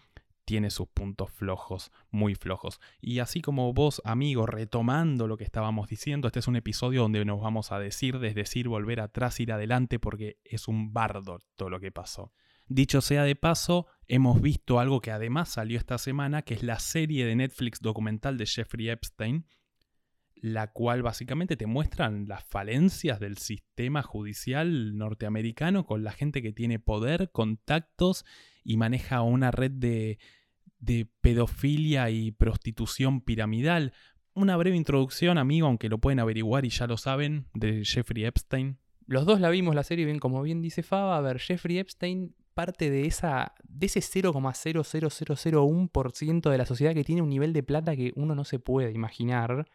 tiene 0.44 0.70
sus 0.70 0.86
puntos 0.88 1.30
flojos, 1.32 1.90
muy 2.10 2.34
flojos. 2.34 2.80
Y 3.00 3.18
así 3.18 3.40
como 3.40 3.72
vos, 3.72 4.00
amigo, 4.04 4.46
retomando 4.46 5.26
lo 5.26 5.36
que 5.36 5.44
estábamos 5.44 5.88
diciendo, 5.88 6.28
este 6.28 6.38
es 6.38 6.48
un 6.48 6.56
episodio 6.56 7.02
donde 7.02 7.24
nos 7.24 7.40
vamos 7.40 7.72
a 7.72 7.78
decir, 7.78 8.18
desdecir, 8.20 8.68
volver 8.68 9.00
atrás, 9.00 9.40
ir 9.40 9.52
adelante, 9.52 9.98
porque 9.98 10.38
es 10.44 10.68
un 10.68 10.92
bardo 10.92 11.40
todo 11.56 11.68
lo 11.68 11.80
que 11.80 11.90
pasó. 11.90 12.32
Dicho 12.68 13.00
sea 13.00 13.22
de 13.22 13.36
paso, 13.36 13.86
hemos 14.08 14.40
visto 14.40 14.80
algo 14.80 15.00
que 15.00 15.12
además 15.12 15.48
salió 15.48 15.78
esta 15.78 15.98
semana, 15.98 16.42
que 16.42 16.54
es 16.54 16.62
la 16.62 16.78
serie 16.78 17.24
de 17.24 17.36
Netflix 17.36 17.80
documental 17.80 18.38
de 18.38 18.46
Jeffrey 18.46 18.88
Epstein, 18.88 19.46
la 20.40 20.72
cual 20.72 21.02
básicamente 21.02 21.56
te 21.56 21.66
muestran 21.66 22.28
las 22.28 22.44
falencias 22.44 23.20
del 23.20 23.38
sistema 23.38 24.02
judicial 24.02 24.96
norteamericano 24.96 25.86
con 25.86 26.04
la 26.04 26.12
gente 26.12 26.42
que 26.42 26.52
tiene 26.52 26.78
poder, 26.78 27.30
contactos 27.32 28.24
y 28.62 28.76
maneja 28.76 29.22
una 29.22 29.50
red 29.50 29.70
de, 29.70 30.18
pedofilia 31.20 32.10
y 32.10 32.32
prostitución 32.32 33.22
piramidal. 33.22 33.92
Una 34.34 34.56
breve 34.56 34.76
introducción, 34.76 35.38
amigo, 35.38 35.66
aunque 35.66 35.88
lo 35.88 35.98
pueden 35.98 36.20
averiguar 36.20 36.66
y 36.66 36.68
ya 36.68 36.86
lo 36.86 36.98
saben, 36.98 37.46
de 37.54 37.84
Jeffrey 37.84 38.24
Epstein. 38.24 38.78
Los 39.06 39.24
dos 39.24 39.40
la 39.40 39.50
vimos 39.50 39.74
la 39.74 39.84
serie, 39.84 40.04
bien 40.04 40.18
como 40.18 40.42
bien 40.42 40.60
dice 40.60 40.82
Faba. 40.82 41.16
A 41.16 41.22
ver, 41.22 41.38
Jeffrey 41.38 41.78
Epstein 41.78 42.34
parte 42.56 42.90
de 42.90 43.06
esa 43.06 43.54
de 43.64 43.86
ese 43.86 44.00
0,00001% 44.00 46.50
de 46.50 46.58
la 46.58 46.64
sociedad 46.64 46.94
que 46.94 47.04
tiene 47.04 47.20
un 47.20 47.28
nivel 47.28 47.52
de 47.52 47.62
plata 47.62 47.94
que 47.94 48.14
uno 48.16 48.34
no 48.34 48.44
se 48.44 48.58
puede 48.58 48.92
imaginar, 48.92 49.68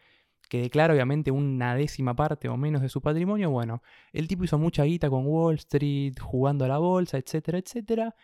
que 0.52 0.60
declara 0.60 0.92
obviamente 0.92 1.30
una 1.30 1.74
décima 1.74 2.14
parte 2.14 2.46
o 2.50 2.58
menos 2.58 2.82
de 2.82 2.90
su 2.90 3.00
patrimonio. 3.00 3.50
Bueno, 3.50 3.82
el 4.12 4.28
tipo 4.28 4.44
hizo 4.44 4.58
mucha 4.58 4.84
guita 4.84 5.08
con 5.08 5.26
Wall 5.26 5.54
Street, 5.54 6.12
jugando 6.20 6.66
a 6.66 6.68
la 6.68 6.76
bolsa, 6.76 7.16
etcétera, 7.16 7.56
etcétera. 7.56 8.14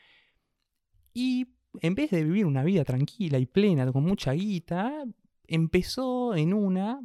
Y 1.15 1.55
en 1.81 1.95
vez 1.95 2.11
de 2.11 2.25
vivir 2.25 2.45
una 2.45 2.65
vida 2.65 2.85
tranquila 2.85 3.39
y 3.39 3.47
plena 3.47 3.91
con 3.93 4.05
mucha 4.05 4.33
guita, 4.33 5.07
empezó 5.47 6.35
en 6.35 6.53
una 6.53 7.01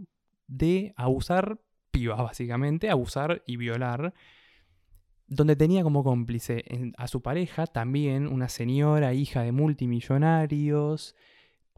de 0.47 0.93
abusar 0.97 1.57
pibas, 1.89 2.17
básicamente, 2.17 2.89
abusar 2.89 3.43
y 3.47 3.55
violar, 3.55 4.13
donde 5.27 5.55
tenía 5.55 5.83
como 5.83 6.03
cómplice 6.03 6.65
a 6.97 7.07
su 7.07 7.21
pareja 7.21 7.65
también 7.65 8.27
una 8.27 8.49
señora 8.49 9.13
hija 9.13 9.43
de 9.43 9.53
multimillonarios 9.53 11.15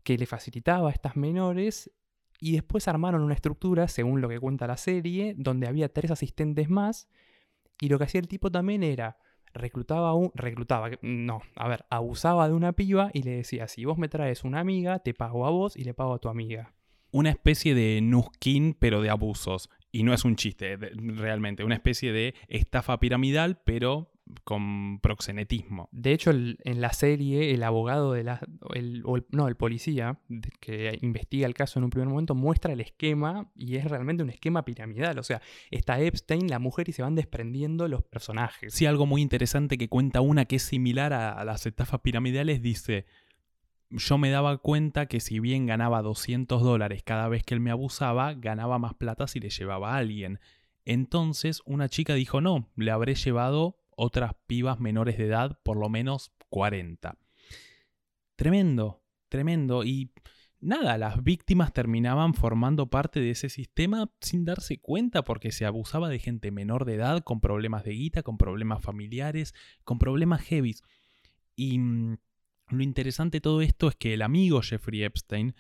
que 0.04 0.18
le 0.18 0.26
facilitaba 0.26 0.90
a 0.90 0.94
estas 0.94 1.16
menores 1.16 1.92
y 2.40 2.54
después 2.54 2.88
armaron 2.88 3.22
una 3.22 3.34
estructura, 3.34 3.88
según 3.88 4.22
lo 4.22 4.30
que 4.30 4.40
cuenta 4.40 4.68
la 4.68 4.78
serie, 4.78 5.36
donde 5.38 5.68
había 5.68 5.90
tres 5.90 6.12
asistentes 6.12 6.70
más 6.70 7.08
y 7.80 7.90
lo 7.90 7.98
que 7.98 8.06
hacía 8.06 8.22
el 8.22 8.28
tipo 8.28 8.52
también 8.52 8.84
era 8.84 9.18
reclutaba 9.54 10.14
un 10.14 10.32
reclutaba 10.34 10.90
no 11.02 11.42
a 11.56 11.68
ver 11.70 11.86
abusaba 11.90 12.48
de 12.48 12.54
una 12.54 12.74
piba 12.74 13.10
y 13.14 13.24
le 13.24 13.32
decía 13.32 13.68
si 13.68 13.86
vos 13.86 13.98
me 13.98 14.10
traes 14.10 14.44
una 14.44 14.60
amiga 14.60 15.00
te 15.00 15.14
pago 15.14 15.46
a 15.46 15.50
vos 15.50 15.78
y 15.78 15.86
le 15.86 15.94
pago 15.94 16.14
a 16.14 16.20
tu 16.20 16.28
amiga 16.28 16.74
Una 17.12 17.30
especie 17.30 17.74
de 17.74 18.02
Nuskin, 18.02 18.76
pero 18.78 19.02
de 19.02 19.10
abusos. 19.10 19.70
Y 19.90 20.04
no 20.04 20.14
es 20.14 20.26
un 20.26 20.36
chiste, 20.36 20.76
realmente. 20.76 21.64
Una 21.64 21.76
especie 21.76 22.12
de 22.12 22.36
estafa 22.50 23.00
piramidal, 23.00 23.62
pero 23.64 24.12
con 24.44 25.00
proxenetismo. 25.02 25.88
De 25.92 26.12
hecho, 26.12 26.32
el- 26.32 26.58
en 26.64 26.82
la 26.82 26.94
serie, 26.94 27.54
el 27.54 27.62
abogado 27.64 28.14
de 28.14 28.24
la. 28.24 28.40
el- 28.74 29.04
o 29.06 29.18
el- 29.18 29.26
no, 29.32 29.48
el 29.48 29.56
policía 29.56 30.20
que 30.60 30.98
investiga 31.02 31.46
el 31.46 31.54
caso 31.54 31.78
en 31.80 31.84
un 31.86 31.92
primer 31.92 32.10
momento 32.10 32.34
muestra 32.34 32.74
el 32.74 32.82
esquema 32.82 33.52
y 33.56 33.76
es 33.76 33.86
realmente 33.86 34.24
un 34.24 34.30
esquema 34.32 34.66
piramidal. 34.66 35.20
O 35.20 35.24
sea, 35.24 35.42
está 35.70 36.00
Epstein, 36.00 36.48
la 36.50 36.58
mujer 36.60 36.90
y 36.90 36.92
se 36.94 37.04
van 37.04 37.14
desprendiendo 37.16 37.88
los 37.88 38.04
personajes. 38.04 38.74
Sí, 38.74 38.86
algo 38.88 39.06
muy 39.06 39.22
interesante 39.22 39.78
que 39.78 39.90
cuenta 39.90 40.22
una 40.22 40.46
que 40.46 40.56
es 40.56 40.64
similar 40.64 41.14
a, 41.14 41.32
a 41.32 41.46
las 41.46 41.66
estafas 41.68 42.00
piramidales, 42.02 42.62
dice, 42.64 43.06
yo 43.92 44.18
me 44.18 44.32
daba 44.32 44.58
cuenta 44.58 45.06
que 45.06 45.20
si 45.20 45.40
bien 45.40 45.68
ganaba 45.68 46.02
200 46.02 46.64
dólares 46.64 47.04
cada 47.04 47.28
vez 47.30 47.44
que 47.44 47.54
él 47.54 47.60
me 47.60 47.70
abusaba, 47.70 48.34
ganaba 48.34 48.80
más 48.80 48.96
plata 48.96 49.28
si 49.28 49.40
le 49.40 49.52
llevaba 49.52 49.94
a 49.94 49.98
alguien. 49.98 50.40
Entonces 50.84 51.62
una 51.66 51.90
chica 51.90 52.14
dijo, 52.16 52.42
no, 52.42 52.70
le 52.76 52.92
habré 52.92 53.16
llevado 53.16 53.78
otras 53.96 54.34
pibas 54.48 54.80
menores 54.80 55.18
de 55.18 55.26
edad, 55.26 55.60
por 55.64 55.78
lo 55.78 55.90
menos 55.90 56.34
40. 56.50 57.18
Tremendo, 58.36 59.04
tremendo. 59.30 59.84
Y 59.84 60.12
nada, 60.60 60.98
las 60.98 61.24
víctimas 61.24 61.74
terminaban 61.74 62.34
formando 62.34 62.90
parte 62.90 63.20
de 63.20 63.32
ese 63.32 63.50
sistema 63.50 64.12
sin 64.22 64.46
darse 64.46 64.80
cuenta 64.80 65.24
porque 65.24 65.52
se 65.52 65.66
abusaba 65.66 66.10
de 66.10 66.20
gente 66.20 66.52
menor 66.52 66.86
de 66.86 66.96
edad 66.96 67.24
con 67.24 67.40
problemas 67.40 67.84
de 67.84 67.92
guita, 67.92 68.24
con 68.24 68.38
problemas 68.38 68.82
familiares, 68.84 69.54
con 69.84 70.00
problemas 70.00 70.42
heavies. 70.42 70.82
Y 71.56 71.80
mm, 71.80 72.18
lo 72.70 72.84
interesante 72.84 73.38
de 73.38 73.42
todo 73.42 73.62
esto 73.62 73.88
es 73.88 73.96
que 73.96 74.14
el 74.14 74.22
amigo 74.22 74.62
Jeffrey 74.62 75.04
Epstein 75.04 75.56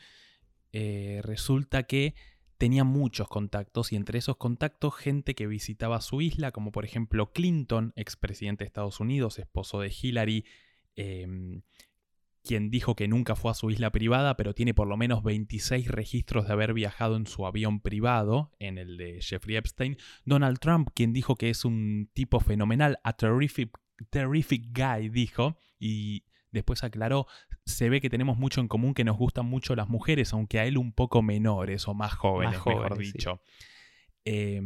eh, 0.73 1.21
resulta 1.23 1.83
que 1.83 2.15
tenía 2.57 2.83
muchos 2.83 3.27
contactos 3.27 3.91
y 3.91 3.95
entre 3.95 4.19
esos 4.19 4.37
contactos 4.37 4.95
gente 4.95 5.35
que 5.35 5.47
visitaba 5.47 6.01
su 6.01 6.21
isla, 6.21 6.51
como 6.51 6.71
por 6.71 6.85
ejemplo 6.85 7.31
Clinton, 7.31 7.93
expresidente 7.95 8.63
de 8.63 8.67
Estados 8.67 8.99
Unidos, 8.99 9.39
esposo 9.39 9.79
de 9.79 9.93
Hillary, 10.01 10.45
em, 10.95 11.61
quien 12.43 12.69
dijo 12.69 12.95
que 12.95 13.07
nunca 13.07 13.35
fue 13.35 13.51
a 13.51 13.55
su 13.55 13.71
isla 13.71 13.91
privada, 13.91 14.37
pero 14.37 14.53
tiene 14.53 14.73
por 14.73 14.87
lo 14.87 14.97
menos 14.97 15.23
26 15.23 15.89
registros 15.89 16.45
de 16.47 16.53
haber 16.53 16.73
viajado 16.73 17.15
en 17.17 17.25
su 17.25 17.45
avión 17.45 17.79
privado, 17.81 18.51
en 18.59 18.77
el 18.77 18.97
de 18.97 19.19
Jeffrey 19.21 19.57
Epstein. 19.57 19.97
Donald 20.25 20.59
Trump, 20.59 20.89
quien 20.93 21.11
dijo 21.11 21.35
que 21.35 21.49
es 21.49 21.65
un 21.65 22.09
tipo 22.13 22.39
fenomenal, 22.39 22.99
a 23.03 23.13
terrific, 23.13 23.75
terrific 24.11 24.67
guy, 24.77 25.09
dijo, 25.09 25.57
y 25.79 26.25
después 26.55 26.83
aclaró, 26.83 27.27
se 27.65 27.89
ve 27.89 28.01
que 28.01 28.09
tenemos 28.09 28.37
mucho 28.37 28.61
en 28.61 28.67
común, 28.67 28.95
que 28.95 29.03
nos 29.03 29.17
gustan 29.17 29.45
mucho 29.45 29.75
las 29.75 29.87
mujeres, 29.87 30.33
aunque 30.33 30.59
a 30.59 30.65
él 30.65 30.77
un 30.77 30.91
poco 30.91 31.21
menores 31.21 31.87
o 31.87 31.93
más 31.93 32.13
jóvenes, 32.13 32.53
mejor 32.53 32.89
jóvenes, 32.89 33.13
dicho. 33.13 33.41
Eh, 34.27 34.59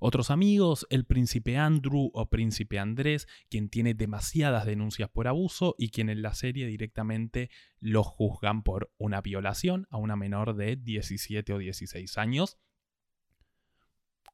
otros 0.00 0.30
amigos, 0.30 0.86
el 0.88 1.04
príncipe 1.04 1.58
Andrew 1.58 2.10
o 2.14 2.30
príncipe 2.30 2.78
Andrés, 2.78 3.28
quien 3.50 3.68
tiene 3.68 3.92
demasiadas 3.92 4.64
denuncias 4.64 5.10
por 5.10 5.28
abuso 5.28 5.74
y 5.76 5.90
quien 5.90 6.08
en 6.08 6.22
la 6.22 6.32
serie 6.32 6.66
directamente 6.66 7.50
lo 7.78 8.02
juzgan 8.04 8.62
por 8.62 8.90
una 8.96 9.20
violación 9.20 9.86
a 9.90 9.98
una 9.98 10.16
menor 10.16 10.54
de 10.54 10.76
17 10.76 11.52
o 11.52 11.58
16 11.58 12.16
años, 12.16 12.56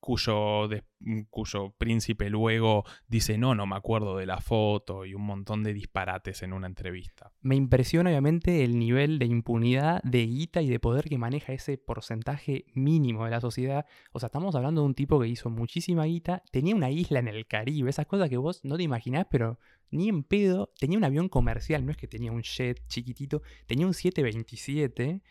cuyo, 0.01 0.69
de- 0.69 0.85
cuyo 1.31 1.75
príncipe 1.79 2.31
luego 2.31 2.85
dice 3.07 3.39
no, 3.39 3.55
no 3.55 3.67
me 3.67 3.77
acuerdo 3.77 4.17
de 4.17 4.27
la 4.27 4.41
foto 4.41 5.05
y 5.07 5.15
un 5.15 5.23
montón 5.23 5.63
de 5.63 5.73
disparates 5.75 6.43
en 6.43 6.53
una 6.53 6.67
entrevista. 6.67 7.33
Me 7.41 7.57
impresiona 7.57 8.11
obviamente 8.11 8.65
el 8.65 8.79
nivel 8.79 9.19
de 9.19 9.27
impunidad, 9.27 10.03
de 10.03 10.27
guita 10.27 10.63
y 10.63 10.69
de 10.69 10.81
poder 10.81 11.09
que 11.09 11.19
maneja 11.19 11.53
ese 11.53 11.79
porcentaje 11.79 12.67
mínimo 12.75 13.25
de 13.25 13.31
la 13.31 13.41
sociedad. 13.41 13.87
O 14.13 14.21
sea, 14.21 14.29
estamos 14.29 14.55
hablando 14.55 14.81
de 14.83 14.87
un 14.87 14.95
tipo 14.95 15.21
que 15.21 15.29
hizo 15.29 15.51
muchísima 15.51 16.05
guita, 16.05 16.43
tenía 16.51 16.75
una 16.75 16.91
isla 16.91 17.19
en 17.19 17.29
el 17.29 17.47
Caribe, 17.47 17.91
esas 17.91 18.07
cosas 18.07 18.29
que 18.29 18.37
vos 18.37 18.65
no 18.65 18.77
te 18.77 18.83
imaginás, 18.83 19.27
pero 19.31 19.59
ni 19.91 20.09
en 20.09 20.23
pedo, 20.23 20.71
tenía 20.79 20.99
un 20.99 21.05
avión 21.05 21.29
comercial, 21.29 21.85
no 21.85 21.91
es 21.93 21.97
que 21.97 22.07
tenía 22.09 22.31
un 22.31 22.43
jet 22.43 22.87
chiquitito, 22.89 23.43
tenía 23.67 23.87
un 23.87 23.95
727 23.95 25.23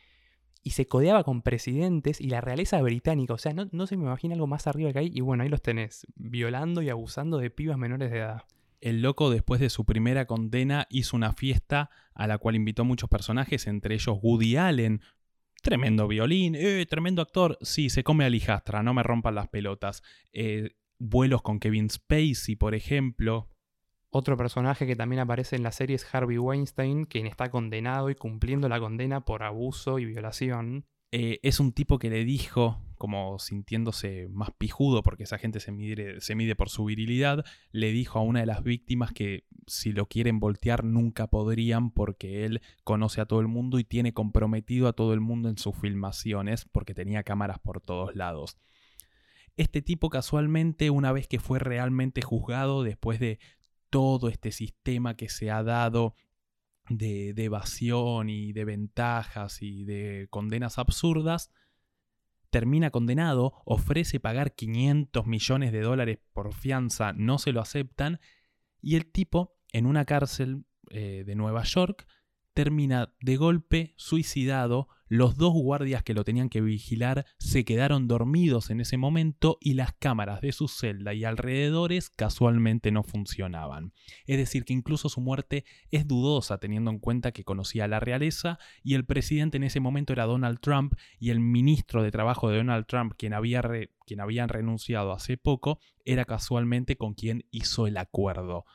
y 0.67 0.71
se 0.71 0.85
codeaba 0.85 1.23
con 1.23 1.43
presidentes 1.43 2.19
y 2.19 2.27
la 2.27 2.41
realeza 2.41 2.81
británica, 2.81 3.33
o 3.33 3.37
sea, 3.37 3.53
no, 3.53 3.69
no 3.71 3.87
se 3.87 3.95
me 3.95 4.03
imagina 4.03 4.33
algo 4.33 4.47
más 4.47 4.67
arriba 4.67 4.91
que 4.91 4.99
ahí, 4.99 5.11
y 5.13 5.21
bueno, 5.21 5.43
ahí 5.43 5.49
los 5.49 5.61
tenés, 5.61 6.05
violando 6.17 6.81
y 6.81 6.89
abusando 6.89 7.37
de 7.37 7.49
pibas 7.49 7.77
menores 7.77 8.11
de 8.11 8.17
edad. 8.17 8.43
El 8.81 9.01
loco, 9.01 9.29
después 9.29 9.61
de 9.61 9.69
su 9.69 9.85
primera 9.85 10.25
condena, 10.25 10.85
hizo 10.89 11.15
una 11.15 11.31
fiesta 11.31 11.89
a 12.13 12.27
la 12.27 12.37
cual 12.37 12.55
invitó 12.55 12.83
muchos 12.83 13.09
personajes, 13.09 13.65
entre 13.65 13.95
ellos 13.95 14.17
Woody 14.21 14.57
Allen. 14.57 14.99
Tremendo 15.63 16.05
violín, 16.05 16.53
eh, 16.55 16.85
tremendo 16.85 17.21
actor. 17.21 17.57
Sí, 17.61 17.89
se 17.89 18.03
come 18.03 18.25
a 18.25 18.29
lijastra, 18.29 18.83
no 18.83 18.93
me 18.93 19.03
rompan 19.03 19.35
las 19.35 19.47
pelotas. 19.47 20.03
Eh, 20.33 20.71
vuelos 20.99 21.43
con 21.43 21.61
Kevin 21.61 21.89
Spacey, 21.89 22.57
por 22.57 22.75
ejemplo. 22.75 23.47
Otro 24.09 24.37
personaje 24.37 24.87
que 24.87 24.95
también 24.95 25.19
aparece 25.19 25.55
en 25.57 25.63
la 25.63 25.71
serie 25.71 25.95
es 25.95 26.13
Harvey 26.13 26.37
Weinstein, 26.37 27.05
quien 27.05 27.27
está 27.27 27.49
condenado 27.49 28.09
y 28.09 28.15
cumpliendo 28.15 28.69
la 28.69 28.79
condena 28.79 29.21
por 29.25 29.43
abuso 29.43 29.99
y 29.99 30.05
violación. 30.05 30.85
Eh, 31.11 31.39
es 31.43 31.59
un 31.59 31.71
tipo 31.71 31.99
que 31.99 32.09
le 32.09 32.25
dijo, 32.25 32.81
como 32.97 33.39
sintiéndose 33.39 34.27
más 34.29 34.51
pijudo, 34.57 35.03
porque 35.03 35.23
esa 35.23 35.37
gente 35.37 35.59
se 35.59 35.71
mide, 35.71 36.19
se 36.19 36.35
mide 36.35 36.55
por 36.55 36.69
su 36.69 36.85
virilidad, 36.85 37.45
le 37.71 37.91
dijo 37.91 38.19
a 38.19 38.23
una 38.23 38.41
de 38.41 38.45
las 38.45 38.63
víctimas 38.63 39.13
que 39.13 39.45
si 39.67 39.91
lo 39.91 40.07
quieren 40.07 40.39
voltear 40.39 40.83
nunca 40.83 41.27
podrían 41.27 41.91
porque 41.91 42.45
él 42.45 42.61
conoce 42.83 43.21
a 43.21 43.25
todo 43.25 43.41
el 43.41 43.47
mundo 43.47 43.79
y 43.79 43.83
tiene 43.83 44.13
comprometido 44.13 44.87
a 44.87 44.93
todo 44.93 45.13
el 45.13 45.19
mundo 45.21 45.49
en 45.49 45.57
sus 45.57 45.75
filmaciones 45.77 46.65
porque 46.65 46.93
tenía 46.93 47.23
cámaras 47.23 47.59
por 47.59 47.81
todos 47.81 48.15
lados. 48.15 48.57
Este 49.57 49.81
tipo 49.81 50.09
casualmente, 50.09 50.91
una 50.91 51.11
vez 51.11 51.27
que 51.27 51.39
fue 51.39 51.57
realmente 51.57 52.21
juzgado, 52.21 52.83
después 52.83 53.19
de 53.19 53.39
todo 53.89 54.29
este 54.29 54.51
sistema 54.51 55.15
que 55.15 55.29
se 55.29 55.51
ha 55.51 55.63
dado 55.63 56.15
de, 56.89 57.33
evasión 57.37 58.29
y 58.29 58.53
de 58.53 58.65
ventajas 58.65 59.61
y 59.61 59.83
de 59.85 60.27
condenas 60.29 60.77
absurdas, 60.77 61.51
termina 62.49 62.91
condenado, 62.91 63.53
ofrece 63.65 64.19
pagar 64.19 64.55
500 64.55 65.25
millones 65.25 65.71
de 65.71 65.81
dólares 65.81 66.19
por 66.33 66.53
fianza, 66.53 67.13
no 67.13 67.37
se 67.37 67.51
lo 67.51 67.61
aceptan, 67.61 68.19
y 68.81 68.95
el 68.95 69.05
tipo, 69.11 69.57
en 69.73 69.85
una 69.85 70.05
cárcel 70.05 70.65
eh, 70.89 71.23
de 71.25 71.35
Nueva 71.35 71.63
York, 71.63 72.07
termina 72.53 73.13
de 73.19 73.35
golpe 73.35 73.93
suicidado 73.97 74.87
los 75.09 75.37
dos 75.37 75.53
guardias 75.53 76.03
que 76.03 76.13
lo 76.13 76.23
tenían 76.23 76.49
que 76.49 76.61
vigilar 76.61 77.25
se 77.39 77.65
quedaron 77.65 78.07
dormidos 78.07 78.69
en 78.69 78.81
ese 78.81 78.97
momento 78.97 79.57
y 79.61 79.73
las 79.73 79.93
cámaras 79.93 80.41
de 80.41 80.51
su 80.51 80.67
celda 80.67 81.13
y 81.13 81.23
alrededores 81.23 82.09
casualmente 82.09 82.91
no 82.91 83.03
funcionaban. 83.03 83.93
Es 84.25 84.37
decir, 84.37 84.65
que 84.65 84.73
incluso 84.73 85.09
su 85.09 85.21
muerte 85.21 85.65
es 85.91 86.07
dudosa 86.07 86.57
teniendo 86.59 86.91
en 86.91 86.99
cuenta 86.99 87.31
que 87.31 87.43
conocía 87.43 87.85
a 87.85 87.87
la 87.87 87.99
realeza 87.99 88.59
y 88.83 88.95
el 88.95 89.05
presidente 89.05 89.57
en 89.57 89.63
ese 89.63 89.79
momento 89.79 90.13
era 90.13 90.25
Donald 90.25 90.59
Trump 90.59 90.93
y 91.19 91.29
el 91.29 91.39
ministro 91.39 92.03
de 92.03 92.11
Trabajo 92.11 92.49
de 92.49 92.57
Donald 92.57 92.85
Trump, 92.85 93.13
quien 93.17 93.33
había, 93.33 93.61
quien 94.05 94.19
habían 94.19 94.49
renunciado 94.49 95.11
hace 95.11 95.37
poco, 95.37 95.79
era 96.05 96.25
casualmente 96.25 96.97
con 96.97 97.13
quien 97.13 97.45
hizo 97.51 97.87
el 97.87 97.97
acuerdo. 97.97 98.65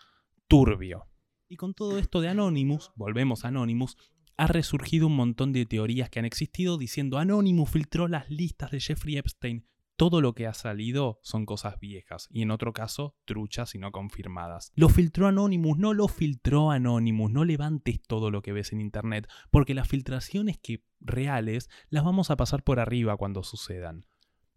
Turbio. 0.49 1.07
Y 1.49 1.57
con 1.57 1.75
todo 1.75 1.99
esto 1.99 2.21
de 2.21 2.29
Anonymous, 2.29 2.93
volvemos 2.95 3.45
a 3.45 3.49
Anonymous, 3.49 3.97
ha 4.43 4.49
resurgido 4.49 5.07
un 5.07 5.15
montón 5.15 5.53
de 5.53 5.67
teorías 5.67 6.11
que 6.11 6.19
han 6.19 6.25
existido 6.25 6.77
diciendo 6.77 7.19
Anonymous 7.19 7.71
filtró 7.71 8.09
las 8.09 8.29
listas 8.29 8.73
de 8.73 8.81
Jeffrey 8.81 9.17
Epstein. 9.17 9.69
Todo 9.95 10.21
lo 10.21 10.35
que 10.35 10.49
ha 10.49 10.55
salido 10.55 11.21
son 11.23 11.47
cosas 11.47 11.79
viejas 11.79 12.27
y 12.29 12.43
en 12.43 12.51
otro 12.51 12.73
caso 12.73 13.15
truchas 13.25 13.77
y 13.77 13.79
no 13.79 13.93
confirmadas. 13.93 14.73
Lo 14.75 14.89
filtró 14.89 15.29
Anonymous, 15.29 15.79
no 15.79 15.95
lo 15.95 16.09
filtró 16.09 16.73
Anonymous, 16.73 17.31
no 17.31 17.45
levantes 17.45 18.03
todo 18.03 18.33
lo 18.33 18.43
que 18.43 18.53
ves 18.53 18.73
en 18.73 18.81
internet, 18.81 19.29
porque 19.53 19.75
las 19.75 19.87
filtraciones 19.87 20.59
que 20.59 20.83
reales 20.99 21.71
las 21.89 22.03
vamos 22.03 22.33
a 22.33 22.37
pasar 22.37 22.65
por 22.65 22.81
arriba 22.81 23.17
cuando 23.17 23.45
sucedan. 23.45 24.07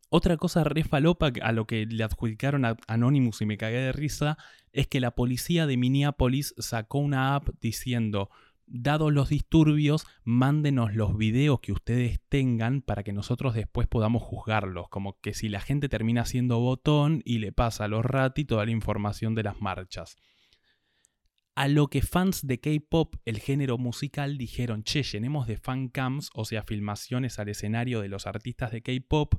Otra 0.10 0.36
cosa 0.38 0.64
re 0.64 0.84
falopa 0.84 1.32
a 1.44 1.52
lo 1.52 1.68
que 1.68 1.86
le 1.86 2.04
adjudicaron 2.04 2.66
a 2.66 2.76
Anonymous 2.88 3.40
y 3.42 3.46
me 3.46 3.58
cagué 3.58 3.78
de 3.78 3.92
risa 3.92 4.40
es 4.72 4.88
que 4.88 5.00
la 5.00 5.12
policía 5.12 5.68
de 5.68 5.78
Minneapolis 5.78 6.56
sacó 6.58 6.98
una 6.98 7.36
app 7.36 7.50
diciendo 7.62 8.32
dados 8.68 9.14
los 9.14 9.30
disturbios, 9.30 10.06
mándenos 10.24 10.96
los 10.96 11.18
videos 11.18 11.60
que 11.60 11.72
ustedes 11.72 12.20
tengan 12.30 12.82
para 12.82 13.04
que 13.04 13.14
nosotros 13.14 13.54
después 13.54 13.88
podamos 13.88 14.24
juzgarlos. 14.24 14.90
Como 14.90 15.20
que 15.20 15.34
si 15.34 15.50
la 15.50 15.62
gente 15.62 15.90
termina 15.90 16.26
siendo 16.26 16.60
botón 16.60 17.22
y 17.26 17.40
le 17.40 17.52
pasa 17.52 17.86
a 17.86 17.88
los 17.88 18.06
rati 18.06 18.46
toda 18.46 18.66
la 18.66 18.72
información 18.72 19.36
de 19.36 19.44
las 19.44 19.62
marchas. 19.62 20.16
A 21.56 21.70
lo 21.70 21.88
que 21.88 22.02
fans 22.02 22.46
de 22.46 22.60
K-pop, 22.60 23.16
el 23.24 23.40
género 23.40 23.78
musical, 23.78 24.38
dijeron: 24.38 24.84
Che, 24.84 25.04
llenemos 25.04 25.48
de 25.48 25.56
fan 25.56 25.88
cams, 25.88 26.30
o 26.34 26.44
sea, 26.44 26.64
filmaciones 26.64 27.40
al 27.40 27.48
escenario 27.48 28.02
de 28.02 28.10
los 28.10 28.28
artistas 28.28 28.72
de 28.72 28.82
K-pop, 28.82 29.36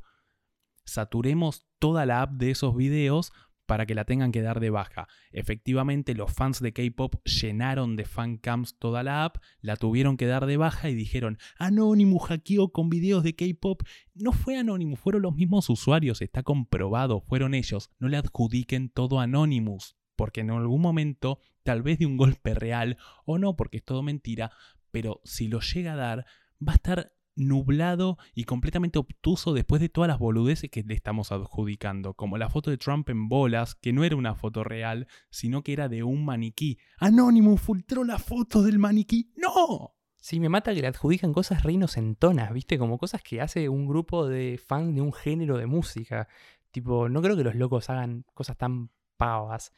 saturemos 0.86 1.66
toda 1.78 2.06
la 2.06 2.22
app 2.22 2.32
de 2.32 2.52
esos 2.52 2.74
videos 2.74 3.32
para 3.66 3.86
que 3.86 3.94
la 3.94 4.04
tengan 4.04 4.32
que 4.32 4.42
dar 4.42 4.60
de 4.60 4.70
baja. 4.70 5.08
Efectivamente, 5.32 6.14
los 6.14 6.32
fans 6.32 6.60
de 6.60 6.72
K-pop 6.72 7.16
llenaron 7.24 7.96
de 7.96 8.04
fancams 8.04 8.78
toda 8.78 9.02
la 9.02 9.24
app, 9.24 9.36
la 9.60 9.76
tuvieron 9.76 10.16
que 10.16 10.26
dar 10.26 10.46
de 10.46 10.56
baja 10.56 10.88
y 10.88 10.94
dijeron: 10.94 11.38
Anonymous 11.58 12.28
hackeó 12.28 12.70
con 12.72 12.88
videos 12.88 13.22
de 13.22 13.34
K-pop. 13.34 13.82
No 14.14 14.32
fue 14.32 14.56
Anonymous, 14.56 15.00
fueron 15.00 15.22
los 15.22 15.34
mismos 15.34 15.68
usuarios, 15.68 16.22
está 16.22 16.42
comprobado, 16.42 17.20
fueron 17.20 17.54
ellos. 17.54 17.90
No 17.98 18.08
le 18.08 18.16
adjudiquen 18.16 18.88
todo 18.88 19.20
a 19.20 19.24
Anonymous, 19.24 19.96
porque 20.16 20.40
en 20.40 20.50
algún 20.50 20.80
momento, 20.80 21.38
tal 21.62 21.82
vez 21.82 21.98
de 21.98 22.06
un 22.06 22.16
golpe 22.16 22.54
real 22.54 22.96
o 23.24 23.38
no, 23.38 23.56
porque 23.56 23.78
es 23.78 23.84
todo 23.84 24.02
mentira, 24.02 24.50
pero 24.90 25.20
si 25.24 25.48
lo 25.48 25.60
llega 25.60 25.92
a 25.92 25.96
dar, 25.96 26.26
va 26.66 26.72
a 26.72 26.76
estar 26.76 27.12
nublado 27.36 28.18
y 28.34 28.44
completamente 28.44 28.98
obtuso 28.98 29.52
después 29.52 29.80
de 29.80 29.88
todas 29.88 30.08
las 30.08 30.18
boludeces 30.18 30.70
que 30.70 30.82
le 30.82 30.94
estamos 30.94 31.30
adjudicando, 31.30 32.14
como 32.14 32.38
la 32.38 32.48
foto 32.48 32.70
de 32.70 32.78
Trump 32.78 33.08
en 33.10 33.28
bolas, 33.28 33.74
que 33.74 33.92
no 33.92 34.02
era 34.04 34.16
una 34.16 34.34
foto 34.34 34.64
real, 34.64 35.06
sino 35.30 35.62
que 35.62 35.72
era 35.74 35.88
de 35.88 36.02
un 36.02 36.24
maniquí. 36.24 36.78
Anónimo 36.98 37.56
filtró 37.56 38.02
la 38.04 38.18
foto 38.18 38.62
del 38.62 38.78
maniquí. 38.78 39.32
¡No! 39.36 39.92
Sí, 40.16 40.40
me 40.40 40.48
mata 40.48 40.74
que 40.74 40.80
le 40.80 40.88
adjudican 40.88 41.32
cosas 41.32 41.62
reinos 41.62 41.96
en 41.96 42.16
tonas, 42.16 42.52
¿viste? 42.52 42.78
Como 42.78 42.98
cosas 42.98 43.22
que 43.22 43.40
hace 43.40 43.68
un 43.68 43.86
grupo 43.86 44.26
de 44.26 44.58
fans 44.58 44.94
de 44.94 45.00
un 45.00 45.12
género 45.12 45.56
de 45.56 45.66
música. 45.66 46.26
Tipo, 46.72 47.08
no 47.08 47.22
creo 47.22 47.36
que 47.36 47.44
los 47.44 47.54
locos 47.54 47.90
hagan 47.90 48.24
cosas 48.34 48.56
tan 48.56 48.90
pavas. 49.16 49.72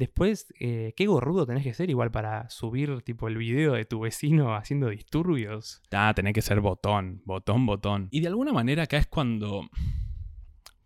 Después, 0.00 0.46
eh, 0.58 0.94
qué 0.96 1.04
gorrudo 1.04 1.44
tenés 1.44 1.62
que 1.62 1.74
ser 1.74 1.90
igual 1.90 2.10
para 2.10 2.48
subir 2.48 3.02
tipo 3.02 3.28
el 3.28 3.36
video 3.36 3.74
de 3.74 3.84
tu 3.84 4.00
vecino 4.00 4.56
haciendo 4.56 4.88
disturbios. 4.88 5.82
Ah, 5.90 6.14
tenés 6.16 6.32
que 6.32 6.40
ser 6.40 6.62
botón, 6.62 7.20
botón, 7.26 7.66
botón. 7.66 8.08
Y 8.10 8.20
de 8.20 8.28
alguna 8.28 8.54
manera 8.54 8.84
acá 8.84 8.96
es 8.96 9.06
cuando, 9.06 9.68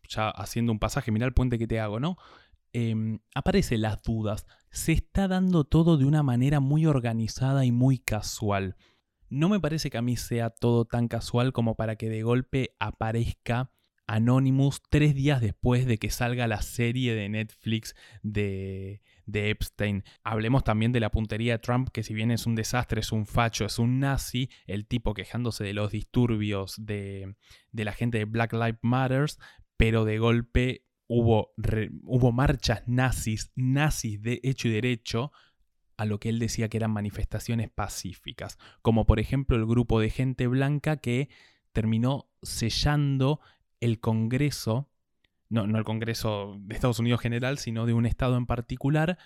ya 0.09 0.31
haciendo 0.31 0.73
un 0.73 0.81
pasaje, 0.81 1.13
mira 1.13 1.27
el 1.27 1.33
puente 1.33 1.61
que 1.61 1.69
te 1.69 1.79
hago, 1.79 2.01
¿no? 2.01 2.17
Em, 2.73 3.21
aparecen 3.37 3.83
las 3.83 4.03
dudas. 4.03 4.49
Se 4.73 4.91
está 4.91 5.29
dando 5.29 5.63
todo 5.63 5.97
de 5.97 6.07
una 6.07 6.25
manera 6.25 6.59
muy 6.59 6.85
organizada 6.85 7.65
y 7.65 7.71
muy 7.71 7.99
casual. 7.99 8.75
No 9.29 9.49
me 9.49 9.61
parece 9.61 9.91
que 9.91 9.99
a 9.99 10.03
mí 10.03 10.17
sea 10.17 10.51
todo 10.51 10.87
tan 10.87 11.07
casual 11.07 11.53
como 11.53 11.77
para 11.77 11.95
que 11.95 12.09
de 12.09 12.25
golpe 12.25 12.75
aparezca 12.81 13.71
Anonymous 14.07 14.83
tres 14.91 15.15
días 15.15 15.41
después 15.41 15.87
de 15.87 15.99
que 15.99 16.11
salga 16.11 16.47
la 16.47 16.61
serie 16.63 17.15
de 17.15 17.29
Netflix 17.29 17.95
de, 18.23 19.01
de, 19.27 19.51
Epstein. 19.51 20.05
Hablemos 20.23 20.63
también 20.65 20.93
de 20.93 21.01
la 21.01 21.11
puntería 21.11 21.55
de 21.55 21.59
Trump, 21.59 21.89
que 21.91 22.03
si 22.03 22.13
bien 22.13 22.31
es 22.31 22.47
un 22.47 22.55
desastre, 22.55 23.01
es 23.01 23.13
un 23.13 23.27
facho, 23.27 23.65
es 23.65 23.79
un 23.79 24.01
nazi, 24.01 24.51
el 24.67 24.87
tipo 24.87 25.15
quejándose 25.15 25.65
de 25.65 25.75
los 25.75 25.91
disturbios 25.91 26.75
de, 26.79 27.35
de 27.73 27.85
la 27.85 27.93
gente 27.93 28.19
de 28.19 28.25
Black 28.27 28.53
Lives 28.53 28.81
Matters, 28.83 29.39
pero 29.77 30.05
de 30.05 30.19
golpe 30.19 30.85
hubo, 31.07 31.55
hubo 32.03 32.33
marchas 32.33 32.83
nazis, 32.87 33.53
nazis 33.55 34.21
de 34.21 34.41
hecho 34.43 34.69
y 34.69 34.73
derecho, 34.73 35.33
a 35.97 36.05
lo 36.05 36.19
que 36.19 36.29
él 36.29 36.39
decía 36.39 36.69
que 36.69 36.77
eran 36.77 36.91
manifestaciones 36.91 37.71
pacíficas, 37.71 38.59
como 38.83 39.07
por 39.07 39.21
ejemplo 39.21 39.57
el 39.57 39.67
grupo 39.67 40.01
de 40.01 40.11
gente 40.11 40.47
blanca 40.47 40.97
que 40.97 41.29
terminó 41.73 42.31
sellando 42.43 43.41
el 43.81 44.01
Congreso, 44.01 44.91
no, 45.49 45.67
no 45.67 45.79
el 45.79 45.85
Congreso 45.85 46.57
de 46.59 46.75
Estados 46.75 46.99
Unidos 46.99 47.21
general, 47.21 47.59
sino 47.59 47.87
de 47.87 47.95
un 47.95 48.07
estado 48.07 48.37
en 48.37 48.47
particular, 48.47 49.19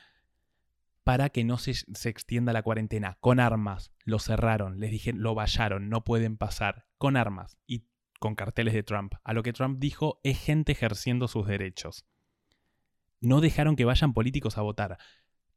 para 1.05 1.31
que 1.31 1.45
no 1.45 1.57
se, 1.57 1.75
se, 1.75 2.09
extienda 2.09 2.53
la 2.53 2.63
cuarentena. 2.63 3.17
Con 3.21 3.41
armas, 3.41 3.93
lo 4.05 4.19
cerraron, 4.19 4.79
les 4.79 4.91
dijeron, 4.91 5.23
lo 5.23 5.35
vallaron, 5.35 5.89
no 5.89 6.05
pueden 6.05 6.37
pasar. 6.37 6.87
Con 6.99 7.17
armas 7.17 7.57
y 7.67 7.87
con 8.19 8.35
carteles 8.35 8.75
de 8.75 8.83
Trump. 8.83 9.15
A 9.25 9.33
lo 9.33 9.43
que 9.43 9.53
Trump 9.53 9.79
dijo 9.79 10.21
es 10.23 10.39
gente 10.39 10.73
ejerciendo 10.73 11.29
sus 11.29 11.47
derechos. 11.47 12.05
No 13.21 13.41
dejaron 13.41 13.77
que 13.77 13.85
vayan 13.85 14.13
políticos 14.13 14.59
a 14.59 14.63
votar. 14.63 14.99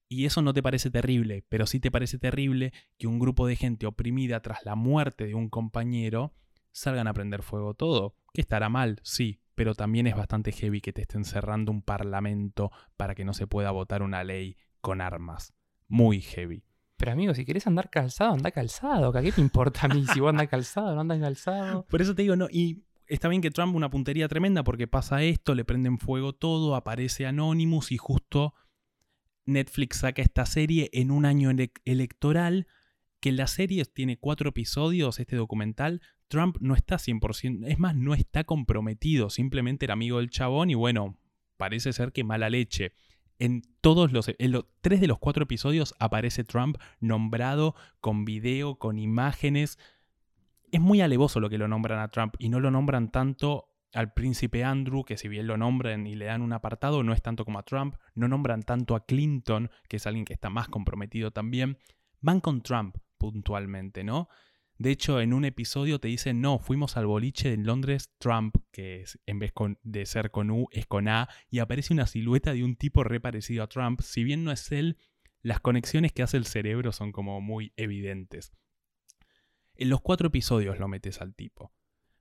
Y 0.07 0.25
eso 0.25 0.41
no 0.41 0.53
te 0.53 0.63
parece 0.63 0.89
terrible, 0.89 1.45
pero 1.47 1.65
sí 1.65 1.79
te 1.79 1.91
parece 1.91 2.17
terrible 2.17 2.73
que 2.97 3.07
un 3.07 3.19
grupo 3.19 3.47
de 3.47 3.55
gente 3.55 3.85
oprimida 3.85 4.41
tras 4.41 4.65
la 4.65 4.75
muerte 4.75 5.25
de 5.25 5.35
un 5.35 5.49
compañero 5.49 6.33
salgan 6.71 7.07
a 7.07 7.13
prender 7.13 7.43
fuego 7.43 7.73
todo. 7.73 8.15
Que 8.33 8.41
estará 8.41 8.69
mal, 8.69 8.99
sí, 9.03 9.41
pero 9.55 9.75
también 9.75 10.07
es 10.07 10.15
bastante 10.15 10.51
heavy 10.51 10.81
que 10.81 10.93
te 10.93 11.01
estén 11.01 11.25
cerrando 11.25 11.71
un 11.71 11.81
parlamento 11.81 12.71
para 12.97 13.15
que 13.15 13.25
no 13.25 13.33
se 13.33 13.47
pueda 13.47 13.71
votar 13.71 14.01
una 14.01 14.23
ley 14.23 14.57
con 14.79 15.01
armas. 15.01 15.53
Muy 15.87 16.21
heavy. 16.21 16.63
Pero 16.97 17.11
amigo, 17.11 17.33
si 17.33 17.45
querés 17.45 17.67
andar 17.67 17.89
calzado, 17.89 18.33
anda 18.33 18.51
calzado. 18.51 19.11
¿Qué 19.11 19.31
te 19.31 19.41
importa 19.41 19.81
a 19.83 19.87
mí 19.87 20.05
si 20.13 20.19
vos 20.19 20.29
andás 20.29 20.47
calzado 20.47 20.93
no 20.93 21.01
andas 21.01 21.19
calzado? 21.19 21.85
Por 21.89 22.01
eso 22.01 22.15
te 22.15 22.21
digo, 22.21 22.35
no. 22.35 22.47
Y 22.49 22.83
está 23.07 23.27
bien 23.27 23.41
que 23.41 23.51
Trump 23.51 23.75
una 23.75 23.89
puntería 23.89 24.27
tremenda 24.27 24.63
porque 24.63 24.87
pasa 24.87 25.23
esto, 25.23 25.55
le 25.55 25.65
prenden 25.65 25.97
fuego 25.97 26.33
todo, 26.33 26.75
aparece 26.75 27.25
Anonymous 27.25 27.91
y 27.91 27.97
justo 27.97 28.53
Netflix 29.45 29.97
saca 29.97 30.21
esta 30.21 30.45
serie 30.45 30.89
en 30.93 31.11
un 31.11 31.25
año 31.25 31.49
electoral 31.85 32.67
que 33.21 33.31
la 33.31 33.47
serie 33.47 33.85
tiene 33.85 34.17
cuatro 34.17 34.49
episodios, 34.49 35.19
este 35.19 35.35
documental, 35.35 36.01
Trump 36.27 36.57
no 36.59 36.75
está 36.75 36.95
100%, 36.95 37.67
es 37.67 37.79
más, 37.79 37.95
no 37.95 38.13
está 38.15 38.43
comprometido, 38.43 39.29
simplemente 39.29 39.85
era 39.85 39.93
amigo 39.93 40.17
del 40.17 40.31
chabón 40.31 40.71
y 40.71 40.75
bueno, 40.75 41.17
parece 41.55 41.93
ser 41.93 42.11
que 42.11 42.23
mala 42.23 42.49
leche. 42.49 42.93
En 43.37 43.61
todos 43.81 44.11
los, 44.11 44.29
en 44.37 44.51
los 44.51 44.65
tres 44.81 45.01
de 45.01 45.07
los 45.07 45.19
cuatro 45.19 45.43
episodios 45.43 45.95
aparece 45.99 46.43
Trump 46.43 46.77
nombrado 46.99 47.75
con 47.99 48.25
video, 48.25 48.75
con 48.75 48.97
imágenes. 48.97 49.77
es 50.71 50.81
muy 50.81 51.01
alevoso 51.01 51.39
lo 51.39 51.49
que 51.49 51.57
lo 51.57 51.67
nombran 51.67 51.99
a 51.99 52.07
Trump 52.07 52.35
y 52.39 52.49
no 52.49 52.59
lo 52.59 52.71
nombran 52.71 53.11
tanto 53.11 53.67
al 53.93 54.13
príncipe 54.13 54.63
Andrew, 54.63 55.03
que 55.03 55.17
si 55.17 55.27
bien 55.27 55.47
lo 55.47 55.57
nombran 55.57 56.07
y 56.07 56.15
le 56.15 56.25
dan 56.25 56.41
un 56.41 56.53
apartado, 56.53 57.03
no 57.03 57.13
es 57.13 57.21
tanto 57.21 57.45
como 57.45 57.59
a 57.59 57.63
Trump, 57.63 57.95
no 58.15 58.27
nombran 58.27 58.63
tanto 58.63 58.95
a 58.95 59.05
Clinton, 59.05 59.69
que 59.87 59.97
es 59.97 60.07
alguien 60.07 60.25
que 60.25 60.33
está 60.33 60.49
más 60.49 60.69
comprometido 60.69 61.31
también, 61.31 61.77
van 62.21 62.39
con 62.39 62.61
Trump 62.61 62.95
puntualmente, 63.21 64.03
¿no? 64.03 64.29
De 64.79 64.89
hecho, 64.89 65.21
en 65.21 65.33
un 65.33 65.45
episodio 65.45 65.99
te 65.99 66.07
dicen, 66.07 66.41
no, 66.41 66.57
fuimos 66.57 66.97
al 66.97 67.05
boliche 67.05 67.53
en 67.53 67.67
Londres, 67.67 68.09
Trump, 68.17 68.55
que 68.71 69.01
es, 69.01 69.19
en 69.27 69.37
vez 69.37 69.53
de 69.83 70.07
ser 70.07 70.31
con 70.31 70.49
U, 70.49 70.67
es 70.71 70.87
con 70.87 71.07
A, 71.07 71.29
y 71.51 71.59
aparece 71.59 71.93
una 71.93 72.07
silueta 72.07 72.51
de 72.53 72.63
un 72.63 72.75
tipo 72.75 73.03
re 73.03 73.19
parecido 73.19 73.63
a 73.63 73.67
Trump. 73.67 74.01
Si 74.01 74.23
bien 74.23 74.43
no 74.43 74.51
es 74.51 74.71
él, 74.71 74.97
las 75.43 75.59
conexiones 75.59 76.13
que 76.13 76.23
hace 76.23 76.37
el 76.37 76.47
cerebro 76.47 76.91
son 76.93 77.11
como 77.11 77.39
muy 77.41 77.73
evidentes. 77.77 78.53
En 79.75 79.89
los 79.89 80.01
cuatro 80.01 80.29
episodios 80.29 80.79
lo 80.79 80.87
metes 80.87 81.21
al 81.21 81.35
tipo. 81.35 81.71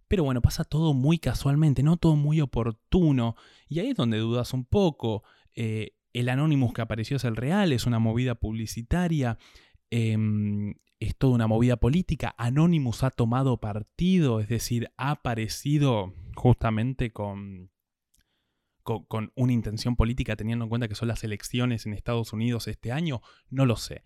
Pero 0.06 0.24
bueno, 0.24 0.42
pasa 0.42 0.64
todo 0.64 0.92
muy 0.92 1.18
casualmente, 1.18 1.82
no 1.82 1.96
todo 1.96 2.14
muy 2.14 2.42
oportuno. 2.42 3.36
Y 3.68 3.78
ahí 3.78 3.88
es 3.90 3.96
donde 3.96 4.18
dudas 4.18 4.52
un 4.52 4.66
poco. 4.66 5.22
Eh, 5.54 5.94
el 6.12 6.28
Anonymous 6.28 6.74
que 6.74 6.82
apareció 6.82 7.16
es 7.16 7.24
el 7.24 7.36
real, 7.36 7.72
es 7.72 7.86
una 7.86 7.98
movida 7.98 8.34
publicitaria, 8.34 9.38
em, 9.90 10.74
es 10.98 11.16
toda 11.16 11.34
una 11.34 11.46
movida 11.46 11.76
política. 11.76 12.34
Anonymous 12.38 13.02
ha 13.02 13.10
tomado 13.10 13.58
partido, 13.58 14.40
es 14.40 14.48
decir, 14.48 14.90
ha 14.96 15.12
aparecido 15.12 16.14
justamente 16.34 17.12
con, 17.12 17.70
con, 18.82 19.04
con 19.04 19.32
una 19.34 19.52
intención 19.52 19.96
política 19.96 20.36
teniendo 20.36 20.64
en 20.64 20.68
cuenta 20.68 20.88
que 20.88 20.94
son 20.94 21.08
las 21.08 21.24
elecciones 21.24 21.86
en 21.86 21.94
Estados 21.94 22.32
Unidos 22.32 22.68
este 22.68 22.92
año. 22.92 23.22
No 23.48 23.66
lo 23.66 23.76
sé. 23.76 24.04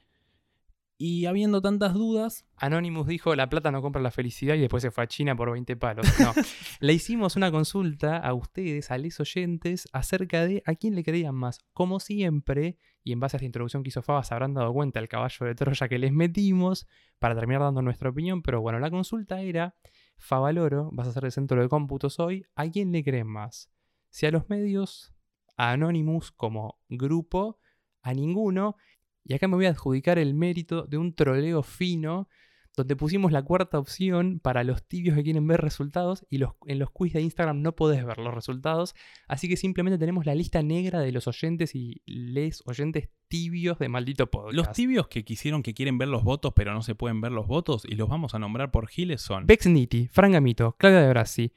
Y 0.96 1.26
habiendo 1.26 1.60
tantas 1.60 1.92
dudas. 1.94 2.46
Anonymous 2.56 3.08
dijo: 3.08 3.34
La 3.34 3.48
plata 3.48 3.70
no 3.72 3.82
compra 3.82 4.00
la 4.00 4.12
felicidad 4.12 4.54
y 4.54 4.60
después 4.60 4.82
se 4.82 4.90
fue 4.90 5.04
a 5.04 5.06
China 5.08 5.34
por 5.34 5.50
20 5.50 5.76
palos. 5.76 6.06
No. 6.20 6.32
le 6.80 6.92
hicimos 6.92 7.34
una 7.36 7.50
consulta 7.50 8.16
a 8.18 8.32
ustedes, 8.32 8.90
a 8.90 8.98
los 8.98 9.18
oyentes, 9.18 9.88
acerca 9.92 10.46
de 10.46 10.62
a 10.64 10.74
quién 10.74 10.94
le 10.94 11.02
creían 11.02 11.34
más. 11.34 11.58
Como 11.72 11.98
siempre, 11.98 12.78
y 13.04 13.12
en 13.12 13.20
base 13.20 13.36
a 13.36 13.38
esta 13.38 13.46
introducción 13.46 13.82
que 13.82 13.90
hizo 13.90 14.02
Faba, 14.02 14.24
se 14.24 14.34
habrán 14.34 14.54
dado 14.54 14.72
cuenta 14.72 14.98
el 14.98 15.08
caballo 15.08 15.46
de 15.46 15.54
Troya 15.54 15.88
que 15.88 15.98
les 15.98 16.12
metimos 16.12 16.88
para 17.18 17.34
terminar 17.34 17.60
dando 17.60 17.82
nuestra 17.82 18.08
opinión. 18.08 18.42
Pero 18.42 18.60
bueno, 18.62 18.80
la 18.80 18.90
consulta 18.90 19.42
era: 19.42 19.76
Favaloro, 20.16 20.90
vas 20.92 21.08
a 21.08 21.12
ser 21.12 21.26
el 21.26 21.32
centro 21.32 21.60
de 21.60 21.68
cómputos 21.68 22.18
hoy, 22.18 22.46
¿a 22.56 22.68
quién 22.68 22.90
le 22.90 23.04
creen 23.04 23.26
más? 23.26 23.70
Si 24.08 24.26
a 24.26 24.30
los 24.30 24.48
medios, 24.48 25.14
a 25.56 25.72
Anonymous 25.72 26.32
como 26.32 26.80
grupo, 26.88 27.58
a 28.02 28.14
ninguno 28.14 28.76
y 29.24 29.34
acá 29.34 29.48
me 29.48 29.56
voy 29.56 29.66
a 29.66 29.70
adjudicar 29.70 30.18
el 30.18 30.34
mérito 30.34 30.82
de 30.82 30.98
un 30.98 31.14
troleo 31.14 31.62
fino, 31.62 32.28
donde 32.76 32.96
pusimos 32.96 33.32
la 33.32 33.42
cuarta 33.42 33.78
opción 33.78 34.40
para 34.40 34.64
los 34.64 34.82
tibios 34.87 35.16
que 35.16 35.22
quieren 35.22 35.46
ver 35.46 35.60
resultados 35.60 36.26
y 36.28 36.38
los, 36.38 36.52
en 36.66 36.78
los 36.78 36.90
quiz 36.90 37.12
de 37.12 37.20
Instagram 37.22 37.62
no 37.62 37.76
podés 37.76 38.04
ver 38.04 38.18
los 38.18 38.34
resultados, 38.34 38.94
así 39.28 39.48
que 39.48 39.56
simplemente 39.56 39.98
tenemos 39.98 40.26
la 40.26 40.34
lista 40.34 40.62
negra 40.62 41.00
de 41.00 41.12
los 41.12 41.28
oyentes 41.28 41.74
y 41.74 42.02
les 42.06 42.62
oyentes 42.66 43.10
tibios 43.28 43.78
de 43.78 43.88
maldito 43.88 44.30
podcast. 44.30 44.54
Los 44.54 44.72
tibios 44.72 45.08
que 45.08 45.24
quisieron 45.24 45.62
que 45.62 45.74
quieren 45.74 45.98
ver 45.98 46.08
los 46.08 46.24
votos 46.24 46.52
pero 46.54 46.72
no 46.72 46.82
se 46.82 46.94
pueden 46.94 47.20
ver 47.20 47.32
los 47.32 47.46
votos 47.46 47.84
y 47.84 47.94
los 47.94 48.08
vamos 48.08 48.34
a 48.34 48.38
nombrar 48.38 48.70
por 48.70 48.88
giles 48.88 49.20
son 49.20 49.46
Bex 49.46 49.66
Nitti, 49.66 50.08
Frangamito, 50.08 50.76
Claudia 50.78 51.02
de 51.02 51.08
Brasi, 51.08 51.52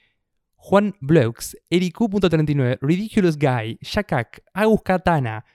Juan 0.56 0.96
Bleux, 1.00 1.58
Ericu.39, 1.70 2.80
Ridiculous 2.82 3.38
Guy, 3.38 3.78
Shakak, 3.82 4.44
Agus 4.54 4.82
Katana, 4.84 5.46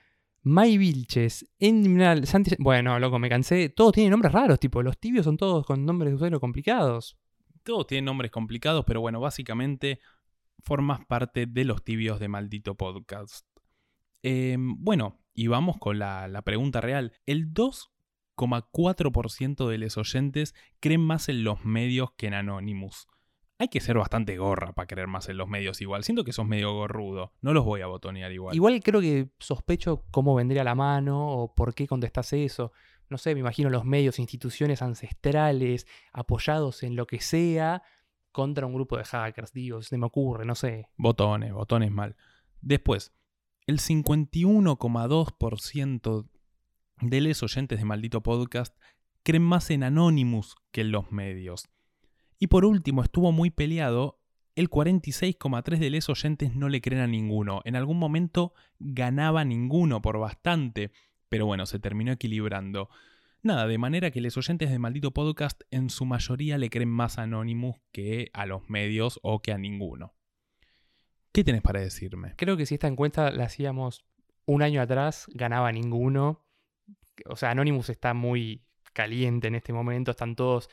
May 0.43 0.77
Vilches, 0.77 1.49
Endminal, 1.57 2.27
Santi... 2.27 2.55
Bueno, 2.59 2.99
loco, 2.99 3.17
me 3.17 3.29
cansé. 3.29 3.69
Todos 3.69 3.93
tienen 3.93 4.11
nombres 4.11 4.33
raros, 4.33 4.59
tipo, 4.59 4.83
los 4.83 4.97
tibios 4.97 5.23
son 5.23 5.37
todos 5.37 5.65
con 5.65 5.85
nombres 5.85 6.11
de 6.11 6.15
usuario 6.15 6.41
complicados. 6.41 7.17
Todos 7.63 7.87
tienen 7.87 8.03
nombres 8.05 8.29
complicados, 8.29 8.83
pero 8.85 8.99
bueno, 8.99 9.21
básicamente 9.21 10.01
formas 10.59 11.05
parte 11.05 11.45
de 11.45 11.63
los 11.63 11.81
tibios 11.83 12.19
de 12.19 12.27
maldito 12.27 12.75
podcast. 12.75 13.47
Em, 14.21 14.75
bueno, 14.83 15.21
y 15.33 15.47
vamos 15.47 15.77
con 15.79 15.97
la, 15.97 16.27
la 16.27 16.41
pregunta 16.41 16.81
real. 16.81 17.13
El 17.25 17.53
2,4% 17.53 19.69
de 19.69 19.77
los 19.77 19.97
oyentes 19.97 20.53
creen 20.81 21.01
más 21.01 21.29
en 21.29 21.45
los 21.45 21.63
medios 21.63 22.11
que 22.17 22.27
en 22.27 22.33
Anonymous 22.33 23.07
hay 23.59 23.67
que 23.67 23.79
ser 23.79 23.97
bastante 23.97 24.37
gorra 24.37 24.73
para 24.73 24.87
querer 24.87 25.07
más 25.07 25.29
en 25.29 25.37
los 25.37 25.47
medios 25.47 25.79
igual. 25.81 26.03
Siento 26.03 26.23
que 26.23 26.33
sos 26.33 26.45
medio 26.45 26.73
gorrudo. 26.73 27.33
No 27.41 27.53
los 27.53 27.63
voy 27.63 27.81
a 27.81 27.87
botonear 27.87 28.31
igual. 28.31 28.55
Igual 28.55 28.81
creo 28.83 29.01
que 29.01 29.29
sospecho 29.39 30.05
cómo 30.11 30.35
vendría 30.35 30.63
la 30.63 30.75
mano 30.75 31.29
o 31.29 31.53
por 31.53 31.73
qué 31.73 31.87
contestás 31.87 32.33
eso. 32.33 32.71
No 33.09 33.17
sé, 33.17 33.33
me 33.33 33.41
imagino 33.41 33.69
los 33.69 33.83
medios, 33.85 34.19
instituciones 34.19 34.81
ancestrales, 34.81 35.87
apoyados 36.11 36.83
en 36.83 36.95
lo 36.95 37.05
que 37.05 37.21
sea, 37.21 37.83
contra 38.31 38.65
un 38.65 38.73
grupo 38.73 38.97
de 38.97 39.05
hackers, 39.05 39.53
digo, 39.53 39.81
se 39.81 39.97
me 39.97 40.07
ocurre, 40.07 40.45
no 40.45 40.55
sé. 40.55 40.89
Botones, 40.97 41.53
botones 41.53 41.91
mal. 41.91 42.17
Después, 42.61 43.13
el 43.67 43.79
51,2% 43.79 46.27
de 47.01 47.21
los 47.21 47.43
oyentes 47.43 47.79
de 47.79 47.85
Maldito 47.85 48.23
Podcast 48.23 48.75
creen 49.23 49.43
más 49.43 49.69
en 49.69 49.83
Anonymous 49.83 50.55
que 50.71 50.81
en 50.81 50.91
los 50.91 51.11
medios. 51.11 51.69
Y 52.39 52.47
por 52.47 52.65
último, 52.65 53.03
estuvo 53.03 53.31
muy 53.31 53.49
peleado. 53.49 54.19
El 54.55 54.69
46,3 54.69 55.79
de 55.79 55.89
los 55.89 56.09
oyentes 56.09 56.55
no 56.55 56.69
le 56.69 56.81
creen 56.81 57.01
a 57.01 57.07
ninguno. 57.07 57.61
En 57.65 57.75
algún 57.75 57.97
momento 57.97 58.53
ganaba 58.79 59.43
ninguno 59.45 60.01
por 60.01 60.19
bastante. 60.19 60.91
Pero 61.29 61.45
bueno, 61.45 61.65
se 61.65 61.79
terminó 61.79 62.11
equilibrando. 62.11 62.89
Nada, 63.41 63.67
de 63.67 63.77
manera 63.77 64.11
que 64.11 64.21
los 64.21 64.37
oyentes 64.37 64.69
de 64.69 64.79
Maldito 64.79 65.11
Podcast 65.11 65.63
en 65.69 65.89
su 65.89 66.05
mayoría 66.05 66.57
le 66.57 66.69
creen 66.69 66.89
más 66.89 67.17
a 67.17 67.23
Anonymous 67.23 67.75
que 67.91 68.29
a 68.33 68.45
los 68.45 68.69
medios 68.69 69.19
o 69.21 69.41
que 69.41 69.51
a 69.51 69.57
ninguno. 69.57 70.13
¿Qué 71.33 71.43
tenés 71.43 71.61
para 71.61 71.81
decirme? 71.81 72.35
Creo 72.37 72.55
que 72.55 72.65
si 72.65 72.75
esta 72.75 72.87
encuesta 72.87 73.31
la 73.31 73.45
hacíamos 73.45 74.05
un 74.45 74.61
año 74.61 74.81
atrás, 74.81 75.25
ganaba 75.33 75.71
ninguno. 75.71 76.45
O 77.25 77.35
sea, 77.35 77.51
Anonymous 77.51 77.89
está 77.89 78.13
muy 78.13 78.63
caliente 78.93 79.47
en 79.47 79.55
este 79.55 79.73
momento, 79.73 80.11
están 80.11 80.35
todos 80.35 80.69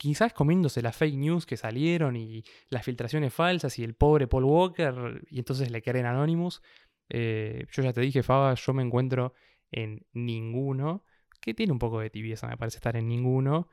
quizás 0.00 0.32
comiéndose 0.32 0.80
las 0.80 0.96
fake 0.96 1.16
news 1.16 1.44
que 1.44 1.58
salieron 1.58 2.16
y 2.16 2.42
las 2.70 2.86
filtraciones 2.86 3.34
falsas 3.34 3.78
y 3.78 3.84
el 3.84 3.92
pobre 3.92 4.26
Paul 4.26 4.44
Walker, 4.44 5.22
y 5.28 5.38
entonces 5.38 5.70
le 5.70 5.82
creen 5.82 6.06
Anonymous. 6.06 6.62
Eh, 7.10 7.66
yo 7.70 7.82
ya 7.82 7.92
te 7.92 8.00
dije, 8.00 8.22
Faba, 8.22 8.54
yo 8.54 8.72
me 8.72 8.82
encuentro 8.82 9.34
en 9.70 10.06
ninguno, 10.14 11.04
que 11.38 11.52
tiene 11.52 11.72
un 11.72 11.78
poco 11.78 12.00
de 12.00 12.08
tibieza, 12.08 12.46
me 12.46 12.56
parece 12.56 12.78
estar 12.78 12.96
en 12.96 13.08
ninguno. 13.08 13.68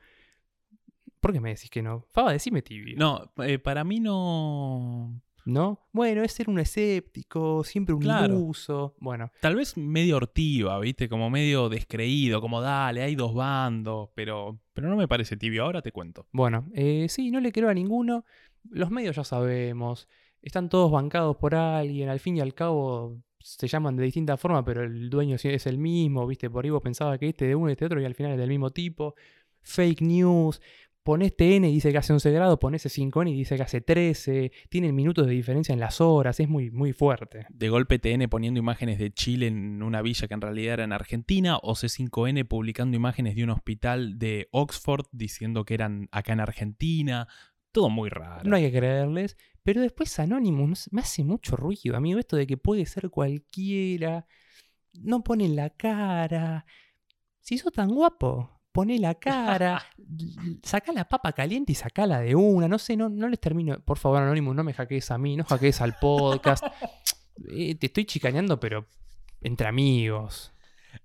¿Por 1.18 1.32
qué 1.32 1.40
me 1.40 1.48
decís 1.48 1.70
que 1.70 1.80
no? 1.80 2.04
Faba, 2.10 2.30
decime 2.30 2.60
tibio. 2.60 2.98
No, 2.98 3.32
eh, 3.42 3.58
para 3.58 3.82
mí 3.82 3.98
no. 3.98 5.22
¿No? 5.48 5.80
Bueno, 5.92 6.22
es 6.22 6.32
ser 6.32 6.50
un 6.50 6.58
escéptico, 6.58 7.64
siempre 7.64 7.94
un 7.94 8.02
claro. 8.02 8.52
Bueno. 9.00 9.32
Tal 9.40 9.56
vez 9.56 9.78
medio 9.78 10.16
hortiva, 10.16 10.78
¿viste? 10.78 11.08
Como 11.08 11.30
medio 11.30 11.70
descreído, 11.70 12.42
como 12.42 12.60
dale, 12.60 13.02
hay 13.02 13.14
dos 13.14 13.34
bandos, 13.34 14.10
pero, 14.14 14.60
pero 14.74 14.90
no 14.90 14.96
me 14.96 15.08
parece 15.08 15.38
tibio. 15.38 15.64
Ahora 15.64 15.80
te 15.80 15.90
cuento. 15.90 16.26
Bueno, 16.32 16.68
eh, 16.74 17.06
sí, 17.08 17.30
no 17.30 17.40
le 17.40 17.50
creo 17.50 17.70
a 17.70 17.74
ninguno. 17.74 18.26
Los 18.68 18.90
medios 18.90 19.16
ya 19.16 19.24
sabemos. 19.24 20.06
Están 20.42 20.68
todos 20.68 20.92
bancados 20.92 21.38
por 21.38 21.54
alguien. 21.54 22.10
Al 22.10 22.20
fin 22.20 22.36
y 22.36 22.40
al 22.40 22.52
cabo 22.52 23.16
se 23.38 23.68
llaman 23.68 23.96
de 23.96 24.04
distinta 24.04 24.36
forma, 24.36 24.62
pero 24.62 24.84
el 24.84 25.08
dueño 25.08 25.36
es 25.42 25.66
el 25.66 25.78
mismo, 25.78 26.26
¿viste? 26.26 26.50
Por 26.50 26.66
ahí 26.66 26.70
vos 26.70 26.82
pensabas 26.82 27.18
que 27.18 27.30
este 27.30 27.46
de 27.46 27.54
uno 27.54 27.70
y 27.70 27.72
este 27.72 27.86
otro 27.86 28.02
y 28.02 28.04
al 28.04 28.14
final 28.14 28.32
es 28.32 28.38
del 28.38 28.50
mismo 28.50 28.70
tipo. 28.70 29.14
Fake 29.62 30.02
news, 30.02 30.60
Pones 31.08 31.34
TN 31.34 31.64
y 31.64 31.72
dice 31.72 31.90
que 31.90 31.96
hace 31.96 32.12
11 32.12 32.32
grados, 32.32 32.58
pones 32.58 32.84
5N 32.84 33.30
y 33.30 33.34
dice 33.34 33.56
que 33.56 33.62
hace 33.62 33.80
13, 33.80 34.52
tienen 34.68 34.94
minutos 34.94 35.26
de 35.26 35.32
diferencia 35.32 35.72
en 35.72 35.80
las 35.80 36.02
horas, 36.02 36.38
es 36.38 36.50
muy, 36.50 36.70
muy 36.70 36.92
fuerte. 36.92 37.46
De 37.48 37.70
golpe 37.70 37.98
TN 37.98 38.28
poniendo 38.28 38.60
imágenes 38.60 38.98
de 38.98 39.10
Chile 39.10 39.46
en 39.46 39.82
una 39.82 40.02
villa 40.02 40.28
que 40.28 40.34
en 40.34 40.42
realidad 40.42 40.74
era 40.74 40.84
en 40.84 40.92
Argentina, 40.92 41.56
o 41.62 41.72
C5N 41.72 42.46
publicando 42.46 42.94
imágenes 42.94 43.36
de 43.36 43.44
un 43.44 43.48
hospital 43.48 44.18
de 44.18 44.48
Oxford 44.52 45.06
diciendo 45.10 45.64
que 45.64 45.72
eran 45.72 46.10
acá 46.12 46.34
en 46.34 46.40
Argentina, 46.40 47.26
todo 47.72 47.88
muy 47.88 48.10
raro. 48.10 48.46
No 48.46 48.56
hay 48.56 48.70
que 48.70 48.78
creerles, 48.78 49.38
pero 49.62 49.80
después 49.80 50.18
Anonymous 50.18 50.92
me 50.92 51.00
hace 51.00 51.24
mucho 51.24 51.56
ruido, 51.56 51.96
amigo, 51.96 52.18
esto 52.18 52.36
de 52.36 52.46
que 52.46 52.58
puede 52.58 52.84
ser 52.84 53.08
cualquiera, 53.08 54.26
no 54.92 55.24
ponen 55.24 55.56
la 55.56 55.70
cara. 55.70 56.66
Si 57.40 57.56
sos 57.56 57.72
tan 57.72 57.94
guapo, 57.94 58.57
poné 58.78 58.96
la 59.00 59.16
cara, 59.16 59.84
saca 60.62 60.92
la 60.92 61.04
papa 61.08 61.32
caliente 61.32 61.72
y 61.72 61.74
sacala 61.74 62.20
de 62.20 62.36
una. 62.36 62.68
No 62.68 62.78
sé, 62.78 62.96
no, 62.96 63.08
no 63.08 63.26
les 63.28 63.40
termino. 63.40 63.80
Por 63.80 63.98
favor, 63.98 64.22
Anonymous, 64.22 64.54
no 64.54 64.62
me 64.62 64.72
hackees 64.72 65.10
a 65.10 65.18
mí, 65.18 65.36
no 65.36 65.42
hackees 65.42 65.80
al 65.80 65.96
podcast. 65.98 66.64
Eh, 67.52 67.76
te 67.76 67.86
estoy 67.86 68.04
chicaneando, 68.04 68.58
pero 68.58 68.88
entre 69.42 69.68
amigos. 69.68 70.52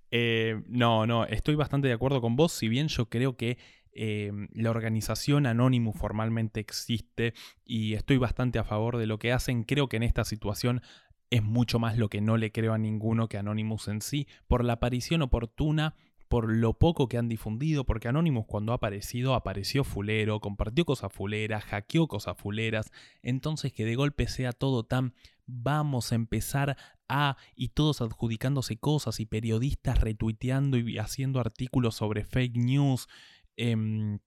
Eh, 0.09 0.63
no, 0.67 1.05
no, 1.05 1.25
estoy 1.25 1.53
bastante 1.53 1.87
de 1.87 1.93
acuerdo 1.93 2.21
con 2.21 2.35
vos, 2.35 2.51
si 2.51 2.67
bien 2.67 2.87
yo 2.87 3.07
creo 3.07 3.37
que 3.37 3.59
eh, 3.91 4.31
la 4.51 4.71
organización 4.71 5.45
Anonymous 5.45 5.95
formalmente 5.95 6.59
existe 6.59 7.35
y 7.63 7.93
estoy 7.93 8.17
bastante 8.17 8.57
a 8.57 8.63
favor 8.63 8.97
de 8.97 9.05
lo 9.05 9.19
que 9.19 9.31
hacen, 9.31 9.63
creo 9.63 9.89
que 9.89 9.97
en 9.97 10.01
esta 10.01 10.23
situación 10.23 10.81
es 11.29 11.43
mucho 11.43 11.77
más 11.77 11.99
lo 11.99 12.09
que 12.09 12.19
no 12.19 12.37
le 12.37 12.51
creo 12.51 12.73
a 12.73 12.79
ninguno 12.79 13.29
que 13.29 13.37
Anonymous 13.37 13.87
en 13.89 14.01
sí, 14.01 14.27
por 14.47 14.65
la 14.65 14.73
aparición 14.73 15.21
oportuna 15.21 15.93
por 16.33 16.51
lo 16.51 16.73
poco 16.73 17.07
que 17.07 17.19
han 17.19 17.29
difundido, 17.29 17.85
porque 17.85 18.07
Anonymous 18.07 18.47
cuando 18.47 18.71
ha 18.71 18.77
aparecido 18.77 19.35
apareció 19.35 19.83
fulero, 19.83 20.39
compartió 20.39 20.83
cosas 20.83 21.13
fuleras, 21.13 21.63
hackeó 21.63 22.07
cosas 22.07 22.35
fuleras, 22.35 22.91
entonces 23.21 23.71
que 23.71 23.85
de 23.85 23.93
golpe 23.93 24.27
sea 24.27 24.51
todo 24.51 24.83
tan 24.83 25.13
vamos 25.45 26.11
a 26.11 26.15
empezar 26.15 26.75
a 27.07 27.37
y 27.55 27.67
todos 27.67 28.01
adjudicándose 28.01 28.77
cosas 28.77 29.19
y 29.19 29.27
periodistas 29.27 30.01
retuiteando 30.01 30.77
y 30.77 30.97
haciendo 30.97 31.39
artículos 31.39 31.93
sobre 31.93 32.23
fake 32.23 32.57
news. 32.57 33.07
Em, 33.55 34.17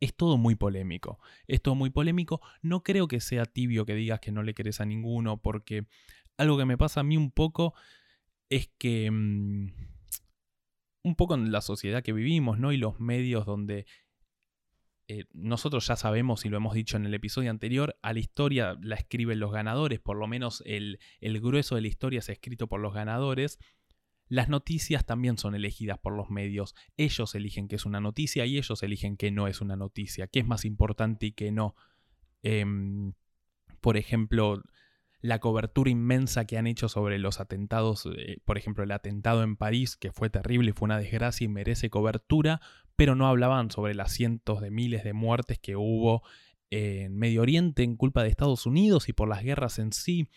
es 0.00 0.16
todo 0.16 0.38
muy 0.38 0.54
polémico. 0.54 1.20
Es 1.48 1.60
todo 1.60 1.74
muy 1.74 1.90
polémico. 1.90 2.40
No 2.62 2.82
creo 2.82 3.08
que 3.08 3.20
sea 3.20 3.44
tibio 3.44 3.84
que 3.84 3.94
digas 3.94 4.20
que 4.20 4.32
no 4.32 4.42
le 4.42 4.54
querés 4.54 4.80
a 4.80 4.86
ninguno, 4.86 5.36
porque 5.42 5.86
algo 6.38 6.56
que 6.56 6.64
me 6.64 6.78
pasa 6.78 7.00
a 7.00 7.04
mí 7.04 7.18
un 7.18 7.30
poco 7.30 7.74
es 8.48 8.70
que... 8.78 9.10
Un 11.06 11.14
poco 11.14 11.34
en 11.34 11.52
la 11.52 11.60
sociedad 11.60 12.02
que 12.02 12.12
vivimos, 12.12 12.58
¿no? 12.58 12.72
Y 12.72 12.78
los 12.78 12.98
medios 12.98 13.46
donde 13.46 13.86
eh, 15.08 15.24
nosotros 15.32 15.86
ya 15.86 15.94
sabemos, 15.94 16.44
y 16.44 16.48
lo 16.48 16.56
hemos 16.56 16.74
dicho 16.74 16.96
en 16.96 17.06
el 17.06 17.14
episodio 17.14 17.50
anterior, 17.50 17.96
a 18.02 18.12
la 18.12 18.18
historia 18.18 18.76
la 18.82 18.96
escriben 18.96 19.38
los 19.38 19.52
ganadores, 19.52 20.00
por 20.00 20.16
lo 20.16 20.26
menos 20.26 20.64
el, 20.66 20.98
el 21.20 21.40
grueso 21.40 21.76
de 21.76 21.82
la 21.82 21.86
historia 21.86 22.18
es 22.18 22.28
escrito 22.28 22.66
por 22.66 22.80
los 22.80 22.92
ganadores. 22.92 23.60
Las 24.28 24.48
noticias 24.48 25.06
también 25.06 25.38
son 25.38 25.54
elegidas 25.54 25.98
por 26.00 26.12
los 26.12 26.28
medios. 26.28 26.74
Ellos 26.96 27.36
eligen 27.36 27.68
qué 27.68 27.76
es 27.76 27.86
una 27.86 28.00
noticia 28.00 28.44
y 28.44 28.58
ellos 28.58 28.82
eligen 28.82 29.16
qué 29.16 29.30
no 29.30 29.46
es 29.46 29.60
una 29.60 29.76
noticia, 29.76 30.26
qué 30.26 30.40
es 30.40 30.46
más 30.46 30.64
importante 30.64 31.26
y 31.26 31.32
qué 31.32 31.52
no. 31.52 31.76
Em, 32.42 33.12
por 33.80 33.96
ejemplo, 33.96 34.60
la 35.26 35.40
cobertura 35.40 35.90
inmensa 35.90 36.44
que 36.44 36.56
han 36.56 36.66
hecho 36.66 36.88
sobre 36.88 37.18
los 37.18 37.40
atentados, 37.40 38.08
eh, 38.16 38.38
por 38.44 38.58
ejemplo, 38.58 38.84
el 38.84 38.92
atentado 38.92 39.42
en 39.42 39.56
París, 39.56 39.96
que 39.96 40.12
fue 40.12 40.30
terrible, 40.30 40.72
fue 40.72 40.86
una 40.86 40.98
desgracia 40.98 41.44
y 41.44 41.48
merece 41.48 41.90
cobertura, 41.90 42.60
pero 42.94 43.14
no 43.14 43.26
hablaban 43.26 43.70
sobre 43.70 43.94
las 43.94 44.12
cientos 44.12 44.60
de 44.60 44.70
miles 44.70 45.04
de 45.04 45.12
muertes 45.12 45.58
que 45.58 45.76
hubo 45.76 46.22
en 46.70 47.16
Medio 47.16 47.42
Oriente 47.42 47.82
en 47.82 47.96
culpa 47.96 48.22
de 48.22 48.28
Estados 48.28 48.66
Unidos 48.66 49.08
y 49.08 49.12
por 49.12 49.28
las 49.28 49.42
guerras 49.42 49.78
en 49.78 49.92
sí. 49.92 50.28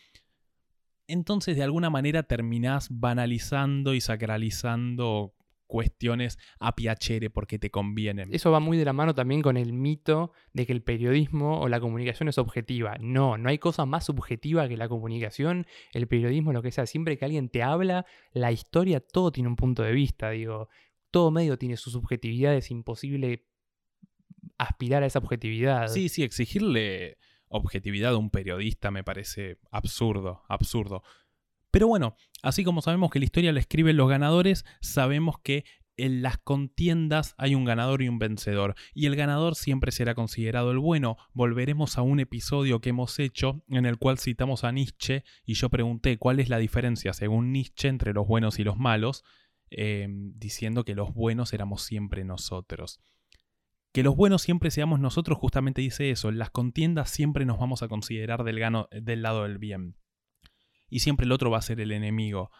Entonces 1.07 1.55
de 1.55 1.63
alguna 1.63 1.89
manera 1.89 2.23
terminás 2.23 2.87
banalizando 2.91 3.93
y 3.93 4.01
sacralizando 4.01 5.33
cuestiones 5.69 6.39
a 6.59 6.75
piacere 6.75 7.29
porque 7.29 7.59
te 7.59 7.69
convienen. 7.69 8.33
Eso 8.33 8.51
va 8.51 8.59
muy 8.59 8.75
de 8.75 8.85
la 8.85 8.91
mano 8.91 9.13
también 9.13 9.43
con 9.43 9.55
el 9.55 9.71
mito 9.71 10.33
de 10.51 10.65
que 10.65 10.73
el 10.73 10.81
periodismo 10.81 11.61
o 11.61 11.69
la 11.69 11.79
comunicación 11.79 12.27
es 12.27 12.39
objetiva. 12.39 12.97
No, 12.99 13.37
no 13.37 13.49
hay 13.49 13.59
cosa 13.59 13.85
más 13.85 14.05
subjetiva 14.05 14.67
que 14.67 14.77
la 14.77 14.89
comunicación, 14.89 15.67
el 15.93 16.07
periodismo, 16.07 16.53
lo 16.53 16.63
que 16.63 16.71
sea. 16.71 16.87
Siempre 16.87 17.19
que 17.19 17.25
alguien 17.25 17.49
te 17.49 17.61
habla, 17.61 18.07
la 18.33 18.51
historia, 18.51 18.99
todo 18.99 19.31
tiene 19.31 19.47
un 19.47 19.55
punto 19.55 19.83
de 19.83 19.91
vista, 19.91 20.31
digo. 20.31 20.69
Todo 21.11 21.29
medio 21.29 21.57
tiene 21.57 21.77
su 21.77 21.91
subjetividad, 21.91 22.55
es 22.55 22.71
imposible 22.71 23.45
aspirar 24.57 25.03
a 25.03 25.05
esa 25.05 25.19
objetividad. 25.19 25.87
Sí, 25.87 26.09
sí, 26.09 26.23
exigirle 26.23 27.19
objetividad 27.47 28.09
de 28.09 28.17
un 28.17 28.31
periodista 28.31 28.89
me 28.89 29.03
parece 29.03 29.59
absurdo, 29.69 30.41
absurdo. 30.49 31.03
Pero 31.71 31.87
bueno, 31.87 32.15
así 32.41 32.63
como 32.63 32.81
sabemos 32.81 33.11
que 33.11 33.19
la 33.19 33.25
historia 33.25 33.51
la 33.51 33.59
escriben 33.59 33.97
los 33.97 34.09
ganadores, 34.09 34.65
sabemos 34.81 35.37
que 35.43 35.65
en 35.99 36.21
las 36.21 36.37
contiendas 36.37 37.35
hay 37.37 37.55
un 37.55 37.65
ganador 37.65 38.01
y 38.01 38.07
un 38.07 38.19
vencedor, 38.19 38.75
y 38.93 39.05
el 39.05 39.15
ganador 39.15 39.55
siempre 39.55 39.91
será 39.91 40.15
considerado 40.15 40.71
el 40.71 40.79
bueno. 40.79 41.17
Volveremos 41.33 41.97
a 41.97 42.01
un 42.01 42.19
episodio 42.19 42.79
que 42.79 42.89
hemos 42.89 43.19
hecho 43.19 43.63
en 43.67 43.85
el 43.85 43.97
cual 43.97 44.17
citamos 44.17 44.63
a 44.63 44.71
Nietzsche 44.71 45.23
y 45.45 45.55
yo 45.55 45.69
pregunté 45.69 46.17
cuál 46.17 46.39
es 46.39 46.49
la 46.49 46.57
diferencia 46.57 47.13
según 47.13 47.51
Nietzsche 47.51 47.89
entre 47.89 48.13
los 48.13 48.27
buenos 48.27 48.59
y 48.59 48.63
los 48.63 48.77
malos, 48.77 49.23
eh, 49.71 50.07
diciendo 50.09 50.85
que 50.85 50.95
los 50.95 51.13
buenos 51.13 51.53
éramos 51.53 51.83
siempre 51.83 52.23
nosotros. 52.23 53.01
Que 53.91 54.03
los 54.03 54.15
buenos 54.15 54.41
siempre 54.41 54.71
seamos 54.71 54.99
nosotros 54.99 55.37
justamente 55.37 55.81
dice 55.81 56.11
eso, 56.11 56.29
en 56.29 56.37
las 56.39 56.51
contiendas 56.51 57.09
siempre 57.09 57.45
nos 57.45 57.59
vamos 57.59 57.83
a 57.83 57.87
considerar 57.87 58.43
del, 58.43 58.61
del 58.91 59.21
lado 59.21 59.43
del 59.43 59.57
bien. 59.57 59.95
Y 60.89 60.99
siempre 60.99 61.25
el 61.25 61.31
otro 61.31 61.51
va 61.51 61.59
a 61.59 61.63
ser 61.63 61.79
el 61.79 61.91
enemigo. 61.91 62.51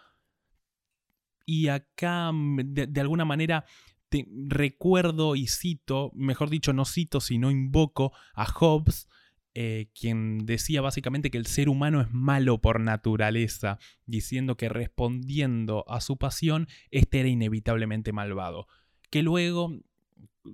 Y 1.46 1.68
acá, 1.68 2.32
mm, 2.32 2.74
de, 2.74 3.02
alguna 3.02 3.26
manera, 3.26 3.66
te 4.10 4.28
recuerdo 4.48 5.36
y 5.36 5.48
cito, 5.48 6.12
mejor 6.14 6.50
dicho, 6.50 6.74
no 6.74 6.86
cito, 6.86 7.22
sino 7.22 7.52
invoco 7.52 8.12
a 8.34 8.46
Hobbes, 8.46 9.08
eh, 9.56 9.90
quien 10.00 10.46
decía 10.46 10.82
básicamente 10.82 11.32
que 11.32 11.38
el 11.38 11.48
ser 11.48 11.70
humano 11.70 12.02
es 12.02 12.12
malo 12.12 12.62
por 12.62 12.80
naturaleza, 12.80 13.80
diciendo 14.06 14.58
que 14.58 14.70
respondiendo 14.70 15.86
a 15.88 16.02
su 16.02 16.18
pasión, 16.18 16.68
este 16.92 17.20
era 17.22 17.30
inevitablemente 17.30 18.14
malvado. 18.14 18.68
Que 19.10 19.24
luego 19.24 19.80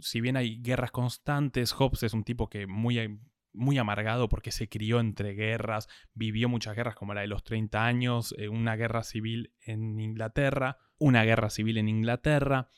si 0.01 0.21
bien 0.21 0.37
hay 0.37 0.61
guerras 0.61 0.91
constantes, 0.91 1.73
Hobbes 1.73 2.03
es 2.03 2.13
un 2.13 2.23
tipo 2.23 2.49
que 2.49 2.67
muy, 2.67 3.19
muy 3.55 3.77
amargado 3.77 4.29
porque 4.29 4.51
se 4.51 4.69
crió 4.69 4.99
entre 4.99 5.33
guerras, 5.33 5.87
vivió 6.13 6.49
muchas 6.49 6.75
guerras 6.75 6.95
como 6.95 7.13
la 7.13 7.21
de 7.21 7.27
los 7.27 7.43
30 7.43 7.85
años, 7.85 8.35
eh, 8.37 8.49
una 8.49 8.75
guerra 8.75 9.03
civil 9.03 9.53
en 9.61 9.99
Inglaterra, 9.99 10.77
una 10.97 11.23
guerra 11.23 11.49
civil 11.49 11.77
en 11.77 11.89
Inglaterra. 11.89 12.69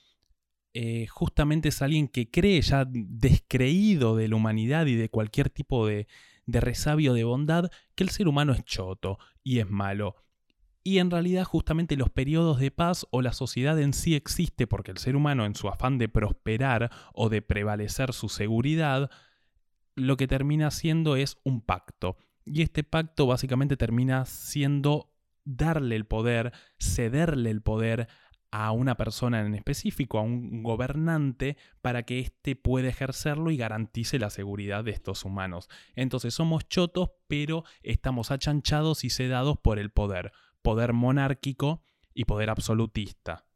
Eh, 0.74 1.08
justamente 1.08 1.70
es 1.70 1.82
alguien 1.82 2.08
que 2.08 2.30
cree 2.30 2.62
ya 2.62 2.86
descreído 2.88 4.16
de 4.16 4.28
la 4.28 4.36
humanidad 4.36 4.86
y 4.86 4.96
de 4.96 5.10
cualquier 5.10 5.50
tipo 5.50 5.88
de, 5.88 6.08
de 6.46 6.62
resabio 6.62 7.14
de 7.14 7.24
bondad 7.24 7.72
que 7.96 8.04
el 8.04 8.10
ser 8.10 8.28
humano 8.28 8.54
es 8.54 8.64
choto 8.64 9.18
y 9.44 9.60
es 9.60 9.70
malo 9.70 10.16
y 10.88 11.00
en 11.00 11.12
realidad 11.12 11.44
justamente 11.44 11.98
los 11.98 12.10
periodos 12.10 12.62
de 12.62 12.72
paz 12.72 13.06
o 13.12 13.22
la 13.22 13.34
sociedad 13.34 13.78
en 13.78 13.92
sí 13.92 14.16
existe 14.16 14.68
porque 14.68 14.92
el 14.92 15.00
ser 15.00 15.18
humano 15.18 15.46
en 15.46 15.54
su 15.54 15.68
afán 15.68 15.98
de 15.98 16.08
prosperar 16.08 16.92
o 17.14 17.28
de 17.28 17.42
prevalecer 17.42 18.14
su 18.14 18.30
seguridad, 18.30 19.12
lo 19.98 20.16
que 20.16 20.28
termina 20.28 20.72
siendo 20.72 21.18
es 21.18 21.38
un 21.44 21.62
pacto. 21.62 22.16
Y 22.46 22.62
este 22.62 22.84
pacto 22.84 23.28
básicamente 23.28 23.76
termina 23.76 24.24
siendo 24.26 25.12
darle 25.44 25.98
el 25.98 26.06
poder, 26.06 26.54
cederle 26.80 27.50
el 27.50 27.62
poder 27.62 28.08
a 28.52 28.72
una 28.72 28.96
persona 28.96 29.42
en 29.42 29.56
específico, 29.56 30.20
a 30.20 30.22
un 30.22 30.64
gobernante, 30.64 31.58
para 31.82 32.04
que 32.04 32.20
éste 32.20 32.56
pueda 32.56 32.88
ejercerlo 32.88 33.52
y 33.52 33.58
garantice 33.58 34.20
la 34.20 34.30
seguridad 34.30 34.86
de 34.86 34.92
estos 34.92 35.26
humanos. 35.26 35.68
Entonces 35.96 36.34
somos 36.34 36.70
chotos, 36.70 37.10
pero 37.28 37.66
estamos 37.82 38.32
achanchados 38.32 39.04
y 39.04 39.10
sedados 39.10 39.58
por 39.58 39.80
el 39.80 39.90
poder 39.90 40.32
poder 40.68 40.92
monárquico 40.92 41.82
y 42.14 42.26
poder 42.26 42.50
absolutista. 42.50 43.47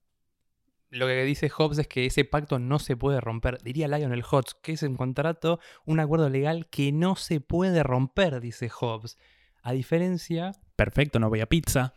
Lo 0.91 1.07
que 1.07 1.23
dice 1.23 1.49
Hobbes 1.49 1.79
es 1.79 1.87
que 1.87 2.05
ese 2.05 2.25
pacto 2.25 2.59
no 2.59 2.77
se 2.77 2.97
puede 2.97 3.21
romper. 3.21 3.59
Diría 3.63 3.87
Lionel 3.87 4.23
Hobbes 4.23 4.55
que 4.61 4.73
es 4.73 4.83
un 4.83 4.97
contrato, 4.97 5.61
un 5.85 6.01
acuerdo 6.01 6.29
legal 6.29 6.67
que 6.69 6.91
no 6.91 7.15
se 7.15 7.39
puede 7.39 7.81
romper, 7.81 8.41
dice 8.41 8.67
Hobbes. 8.69 9.17
A 9.63 9.71
diferencia. 9.71 10.51
Perfecto, 10.75 11.17
no 11.19 11.29
voy 11.29 11.39
a 11.39 11.45
pizza. 11.45 11.95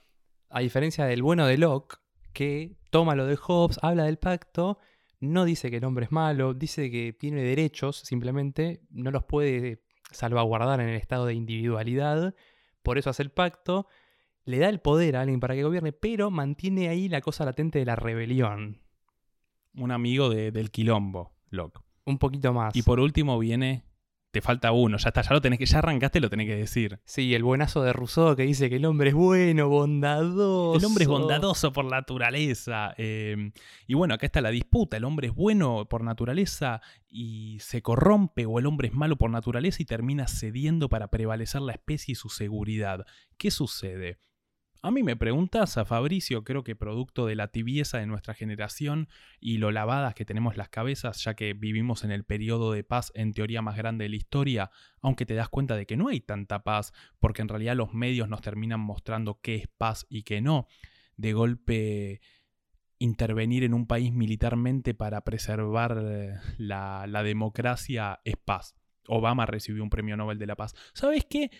A 0.48 0.60
diferencia 0.60 1.06
del 1.06 1.24
bueno 1.24 1.44
de 1.48 1.58
Locke, 1.58 1.96
que 2.32 2.76
toma 2.90 3.16
lo 3.16 3.26
de 3.26 3.36
Hobbes, 3.36 3.80
habla 3.82 4.04
del 4.04 4.18
pacto, 4.18 4.78
no 5.18 5.44
dice 5.44 5.72
que 5.72 5.78
el 5.78 5.84
hombre 5.84 6.04
es 6.04 6.12
malo, 6.12 6.54
dice 6.54 6.88
que 6.88 7.12
tiene 7.12 7.42
derechos, 7.42 7.96
simplemente 7.96 8.82
no 8.90 9.10
los 9.10 9.24
puede 9.24 9.82
salvaguardar 10.12 10.80
en 10.80 10.90
el 10.90 10.96
estado 10.96 11.26
de 11.26 11.34
individualidad. 11.34 12.36
Por 12.84 12.98
eso 12.98 13.10
hace 13.10 13.24
el 13.24 13.32
pacto 13.32 13.88
le 14.44 14.58
da 14.58 14.68
el 14.68 14.78
poder 14.78 15.16
a 15.16 15.22
alguien 15.22 15.40
para 15.40 15.54
que 15.56 15.64
gobierne, 15.64 15.92
pero 15.92 16.30
mantiene 16.30 16.88
ahí 16.88 17.08
la 17.08 17.22
cosa 17.22 17.44
latente 17.44 17.80
de 17.80 17.86
la 17.86 17.96
rebelión. 17.96 18.83
Un 19.76 19.90
amigo 19.90 20.30
del 20.30 20.70
quilombo, 20.70 21.32
Locke. 21.50 21.80
Un 22.04 22.18
poquito 22.18 22.52
más. 22.52 22.74
Y 22.76 22.82
por 22.82 23.00
último 23.00 23.38
viene. 23.38 23.84
Te 24.30 24.40
falta 24.40 24.72
uno, 24.72 24.98
ya 24.98 25.10
está, 25.10 25.22
ya 25.22 25.32
lo 25.32 25.40
tenés 25.40 25.60
que, 25.60 25.66
ya 25.66 25.78
arrancaste, 25.78 26.18
lo 26.18 26.28
tenés 26.28 26.48
que 26.48 26.56
decir. 26.56 26.98
Sí, 27.04 27.36
el 27.36 27.44
buenazo 27.44 27.84
de 27.84 27.92
Rousseau 27.92 28.34
que 28.34 28.42
dice 28.42 28.68
que 28.68 28.76
el 28.76 28.84
hombre 28.84 29.10
es 29.10 29.14
bueno, 29.14 29.68
bondadoso. 29.68 30.76
El 30.76 30.84
hombre 30.84 31.04
es 31.04 31.08
bondadoso 31.08 31.72
por 31.72 31.84
naturaleza. 31.84 32.94
Em, 32.96 33.52
y 33.86 33.94
bueno, 33.94 34.14
acá 34.14 34.26
está 34.26 34.40
la 34.40 34.50
disputa. 34.50 34.96
El 34.96 35.04
hombre 35.04 35.28
es 35.28 35.34
bueno 35.36 35.86
por 35.88 36.02
naturaleza 36.02 36.80
y 37.08 37.58
se 37.60 37.80
corrompe, 37.80 38.44
o 38.44 38.58
el 38.58 38.66
hombre 38.66 38.88
es 38.88 38.94
malo 38.94 39.14
por 39.14 39.30
naturaleza 39.30 39.80
y 39.80 39.86
termina 39.86 40.26
cediendo 40.26 40.88
para 40.88 41.12
prevalecer 41.12 41.60
la 41.60 41.74
especie 41.74 42.10
y 42.10 42.16
su 42.16 42.28
seguridad. 42.28 43.06
¿Qué 43.38 43.52
sucede? 43.52 44.18
A 44.84 44.90
mí 44.90 45.02
me 45.02 45.16
preguntas 45.16 45.78
a 45.78 45.86
Fabricio, 45.86 46.44
creo 46.44 46.62
que 46.62 46.76
producto 46.76 47.24
de 47.24 47.34
la 47.34 47.48
tibieza 47.48 47.96
de 47.96 48.06
nuestra 48.06 48.34
generación 48.34 49.08
y 49.40 49.56
lo 49.56 49.70
lavadas 49.70 50.14
que 50.14 50.26
tenemos 50.26 50.58
las 50.58 50.68
cabezas, 50.68 51.24
ya 51.24 51.32
que 51.32 51.54
vivimos 51.54 52.04
en 52.04 52.10
el 52.10 52.24
periodo 52.24 52.70
de 52.70 52.84
paz 52.84 53.10
en 53.14 53.32
teoría 53.32 53.62
más 53.62 53.78
grande 53.78 54.04
de 54.04 54.10
la 54.10 54.16
historia, 54.16 54.70
aunque 55.00 55.24
te 55.24 55.32
das 55.32 55.48
cuenta 55.48 55.74
de 55.74 55.86
que 55.86 55.96
no 55.96 56.08
hay 56.08 56.20
tanta 56.20 56.64
paz, 56.64 56.92
porque 57.18 57.40
en 57.40 57.48
realidad 57.48 57.76
los 57.76 57.94
medios 57.94 58.28
nos 58.28 58.42
terminan 58.42 58.80
mostrando 58.80 59.40
qué 59.40 59.54
es 59.54 59.68
paz 59.68 60.04
y 60.10 60.22
qué 60.22 60.42
no. 60.42 60.66
De 61.16 61.32
golpe 61.32 62.20
intervenir 62.98 63.64
en 63.64 63.72
un 63.72 63.86
país 63.86 64.12
militarmente 64.12 64.92
para 64.92 65.22
preservar 65.22 65.98
eh, 65.98 66.34
la, 66.58 67.06
la 67.08 67.22
democracia 67.22 68.20
es 68.22 68.36
paz. 68.36 68.76
Obama 69.08 69.46
recibió 69.46 69.82
un 69.82 69.88
premio 69.88 70.18
Nobel 70.18 70.38
de 70.38 70.46
la 70.46 70.56
Paz. 70.56 70.74
¿Sabes 70.92 71.24
qué? 71.24 71.50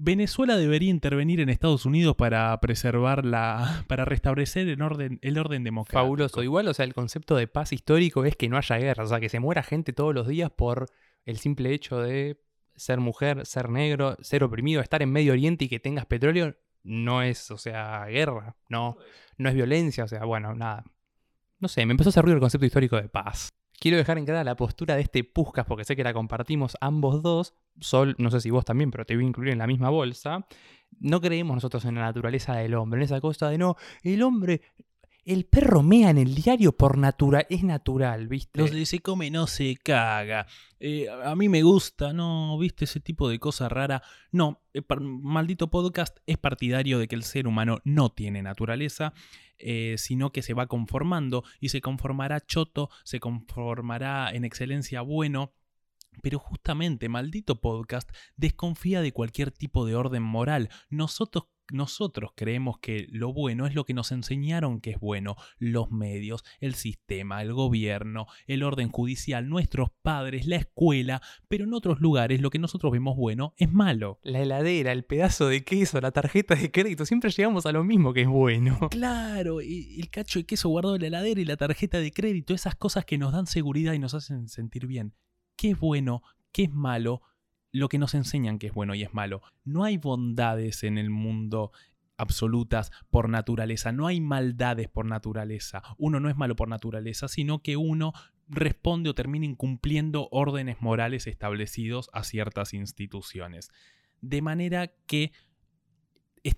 Venezuela 0.00 0.56
debería 0.56 0.90
intervenir 0.90 1.40
en 1.40 1.48
Estados 1.48 1.84
Unidos 1.84 2.14
para 2.14 2.58
preservar 2.60 3.24
la. 3.24 3.84
para 3.88 4.04
restablecer 4.04 4.68
el 4.68 4.80
orden, 4.80 5.18
el 5.22 5.38
orden 5.38 5.64
democrático. 5.64 6.00
Fabuloso. 6.00 6.42
Igual, 6.42 6.68
o 6.68 6.74
sea, 6.74 6.84
el 6.84 6.94
concepto 6.94 7.34
de 7.34 7.48
paz 7.48 7.72
histórico 7.72 8.24
es 8.24 8.36
que 8.36 8.48
no 8.48 8.56
haya 8.56 8.78
guerra. 8.78 9.02
O 9.02 9.06
sea, 9.08 9.18
que 9.18 9.28
se 9.28 9.40
muera 9.40 9.64
gente 9.64 9.92
todos 9.92 10.14
los 10.14 10.28
días 10.28 10.50
por 10.50 10.86
el 11.24 11.38
simple 11.38 11.74
hecho 11.74 11.98
de 11.98 12.40
ser 12.76 13.00
mujer, 13.00 13.44
ser 13.44 13.70
negro, 13.70 14.16
ser 14.20 14.44
oprimido, 14.44 14.80
estar 14.80 15.02
en 15.02 15.10
Medio 15.10 15.32
Oriente 15.32 15.64
y 15.64 15.68
que 15.68 15.80
tengas 15.80 16.06
petróleo. 16.06 16.56
No 16.84 17.22
es, 17.22 17.50
o 17.50 17.58
sea, 17.58 18.06
guerra. 18.06 18.56
No, 18.68 18.96
no 19.36 19.48
es 19.48 19.54
violencia. 19.56 20.04
O 20.04 20.08
sea, 20.08 20.24
bueno, 20.24 20.54
nada. 20.54 20.84
No 21.58 21.66
sé, 21.66 21.84
me 21.84 21.90
empezó 21.90 22.10
a 22.10 22.12
hacer 22.12 22.22
ruido 22.22 22.36
el 22.36 22.40
concepto 22.40 22.66
histórico 22.66 22.96
de 22.96 23.08
paz. 23.08 23.48
Quiero 23.80 23.96
dejar 23.96 24.18
en 24.18 24.24
clara 24.24 24.42
la 24.42 24.56
postura 24.56 24.96
de 24.96 25.02
este 25.02 25.22
Puscas 25.22 25.64
porque 25.64 25.84
sé 25.84 25.94
que 25.94 26.02
la 26.02 26.12
compartimos 26.12 26.76
ambos 26.80 27.22
dos. 27.22 27.54
Sol, 27.80 28.16
no 28.18 28.30
sé 28.30 28.40
si 28.40 28.50
vos 28.50 28.64
también, 28.64 28.90
pero 28.90 29.04
te 29.04 29.14
voy 29.14 29.24
a 29.24 29.28
incluir 29.28 29.52
en 29.52 29.58
la 29.58 29.68
misma 29.68 29.88
bolsa. 29.88 30.46
No 30.98 31.20
creemos 31.20 31.54
nosotros 31.54 31.84
en 31.84 31.94
la 31.94 32.00
naturaleza 32.00 32.54
del 32.56 32.74
hombre, 32.74 32.98
en 32.98 33.04
esa 33.04 33.20
cosa 33.20 33.48
de 33.50 33.58
no, 33.58 33.76
el 34.02 34.22
hombre, 34.22 34.62
el 35.28 35.44
perro 35.44 35.82
mea 35.82 36.08
en 36.08 36.16
el 36.16 36.34
diario 36.34 36.72
por 36.72 36.96
natural, 36.96 37.46
es 37.50 37.62
natural, 37.62 38.28
¿viste? 38.28 38.62
De 38.62 38.86
se 38.86 39.00
come 39.00 39.30
no 39.30 39.46
se 39.46 39.76
caga. 39.76 40.46
Eh, 40.80 41.06
a 41.10 41.34
mí 41.36 41.50
me 41.50 41.62
gusta, 41.62 42.14
¿no? 42.14 42.56
¿Viste 42.58 42.86
ese 42.86 42.98
tipo 42.98 43.28
de 43.28 43.38
cosa 43.38 43.68
rara? 43.68 44.02
No, 44.32 44.62
eh, 44.72 44.80
maldito 44.98 45.70
podcast 45.70 46.16
es 46.24 46.38
partidario 46.38 46.98
de 46.98 47.08
que 47.08 47.14
el 47.14 47.24
ser 47.24 47.46
humano 47.46 47.80
no 47.84 48.08
tiene 48.08 48.40
naturaleza, 48.42 49.12
eh, 49.58 49.96
sino 49.98 50.32
que 50.32 50.40
se 50.40 50.54
va 50.54 50.66
conformando 50.66 51.44
y 51.60 51.68
se 51.68 51.82
conformará 51.82 52.40
choto, 52.40 52.88
se 53.04 53.20
conformará 53.20 54.30
en 54.32 54.46
excelencia 54.46 55.02
bueno. 55.02 55.52
Pero 56.22 56.38
justamente, 56.38 57.08
maldito 57.08 57.60
podcast, 57.60 58.10
desconfía 58.36 59.00
de 59.02 59.12
cualquier 59.12 59.50
tipo 59.50 59.86
de 59.86 59.94
orden 59.94 60.22
moral. 60.22 60.68
Nosotros, 60.90 61.44
nosotros 61.70 62.30
creemos 62.34 62.78
que 62.78 63.06
lo 63.10 63.34
bueno 63.34 63.66
es 63.66 63.74
lo 63.74 63.84
que 63.84 63.92
nos 63.92 64.10
enseñaron 64.10 64.80
que 64.80 64.92
es 64.92 64.98
bueno. 65.00 65.36
Los 65.58 65.90
medios, 65.90 66.42
el 66.60 66.74
sistema, 66.74 67.42
el 67.42 67.52
gobierno, 67.52 68.26
el 68.46 68.62
orden 68.62 68.88
judicial, 68.88 69.50
nuestros 69.50 69.90
padres, 70.00 70.46
la 70.46 70.56
escuela. 70.56 71.20
Pero 71.46 71.64
en 71.64 71.74
otros 71.74 72.00
lugares 72.00 72.40
lo 72.40 72.48
que 72.48 72.58
nosotros 72.58 72.90
vemos 72.90 73.16
bueno 73.16 73.52
es 73.58 73.70
malo. 73.70 74.18
La 74.22 74.40
heladera, 74.40 74.92
el 74.92 75.04
pedazo 75.04 75.48
de 75.48 75.62
queso, 75.62 76.00
la 76.00 76.10
tarjeta 76.10 76.54
de 76.54 76.70
crédito, 76.70 77.04
siempre 77.04 77.30
llegamos 77.30 77.66
a 77.66 77.72
lo 77.72 77.84
mismo 77.84 78.14
que 78.14 78.22
es 78.22 78.28
bueno. 78.28 78.78
Claro, 78.90 79.60
y- 79.60 80.00
el 80.00 80.08
cacho 80.10 80.38
de 80.38 80.46
queso 80.46 80.70
guardado 80.70 80.94
en 80.96 81.02
la 81.02 81.08
heladera 81.08 81.40
y 81.40 81.44
la 81.44 81.56
tarjeta 81.58 82.00
de 82.00 82.12
crédito, 82.12 82.54
esas 82.54 82.76
cosas 82.76 83.04
que 83.04 83.18
nos 83.18 83.32
dan 83.32 83.46
seguridad 83.46 83.92
y 83.92 83.98
nos 83.98 84.14
hacen 84.14 84.48
sentir 84.48 84.86
bien. 84.86 85.12
¿Qué 85.58 85.72
es 85.72 85.80
bueno? 85.80 86.22
¿Qué 86.52 86.62
es 86.62 86.72
malo? 86.72 87.20
Lo 87.72 87.88
que 87.88 87.98
nos 87.98 88.14
enseñan 88.14 88.60
que 88.60 88.68
es 88.68 88.72
bueno 88.72 88.94
y 88.94 89.02
es 89.02 89.12
malo. 89.12 89.42
No 89.64 89.82
hay 89.82 89.96
bondades 89.98 90.84
en 90.84 90.98
el 90.98 91.10
mundo 91.10 91.72
absolutas 92.16 92.92
por 93.10 93.28
naturaleza, 93.28 93.90
no 93.90 94.06
hay 94.06 94.20
maldades 94.20 94.88
por 94.88 95.04
naturaleza. 95.04 95.82
Uno 95.98 96.20
no 96.20 96.30
es 96.30 96.36
malo 96.36 96.54
por 96.54 96.68
naturaleza, 96.68 97.26
sino 97.26 97.60
que 97.60 97.76
uno 97.76 98.12
responde 98.46 99.10
o 99.10 99.14
termina 99.16 99.46
incumpliendo 99.46 100.28
órdenes 100.30 100.80
morales 100.80 101.26
establecidos 101.26 102.08
a 102.12 102.22
ciertas 102.22 102.72
instituciones. 102.72 103.70
De 104.20 104.40
manera 104.42 104.92
que 105.06 105.32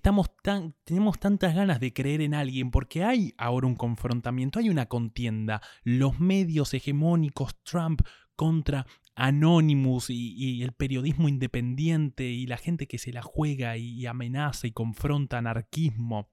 tenemos 0.03 1.19
tantas 1.19 1.55
ganas 1.55 1.79
de 1.79 1.91
creer 1.91 2.21
en 2.21 2.35
alguien 2.35 2.69
porque 2.69 3.03
hay 3.03 3.33
ahora 3.37 3.65
un 3.65 3.75
confrontamiento, 3.75 4.59
hay 4.59 4.69
una 4.69 4.85
contienda. 4.85 5.59
Los 5.83 6.19
medios 6.19 6.75
hegemónicos, 6.75 7.55
Trump 7.63 8.01
contra 8.41 8.87
Anonymous 9.13 10.09
y, 10.09 10.63
el 10.63 10.71
periodismo 10.71 11.29
independiente 11.29 12.23
y 12.23 12.47
la 12.47 12.57
gente 12.57 12.87
que 12.87 12.97
se 12.97 13.13
la 13.13 13.21
juega 13.21 13.77
y 13.77 14.03
amenaza 14.07 14.65
y 14.65 14.71
confronta 14.71 15.37
anarquismo. 15.37 16.31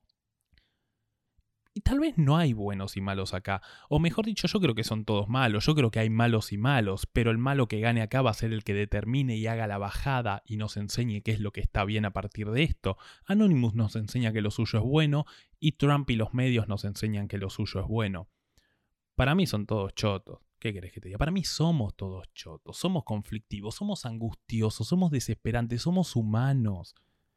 Y 1.75 1.83
tal 1.83 2.01
vez 2.01 2.17
no 2.17 2.39
hay 2.39 2.55
buenos 2.55 2.97
y 2.97 3.03
malos 3.03 3.35
acá. 3.35 3.61
O 3.91 3.99
mejor 3.99 4.25
dicho, 4.25 4.49
yo 4.49 4.59
creo 4.59 4.75
que 4.75 4.85
son 4.85 5.05
todos 5.05 5.29
malos. 5.29 5.67
Yo 5.67 5.75
creo 5.75 5.91
que 5.91 6.01
hay 6.01 6.09
malos 6.09 6.51
y 6.51 6.57
malos. 6.57 7.07
Pero 7.13 7.31
el 7.31 7.37
malo 7.37 7.69
que 7.69 7.81
gane 7.81 8.01
acá 8.01 8.23
va 8.23 8.31
a 8.31 8.35
ser 8.35 8.55
el 8.55 8.65
que 8.65 8.73
determine 8.73 9.37
y 9.37 9.47
haga 9.47 9.67
la 9.67 9.77
bajada 9.77 10.43
y 10.47 10.57
nos 10.57 10.79
enseñe 10.79 11.21
qué 11.23 11.33
es 11.33 11.41
lo 11.41 11.53
que 11.53 11.61
está 11.61 11.85
bien 11.85 12.07
a 12.07 12.15
partir 12.15 12.51
de 12.51 12.63
esto. 12.63 12.97
Anonymous 13.27 13.75
nos 13.75 13.97
enseña 13.97 14.33
que 14.33 14.41
lo 14.41 14.51
suyo 14.51 14.79
es 14.79 14.85
bueno 14.87 15.27
y 15.61 15.73
Trump 15.73 16.09
y 16.09 16.17
los 16.17 16.33
medios 16.33 16.69
nos 16.69 16.87
enseñan 16.87 17.29
que 17.29 17.37
lo 17.37 17.51
suyo 17.51 17.81
es 17.81 17.87
bueno. 17.87 18.31
Para 19.15 19.35
mí 19.35 19.47
son 19.47 19.67
todos 19.67 19.95
chotos. 19.95 20.48
¿Qué 20.59 20.73
querés 20.73 20.93
que 20.93 21.01
te 21.01 21.09
diga? 21.09 21.19
Para 21.19 21.31
mí 21.31 21.45
somos 21.45 21.95
todos 21.95 22.27
chotos, 22.35 22.77
somos 22.77 23.05
conflictivos, 23.05 23.77
somos 23.77 24.05
angustiosos, 24.07 24.89
somos 24.89 25.11
desesperantes, 25.11 25.83
somos 25.83 26.17
humanos. 26.17 26.95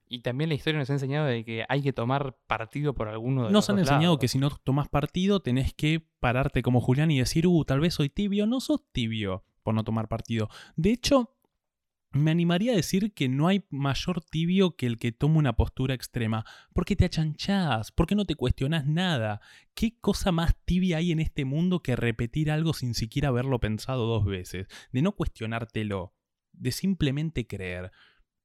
Y 0.08 0.22
también 0.22 0.50
la 0.50 0.56
historia 0.56 0.80
nos 0.80 0.90
ha 0.90 0.94
enseñado 0.94 1.28
de 1.28 1.46
que 1.46 1.64
hay 1.70 1.82
que 1.82 1.94
tomar 1.94 2.36
partido 2.46 2.94
por 2.94 3.08
alguno 3.08 3.44
de 3.46 3.52
Nos 3.52 3.54
los 3.54 3.70
han 3.70 3.76
dos 3.78 3.84
enseñado 3.84 4.04
lados. 4.04 4.20
que 4.20 4.28
si 4.28 4.40
no 4.40 4.50
tomás 4.50 4.90
partido 4.90 5.40
tenés 5.40 5.74
que 5.74 6.06
pararte 6.20 6.62
como 6.62 6.82
Julián 6.82 7.12
y 7.12 7.20
decir, 7.20 7.48
uh, 7.48 7.64
tal 7.64 7.80
vez 7.80 7.94
soy 7.94 8.10
tibio. 8.10 8.46
No 8.46 8.60
sos 8.60 8.82
tibio 8.92 9.46
por 9.64 9.74
no 9.74 9.84
tomar 9.86 10.10
partido. 10.10 10.50
De 10.76 10.92
hecho, 10.92 11.38
me 12.12 12.32
animaría 12.32 12.74
a 12.74 12.76
decir 12.76 13.14
que 13.14 13.30
no 13.30 13.48
hay 13.48 13.66
mayor 13.70 14.22
tibio 14.22 14.76
que 14.76 14.86
el 14.86 14.98
que 14.98 15.12
toma 15.12 15.38
una 15.40 15.56
postura 15.56 15.94
extrema, 15.94 16.46
porque 16.74 16.96
te 16.96 17.06
achanchás, 17.06 17.92
porque 17.92 18.16
no 18.16 18.26
te 18.26 18.36
cuestionás 18.36 18.86
nada. 18.86 19.42
¿Qué 19.74 19.98
cosa 20.00 20.32
más 20.32 20.56
tibia 20.66 20.98
hay 20.98 21.12
en 21.12 21.20
este 21.20 21.46
mundo 21.46 21.82
que 21.82 21.96
repetir 21.96 22.52
algo 22.52 22.74
sin 22.74 22.94
siquiera 22.94 23.30
haberlo 23.30 23.60
pensado 23.60 24.06
dos 24.08 24.26
veces? 24.26 24.68
De 24.92 25.02
no 25.02 25.14
cuestionártelo, 25.14 26.14
de 26.52 26.72
simplemente 26.72 27.48
creer. 27.48 27.92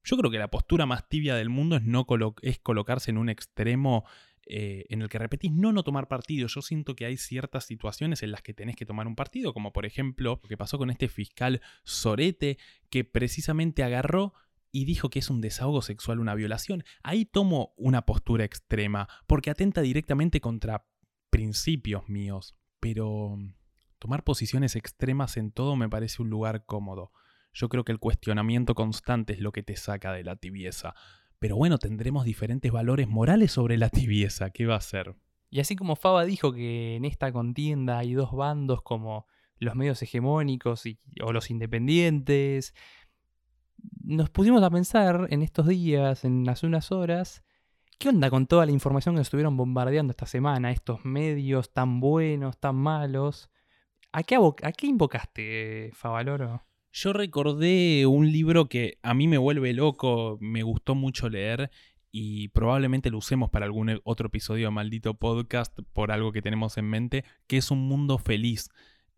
Yo 0.05 0.17
creo 0.17 0.31
que 0.31 0.39
la 0.39 0.51
postura 0.51 0.87
más 0.87 1.09
tibia 1.09 1.35
del 1.35 1.49
mundo 1.49 1.77
es, 1.77 1.83
no 1.83 2.07
es 2.43 2.59
colocarse 2.61 3.11
en 3.11 3.19
un 3.19 3.29
extremo 3.29 4.05
eh, 4.47 4.87
en 4.91 5.03
el 5.03 5.09
que 5.09 5.19
repetís 5.19 5.53
no 5.53 5.73
no 5.73 5.83
tomar 5.83 6.07
partido. 6.07 6.47
Yo 6.47 6.63
siento 6.63 6.95
que 6.95 7.05
hay 7.05 7.17
ciertas 7.17 7.65
situaciones 7.65 8.23
en 8.23 8.31
las 8.31 8.43
que 8.43 8.55
tenés 8.55 8.77
que 8.77 8.87
tomar 8.87 9.07
un 9.07 9.17
partido, 9.17 9.53
como 9.53 9.73
por 9.73 9.87
ejemplo 9.87 10.41
lo 10.41 10.49
que 10.49 10.57
pasó 10.57 10.79
con 10.79 10.91
este 10.91 11.09
fiscal 11.09 11.61
Sorete, 11.85 12.59
que 12.89 13.05
precisamente 13.05 13.83
agarró 13.83 14.35
y 14.71 14.85
dijo 14.85 15.11
que 15.11 15.19
es 15.19 15.31
un 15.31 15.41
desahogo 15.41 15.83
sexual 15.83 16.21
una 16.21 16.35
violación. 16.35 16.85
Ahí 17.03 17.25
tomo 17.25 17.73
una 17.77 18.03
postura 18.03 18.45
extrema, 18.45 19.09
porque 19.27 19.51
atenta 19.51 19.81
directamente 19.81 20.41
contra 20.41 20.87
principios 21.31 22.09
míos. 22.09 22.57
Pero 22.79 23.37
mm, 23.37 23.55
tomar 23.99 24.23
posiciones 24.23 24.77
extremas 24.77 25.37
en 25.39 25.51
todo 25.51 25.77
me 25.77 25.89
parece 25.89 26.23
un 26.23 26.31
lugar 26.31 26.67
cómodo. 26.67 27.11
Yo 27.53 27.69
creo 27.69 27.85
que 27.85 27.93
el 27.93 27.99
cuestionamiento 27.99 28.75
constante 28.75 29.33
es 29.33 29.41
lo 29.41 29.51
que 29.51 29.63
te 29.63 29.77
saca 29.77 30.13
de 30.13 30.25
la 30.25 30.37
tibieza. 30.37 30.95
Pero 31.47 31.55
bueno, 31.55 31.79
tendremos 31.79 32.25
diferentes 32.25 32.73
valores 32.73 33.07
morales 33.07 33.53
sobre 33.53 33.79
la 33.79 33.89
tibieza. 33.89 34.51
¿Qué 34.51 34.67
va 34.67 34.75
a 34.75 34.81
ser? 34.81 35.15
Y 35.49 35.61
así 35.61 35.77
como 35.77 35.95
Faba 35.95 36.25
dijo 36.25 36.53
que 36.53 36.97
en 36.97 37.05
esta 37.05 37.31
contienda 37.31 37.99
hay 37.99 38.15
dos 38.15 38.33
bandos 38.33 38.83
como 38.83 39.27
los 39.61 39.77
medios 39.77 40.03
hegemónicos 40.03 40.83
o 41.23 41.33
los 41.33 41.49
independientes, 41.53 42.75
nos 44.03 44.29
pusimos 44.29 44.61
a 44.65 44.71
pensar 44.71 45.29
en 45.31 45.43
estos 45.43 45.69
días, 45.69 46.25
en 46.25 46.49
hace 46.49 46.67
unas 46.67 46.91
horas, 46.91 47.45
¿qué 48.01 48.09
onda 48.09 48.29
con 48.29 48.49
toda 48.49 48.67
la 48.67 48.73
información 48.73 49.15
que 49.15 49.19
nos 49.19 49.29
estuvieron 49.29 49.57
bombardeando 49.57 50.11
esta 50.11 50.27
semana? 50.27 50.73
Estos 50.73 51.05
medios 51.05 51.73
tan 51.73 52.01
buenos, 52.01 52.59
tan 52.59 52.75
malos. 52.75 53.51
¿A 54.11 54.25
qué, 54.25 54.35
a 54.35 54.73
qué 54.73 54.87
invocaste? 54.89 55.93
Yo 56.99 57.13
recordé 57.13 58.07
un 58.07 58.33
libro 58.33 58.71
que 58.71 58.99
a 59.03 59.13
mí 59.13 59.29
me 59.29 59.37
vuelve 59.37 59.75
loco, 59.75 60.39
me 60.41 60.63
gustó 60.63 60.95
mucho 60.95 61.29
leer 61.29 61.71
y 62.11 62.49
probablemente 62.49 63.11
lo 63.11 63.19
usemos 63.19 63.51
para 63.51 63.67
algún 63.67 63.91
e- 63.91 64.01
otro 64.05 64.29
episodio 64.29 64.69
de 64.69 64.71
Maldito 64.71 65.13
Podcast 65.13 65.79
por 65.93 66.11
algo 66.11 66.33
que 66.33 66.41
tenemos 66.41 66.79
en 66.79 66.87
mente, 66.87 67.27
que 67.49 67.59
es 67.59 67.71
Un 67.71 67.87
Mundo 67.87 68.17
Feliz. 68.17 68.71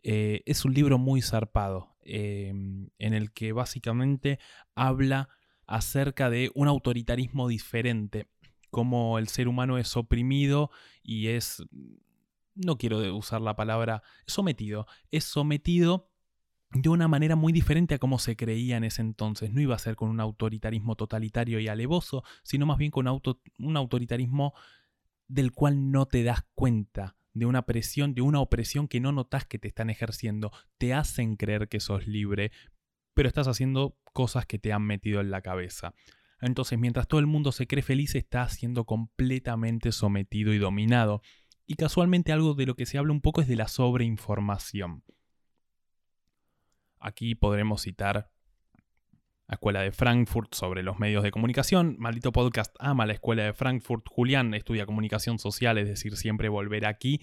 Eh, 0.03 0.43
es 0.45 0.65
un 0.65 0.75
libro 0.75 0.99
muy 0.99 1.23
zarpado, 1.23 1.95
eh, 2.03 2.49
en 2.49 3.15
el 3.15 3.31
que 3.31 3.53
básicamente 3.53 4.41
habla 4.75 5.29
acerca 5.69 6.31
de 6.31 6.51
un 6.57 6.67
autoritarismo 6.67 7.47
diferente, 7.47 8.27
cómo 8.73 9.21
el 9.21 9.29
ser 9.29 9.47
humano 9.47 9.79
es 9.79 9.97
oprimido 9.97 10.73
y 11.05 11.29
es, 11.29 11.63
no 12.57 12.77
quiero 12.77 13.17
usar 13.17 13.41
la 13.41 13.55
palabra 13.55 14.03
sometido, 14.27 14.89
es 15.13 15.23
sometido 15.23 16.08
de 16.71 16.89
una 16.89 17.09
manera 17.09 17.35
muy 17.35 17.53
diferente 17.53 17.95
a 17.95 17.99
como 17.99 18.19
se 18.19 18.37
creía 18.37 18.77
en 18.77 18.85
ese 18.85 19.01
entonces. 19.01 19.53
No 19.53 19.61
iba 19.61 19.75
a 19.75 19.79
ser 19.79 19.97
con 19.97 20.11
un 20.11 20.21
autoritarismo 20.21 20.97
totalitario 20.97 21.61
y 21.61 21.69
alevoso, 21.69 22.25
sino 22.43 22.67
más 22.67 22.79
bien 22.79 22.91
con 22.91 23.07
un 23.09 23.77
autoritarismo 23.77 24.55
del 25.29 25.53
cual 25.53 25.91
no 25.91 26.07
te 26.07 26.23
das 26.23 26.45
cuenta, 26.55 27.17
de 27.35 27.47
una 27.47 27.63
presión, 27.63 28.15
de 28.15 28.23
una 28.23 28.41
opresión 28.41 28.89
que 28.89 29.01
no 29.01 29.13
notas 29.13 29.47
que 29.47 29.59
te 29.59 29.69
están 29.69 29.91
ejerciendo. 29.91 30.51
Te 30.79 30.95
hacen 30.95 31.37
creer 31.37 31.69
que 31.69 31.81
sos 31.81 32.07
libre, 32.07 32.51
pero 33.15 33.29
estás 33.29 33.49
haciendo 33.49 33.97
cosas 34.13 34.47
que 34.47 34.59
te 34.59 34.73
han 34.73 34.83
metido 34.83 35.21
en 35.21 35.31
la 35.31 35.41
cabeza. 35.41 35.95
Entonces, 36.41 36.79
mientras 36.79 37.09
todo 37.09 37.21
el 37.21 37.27
mundo 37.27 37.53
se 37.53 37.67
cree 37.67 37.83
feliz, 37.83 38.15
está 38.15 38.49
siendo 38.49 38.85
completamente 38.85 39.93
sometido 39.93 40.53
y 40.53 40.59
dominado. 40.59 41.23
Y 41.67 41.75
casualmente 41.75 42.33
algo 42.33 42.55
de 42.55 42.67
lo 42.67 42.77
que 42.77 42.87
se 42.87 42.99
habla 42.99 43.13
un 43.13 43.21
poco 43.21 43.41
es 43.41 43.49
de 43.49 43.57
la 43.57 43.69
sobreinformación. 43.69 45.03
Aquí 47.01 47.35
podremos 47.35 47.83
citar 47.83 48.31
Escuela 49.49 49.81
de 49.81 49.93
Frankfurt 49.93 50.55
sobre 50.55 50.83
los 50.83 50.99
medios 50.99 51.23
de 51.23 51.31
comunicación. 51.31 51.97
Maldito 51.99 52.33
Podcast 52.33 52.75
ama 52.79 53.07
la 53.07 53.15
Escuela 53.15 53.45
de 53.45 53.55
Frankfurt. 53.55 54.07
Julián 54.09 54.53
estudia 54.53 54.85
comunicación 54.85 55.39
social, 55.39 55.79
es 55.79 55.89
decir, 55.89 56.17
siempre 56.17 56.49
volver 56.49 56.87
aquí. 56.87 57.23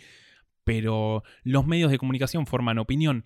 Pero 0.63 1.23
los 1.43 1.67
medios 1.67 1.91
de 1.91 1.99
comunicación 1.99 2.47
forman 2.47 2.79
opinión. 2.79 3.25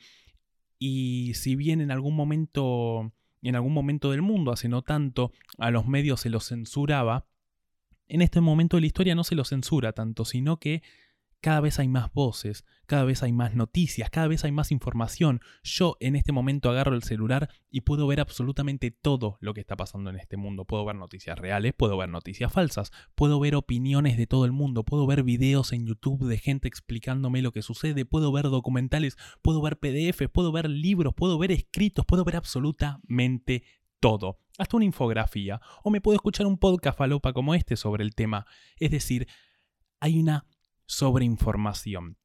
Y 0.77 1.33
si 1.35 1.55
bien 1.55 1.79
en 1.79 1.91
algún 1.91 2.15
momento, 2.15 3.13
en 3.41 3.55
algún 3.55 3.73
momento 3.73 4.11
del 4.11 4.21
mundo, 4.21 4.51
hace 4.51 4.67
no 4.67 4.81
tanto, 4.81 5.31
a 5.57 5.71
los 5.71 5.87
medios 5.87 6.21
se 6.21 6.29
los 6.29 6.47
censuraba, 6.47 7.25
en 8.09 8.21
este 8.21 8.41
momento 8.41 8.75
de 8.75 8.81
la 8.81 8.87
historia 8.87 9.15
no 9.15 9.23
se 9.23 9.35
los 9.35 9.49
censura 9.49 9.93
tanto, 9.93 10.25
sino 10.25 10.59
que 10.59 10.81
cada 11.41 11.61
vez 11.61 11.79
hay 11.79 11.87
más 11.87 12.11
voces, 12.11 12.65
cada 12.85 13.03
vez 13.03 13.23
hay 13.23 13.31
más 13.31 13.55
noticias, 13.55 14.09
cada 14.09 14.27
vez 14.27 14.43
hay 14.43 14.51
más 14.51 14.71
información. 14.71 15.39
Yo 15.63 15.95
en 15.99 16.15
este 16.15 16.31
momento 16.31 16.69
agarro 16.69 16.95
el 16.95 17.03
celular 17.03 17.49
y 17.69 17.81
puedo 17.81 18.07
ver 18.07 18.19
absolutamente 18.19 18.91
todo 18.91 19.37
lo 19.39 19.53
que 19.53 19.61
está 19.61 19.77
pasando 19.77 20.09
en 20.09 20.17
este 20.17 20.37
mundo. 20.37 20.65
Puedo 20.65 20.85
ver 20.85 20.95
noticias 20.95 21.37
reales, 21.37 21.73
puedo 21.77 21.97
ver 21.97 22.09
noticias 22.09 22.51
falsas, 22.51 22.91
puedo 23.15 23.39
ver 23.39 23.55
opiniones 23.55 24.17
de 24.17 24.27
todo 24.27 24.45
el 24.45 24.51
mundo, 24.51 24.83
puedo 24.83 25.07
ver 25.07 25.23
videos 25.23 25.71
en 25.71 25.85
YouTube 25.85 26.25
de 26.27 26.37
gente 26.37 26.67
explicándome 26.67 27.41
lo 27.41 27.51
que 27.51 27.61
sucede, 27.61 28.05
puedo 28.05 28.31
ver 28.31 28.49
documentales, 28.49 29.17
puedo 29.41 29.61
ver 29.61 29.79
PDFs, 29.79 30.29
puedo 30.29 30.51
ver 30.51 30.69
libros, 30.69 31.13
puedo 31.15 31.37
ver 31.37 31.51
escritos, 31.51 32.05
puedo 32.05 32.25
ver 32.25 32.35
absolutamente 32.35 33.63
todo. 33.99 34.39
Hasta 34.57 34.75
una 34.75 34.85
infografía. 34.85 35.61
O 35.83 35.89
me 35.89 36.01
puedo 36.01 36.15
escuchar 36.15 36.45
un 36.45 36.57
podcast 36.57 36.97
falopa 36.97 37.31
como 37.33 37.55
este 37.55 37.77
sobre 37.77 38.03
el 38.03 38.13
tema. 38.13 38.45
Es 38.77 38.91
decir, 38.91 39.27
hay 39.99 40.19
una 40.19 40.45
sobre 40.89 41.23
información. 41.23 42.17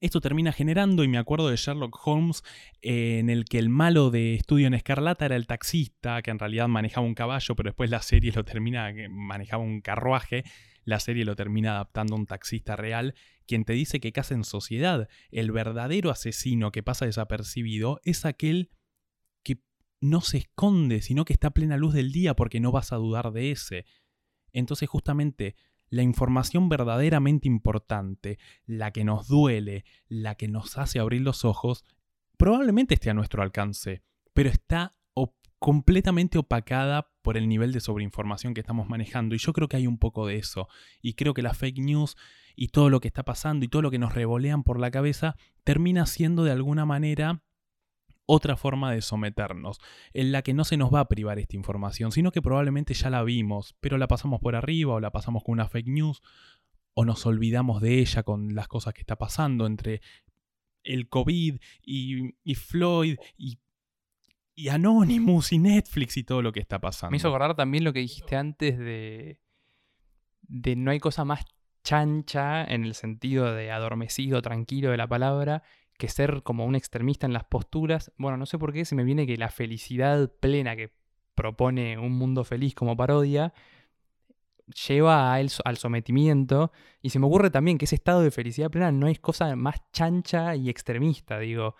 Esto 0.00 0.20
termina 0.20 0.52
generando, 0.52 1.02
y 1.04 1.08
me 1.08 1.18
acuerdo 1.18 1.50
de 1.50 1.56
Sherlock 1.56 1.98
Holmes, 2.06 2.42
eh, 2.80 3.18
en 3.18 3.28
el 3.28 3.44
que 3.44 3.58
el 3.58 3.68
malo 3.68 4.10
de 4.10 4.34
Estudio 4.36 4.68
en 4.68 4.74
Escarlata 4.74 5.26
era 5.26 5.36
el 5.36 5.48
taxista, 5.48 6.22
que 6.22 6.30
en 6.30 6.38
realidad 6.38 6.68
manejaba 6.68 7.06
un 7.06 7.14
caballo, 7.14 7.54
pero 7.56 7.68
después 7.68 7.90
la 7.90 8.00
serie 8.00 8.32
lo 8.32 8.44
termina, 8.44 8.92
manejaba 9.10 9.62
un 9.62 9.82
carruaje, 9.82 10.44
la 10.84 11.00
serie 11.00 11.24
lo 11.24 11.36
termina 11.36 11.72
adaptando 11.72 12.14
a 12.14 12.18
un 12.18 12.26
taxista 12.26 12.76
real, 12.76 13.14
quien 13.46 13.64
te 13.64 13.72
dice 13.72 14.00
que 14.00 14.12
casa 14.12 14.34
en 14.34 14.44
sociedad. 14.44 15.08
El 15.30 15.50
verdadero 15.50 16.10
asesino 16.10 16.70
que 16.70 16.84
pasa 16.84 17.06
desapercibido 17.06 18.00
es 18.04 18.24
aquel 18.24 18.70
que 19.42 19.58
no 20.00 20.20
se 20.20 20.38
esconde, 20.38 21.02
sino 21.02 21.24
que 21.24 21.32
está 21.32 21.48
a 21.48 21.54
plena 21.54 21.76
luz 21.76 21.92
del 21.92 22.12
día 22.12 22.34
porque 22.34 22.60
no 22.60 22.70
vas 22.70 22.92
a 22.92 22.96
dudar 22.96 23.32
de 23.32 23.50
ese. 23.50 23.84
Entonces 24.52 24.88
justamente 24.88 25.56
la 25.90 26.02
información 26.02 26.68
verdaderamente 26.68 27.48
importante, 27.48 28.38
la 28.64 28.92
que 28.92 29.04
nos 29.04 29.28
duele, 29.28 29.84
la 30.08 30.36
que 30.36 30.48
nos 30.48 30.78
hace 30.78 31.00
abrir 31.00 31.20
los 31.20 31.44
ojos, 31.44 31.84
probablemente 32.38 32.94
esté 32.94 33.10
a 33.10 33.14
nuestro 33.14 33.42
alcance, 33.42 34.02
pero 34.32 34.48
está 34.48 34.94
completamente 35.60 36.38
opacada 36.38 37.12
por 37.20 37.36
el 37.36 37.46
nivel 37.46 37.70
de 37.72 37.80
sobreinformación 37.80 38.54
que 38.54 38.62
estamos 38.62 38.88
manejando. 38.88 39.34
Y 39.34 39.38
yo 39.38 39.52
creo 39.52 39.68
que 39.68 39.76
hay 39.76 39.86
un 39.86 39.98
poco 39.98 40.26
de 40.26 40.38
eso. 40.38 40.68
Y 41.02 41.12
creo 41.12 41.34
que 41.34 41.42
la 41.42 41.52
fake 41.52 41.80
news 41.80 42.16
y 42.56 42.68
todo 42.68 42.88
lo 42.88 43.00
que 43.00 43.08
está 43.08 43.24
pasando 43.24 43.64
y 43.64 43.68
todo 43.68 43.82
lo 43.82 43.90
que 43.90 43.98
nos 43.98 44.14
revolean 44.14 44.64
por 44.64 44.80
la 44.80 44.90
cabeza 44.90 45.36
termina 45.62 46.06
siendo 46.06 46.44
de 46.44 46.52
alguna 46.52 46.86
manera 46.86 47.42
otra 48.32 48.56
forma 48.56 48.92
de 48.92 49.02
someternos, 49.02 49.80
en 50.12 50.30
la 50.30 50.42
que 50.42 50.54
no 50.54 50.64
se 50.64 50.76
nos 50.76 50.94
va 50.94 51.00
a 51.00 51.08
privar 51.08 51.40
esta 51.40 51.56
información, 51.56 52.12
sino 52.12 52.30
que 52.30 52.40
probablemente 52.40 52.94
ya 52.94 53.10
la 53.10 53.24
vimos, 53.24 53.74
pero 53.80 53.98
la 53.98 54.06
pasamos 54.06 54.40
por 54.40 54.54
arriba 54.54 54.94
o 54.94 55.00
la 55.00 55.10
pasamos 55.10 55.42
con 55.42 55.54
una 55.54 55.68
fake 55.68 55.88
news 55.88 56.22
o 56.94 57.04
nos 57.04 57.26
olvidamos 57.26 57.82
de 57.82 57.98
ella 57.98 58.22
con 58.22 58.54
las 58.54 58.68
cosas 58.68 58.94
que 58.94 59.00
está 59.00 59.16
pasando 59.16 59.66
entre 59.66 60.00
el 60.84 61.08
COVID 61.08 61.58
y, 61.82 62.54
Floyd 62.54 63.16
y, 63.36 63.58
y 64.54 64.68
Anonymous 64.68 65.52
y 65.52 65.58
Netflix 65.58 66.16
y 66.16 66.22
todo 66.22 66.40
lo 66.40 66.52
que 66.52 66.60
está 66.60 66.78
pasando. 66.80 67.10
Me 67.10 67.16
hizo 67.16 67.28
acordar 67.28 67.56
también 67.56 67.82
lo 67.82 67.92
que 67.92 68.00
dijiste 68.00 68.36
antes 68.36 68.78
de, 68.78 69.40
de 70.42 70.76
no 70.76 70.92
hay 70.92 71.00
cosa 71.00 71.24
más 71.24 71.44
chancha 71.82 72.62
en 72.62 72.84
el 72.84 72.94
sentido 72.94 73.52
de 73.52 73.72
adormecido, 73.72 74.40
tranquilo 74.40 74.92
de 74.92 74.96
la 74.96 75.08
palabra, 75.08 75.64
que 76.00 76.08
ser 76.08 76.42
como 76.42 76.64
un 76.64 76.74
extremista 76.74 77.26
en 77.26 77.32
las 77.32 77.44
posturas. 77.44 78.10
Bueno, 78.16 78.36
no 78.36 78.46
sé 78.46 78.58
por 78.58 78.72
qué 78.72 78.84
se 78.84 78.96
me 78.96 79.04
viene 79.04 79.26
que 79.26 79.36
la 79.36 79.50
felicidad 79.50 80.32
plena 80.40 80.74
que 80.74 80.90
propone 81.36 81.96
un 81.98 82.12
mundo 82.12 82.42
feliz 82.42 82.74
como 82.74 82.96
parodia 82.96 83.52
lleva 84.88 85.34
al 85.34 85.76
sometimiento 85.76 86.72
y 87.02 87.10
se 87.10 87.18
me 87.18 87.26
ocurre 87.26 87.50
también 87.50 87.78
que 87.78 87.84
ese 87.84 87.96
estado 87.96 88.22
de 88.22 88.30
felicidad 88.30 88.70
plena 88.70 88.92
no 88.92 89.08
es 89.08 89.20
cosa 89.20 89.54
más 89.56 89.76
chancha 89.92 90.56
y 90.56 90.70
extremista, 90.70 91.38
digo, 91.38 91.76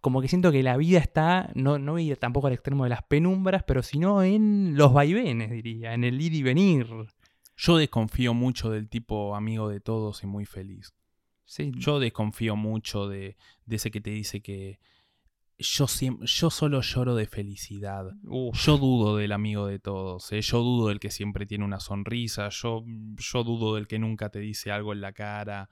como 0.00 0.20
que 0.20 0.28
siento 0.28 0.52
que 0.52 0.62
la 0.62 0.76
vida 0.76 0.98
está, 0.98 1.50
no, 1.54 1.78
no 1.78 1.98
ir 1.98 2.16
tampoco 2.18 2.48
al 2.48 2.52
extremo 2.52 2.84
de 2.84 2.90
las 2.90 3.02
penumbras, 3.04 3.62
pero 3.62 3.82
sino 3.82 4.22
en 4.22 4.76
los 4.76 4.92
vaivenes, 4.92 5.50
diría, 5.50 5.94
en 5.94 6.04
el 6.04 6.20
ir 6.20 6.34
y 6.34 6.42
venir. 6.42 6.86
Yo 7.56 7.76
desconfío 7.76 8.34
mucho 8.34 8.70
del 8.70 8.88
tipo 8.88 9.34
amigo 9.36 9.68
de 9.68 9.80
todos 9.80 10.22
y 10.22 10.26
muy 10.26 10.44
feliz. 10.44 10.92
Yo 11.46 12.00
desconfío 12.00 12.56
mucho 12.56 13.08
de, 13.08 13.36
ese 13.68 13.90
que 13.90 14.00
te 14.00 14.10
dice 14.10 14.40
que 14.40 14.80
yo, 15.58 15.86
yo 16.22 16.50
solo 16.50 16.80
lloro 16.80 17.14
de 17.14 17.26
felicidad. 17.26 18.06
Yo 18.22 18.78
dudo 18.78 19.16
del 19.16 19.32
amigo 19.32 19.66
de 19.66 19.78
todos. 19.78 20.32
¿eh? 20.32 20.40
Yo 20.40 20.60
dudo 20.60 20.88
del 20.88 21.00
que 21.00 21.10
siempre 21.10 21.46
tiene 21.46 21.64
una 21.64 21.80
sonrisa. 21.80 22.48
Yo, 22.48 22.84
yo 22.86 23.44
dudo 23.44 23.76
del 23.76 23.86
que 23.86 23.98
nunca 23.98 24.30
te 24.30 24.40
dice 24.40 24.70
algo 24.72 24.92
en 24.92 25.00
la 25.00 25.12
cara. 25.12 25.68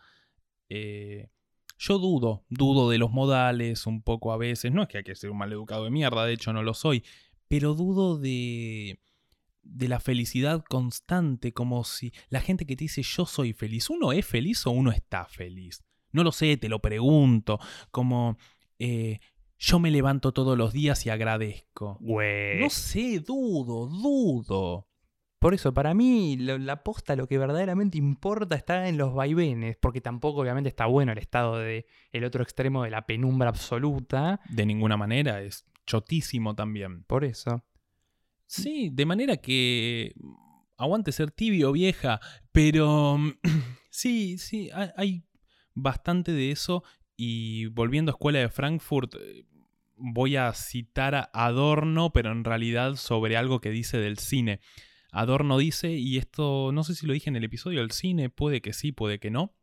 Eh, 0.68 1.30
yo 1.78 1.98
dudo, 1.98 2.44
dudo 2.48 2.90
de 2.90 2.98
los 2.98 3.10
modales 3.10 3.86
un 3.86 4.02
poco 4.02 4.32
a 4.32 4.36
veces. 4.36 4.72
No 4.72 4.82
es 4.82 4.88
que 4.88 4.98
hay 4.98 5.04
que 5.04 5.16
ser 5.16 5.30
un 5.30 5.38
maleducado 5.38 5.84
de 5.84 5.90
mierda, 5.90 6.24
de 6.24 6.34
hecho 6.34 6.52
no 6.52 6.62
lo 6.62 6.74
soy. 6.74 7.02
Pero 7.48 7.74
dudo 7.74 8.18
de 8.18 9.00
de 9.62 9.88
la 9.88 10.00
felicidad 10.00 10.64
constante, 10.68 11.52
como 11.52 11.84
si 11.84 12.12
la 12.28 12.40
gente 12.40 12.66
que 12.66 12.76
te 12.76 12.84
dice 12.84 13.02
yo 13.02 13.26
soy 13.26 13.52
feliz, 13.52 13.90
¿uno 13.90 14.12
es 14.12 14.26
feliz 14.26 14.66
o 14.66 14.70
uno 14.70 14.90
está 14.92 15.26
feliz? 15.26 15.82
No 16.12 16.24
lo 16.24 16.32
sé, 16.32 16.56
te 16.56 16.68
lo 16.68 16.80
pregunto, 16.80 17.58
como 17.90 18.36
eh, 18.78 19.20
yo 19.58 19.78
me 19.78 19.90
levanto 19.90 20.32
todos 20.32 20.58
los 20.58 20.72
días 20.72 21.06
y 21.06 21.10
agradezco. 21.10 21.98
No 22.60 22.70
sé, 22.70 23.20
dudo, 23.20 23.86
dudo. 23.86 24.88
Por 25.38 25.54
eso, 25.54 25.74
para 25.74 25.92
mí, 25.92 26.36
la 26.36 26.84
posta, 26.84 27.16
lo 27.16 27.26
que 27.26 27.36
verdaderamente 27.36 27.98
importa 27.98 28.54
está 28.54 28.88
en 28.88 28.96
los 28.96 29.12
vaivenes, 29.12 29.76
porque 29.76 30.00
tampoco 30.00 30.40
obviamente 30.40 30.68
está 30.68 30.86
bueno 30.86 31.10
el 31.10 31.18
estado 31.18 31.58
de 31.58 31.86
el 32.12 32.24
otro 32.24 32.44
extremo 32.44 32.84
de 32.84 32.90
la 32.90 33.06
penumbra 33.06 33.48
absoluta. 33.48 34.40
De 34.48 34.66
ninguna 34.66 34.96
manera, 34.96 35.42
es 35.42 35.64
chotísimo 35.84 36.54
también. 36.54 37.02
Por 37.04 37.24
eso. 37.24 37.64
Sí, 38.52 38.90
de 38.92 39.06
manera 39.06 39.38
que 39.38 40.12
mm, 40.14 40.34
aguante 40.76 41.10
ser 41.12 41.30
tibio, 41.30 41.72
vieja, 41.72 42.20
pero 42.52 43.16
mm, 43.16 43.32
sí, 43.90 44.36
sí, 44.36 44.68
hay 44.94 45.24
bastante 45.72 46.32
de 46.32 46.50
eso 46.50 46.84
y 47.16 47.66
volviendo 47.68 48.10
a 48.10 48.14
Escuela 48.14 48.40
de 48.40 48.50
Frankfurt, 48.50 49.14
eh, 49.14 49.46
voy 49.96 50.36
a 50.36 50.52
citar 50.52 51.14
a 51.14 51.30
Adorno, 51.32 52.12
pero 52.12 52.30
en 52.30 52.44
realidad 52.44 52.96
sobre 52.96 53.38
algo 53.38 53.62
que 53.62 53.70
dice 53.70 53.96
del 53.96 54.18
cine. 54.18 54.60
Adorno 55.12 55.56
dice, 55.56 55.92
y 55.92 56.18
esto 56.18 56.72
no 56.72 56.84
sé 56.84 56.94
si 56.94 57.06
lo 57.06 57.14
dije 57.14 57.30
en 57.30 57.36
el 57.36 57.44
episodio 57.44 57.80
del 57.80 57.92
cine, 57.92 58.28
puede 58.28 58.60
que 58.60 58.74
sí, 58.74 58.92
puede 58.92 59.18
que 59.18 59.30
no. 59.30 59.56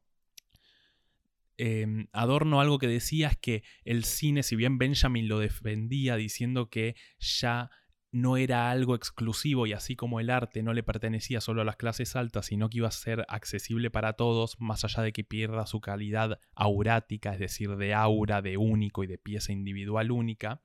Em, 1.57 2.07
Adorno 2.11 2.59
algo 2.59 2.79
que 2.79 2.87
decía 2.87 3.27
es 3.27 3.37
que 3.37 3.61
el 3.83 4.03
cine, 4.03 4.41
si 4.41 4.55
bien 4.55 4.79
Benjamin 4.79 5.27
lo 5.27 5.37
defendía 5.37 6.15
diciendo 6.15 6.71
que 6.71 6.95
ya 7.19 7.69
no 8.11 8.37
era 8.37 8.71
algo 8.71 8.95
exclusivo 8.95 9.67
y 9.67 9.73
así 9.73 9.95
como 9.95 10.19
el 10.19 10.29
arte 10.29 10.63
no 10.63 10.73
le 10.73 10.83
pertenecía 10.83 11.41
solo 11.41 11.61
a 11.61 11.65
las 11.65 11.75
clases 11.75 12.15
altas, 12.15 12.47
sino 12.47 12.69
que 12.69 12.79
iba 12.79 12.87
a 12.87 12.91
ser 12.91 13.25
accesible 13.27 13.91
para 13.91 14.13
todos, 14.13 14.59
más 14.59 14.83
allá 14.83 15.03
de 15.03 15.13
que 15.13 15.23
pierda 15.23 15.67
su 15.67 15.79
calidad 15.79 16.39
aurática, 16.55 17.33
es 17.33 17.39
decir, 17.39 17.75
de 17.75 17.93
aura, 17.93 18.41
de 18.41 18.57
único 18.57 19.03
y 19.03 19.07
de 19.07 19.17
pieza 19.17 19.51
individual 19.51 20.11
única, 20.11 20.63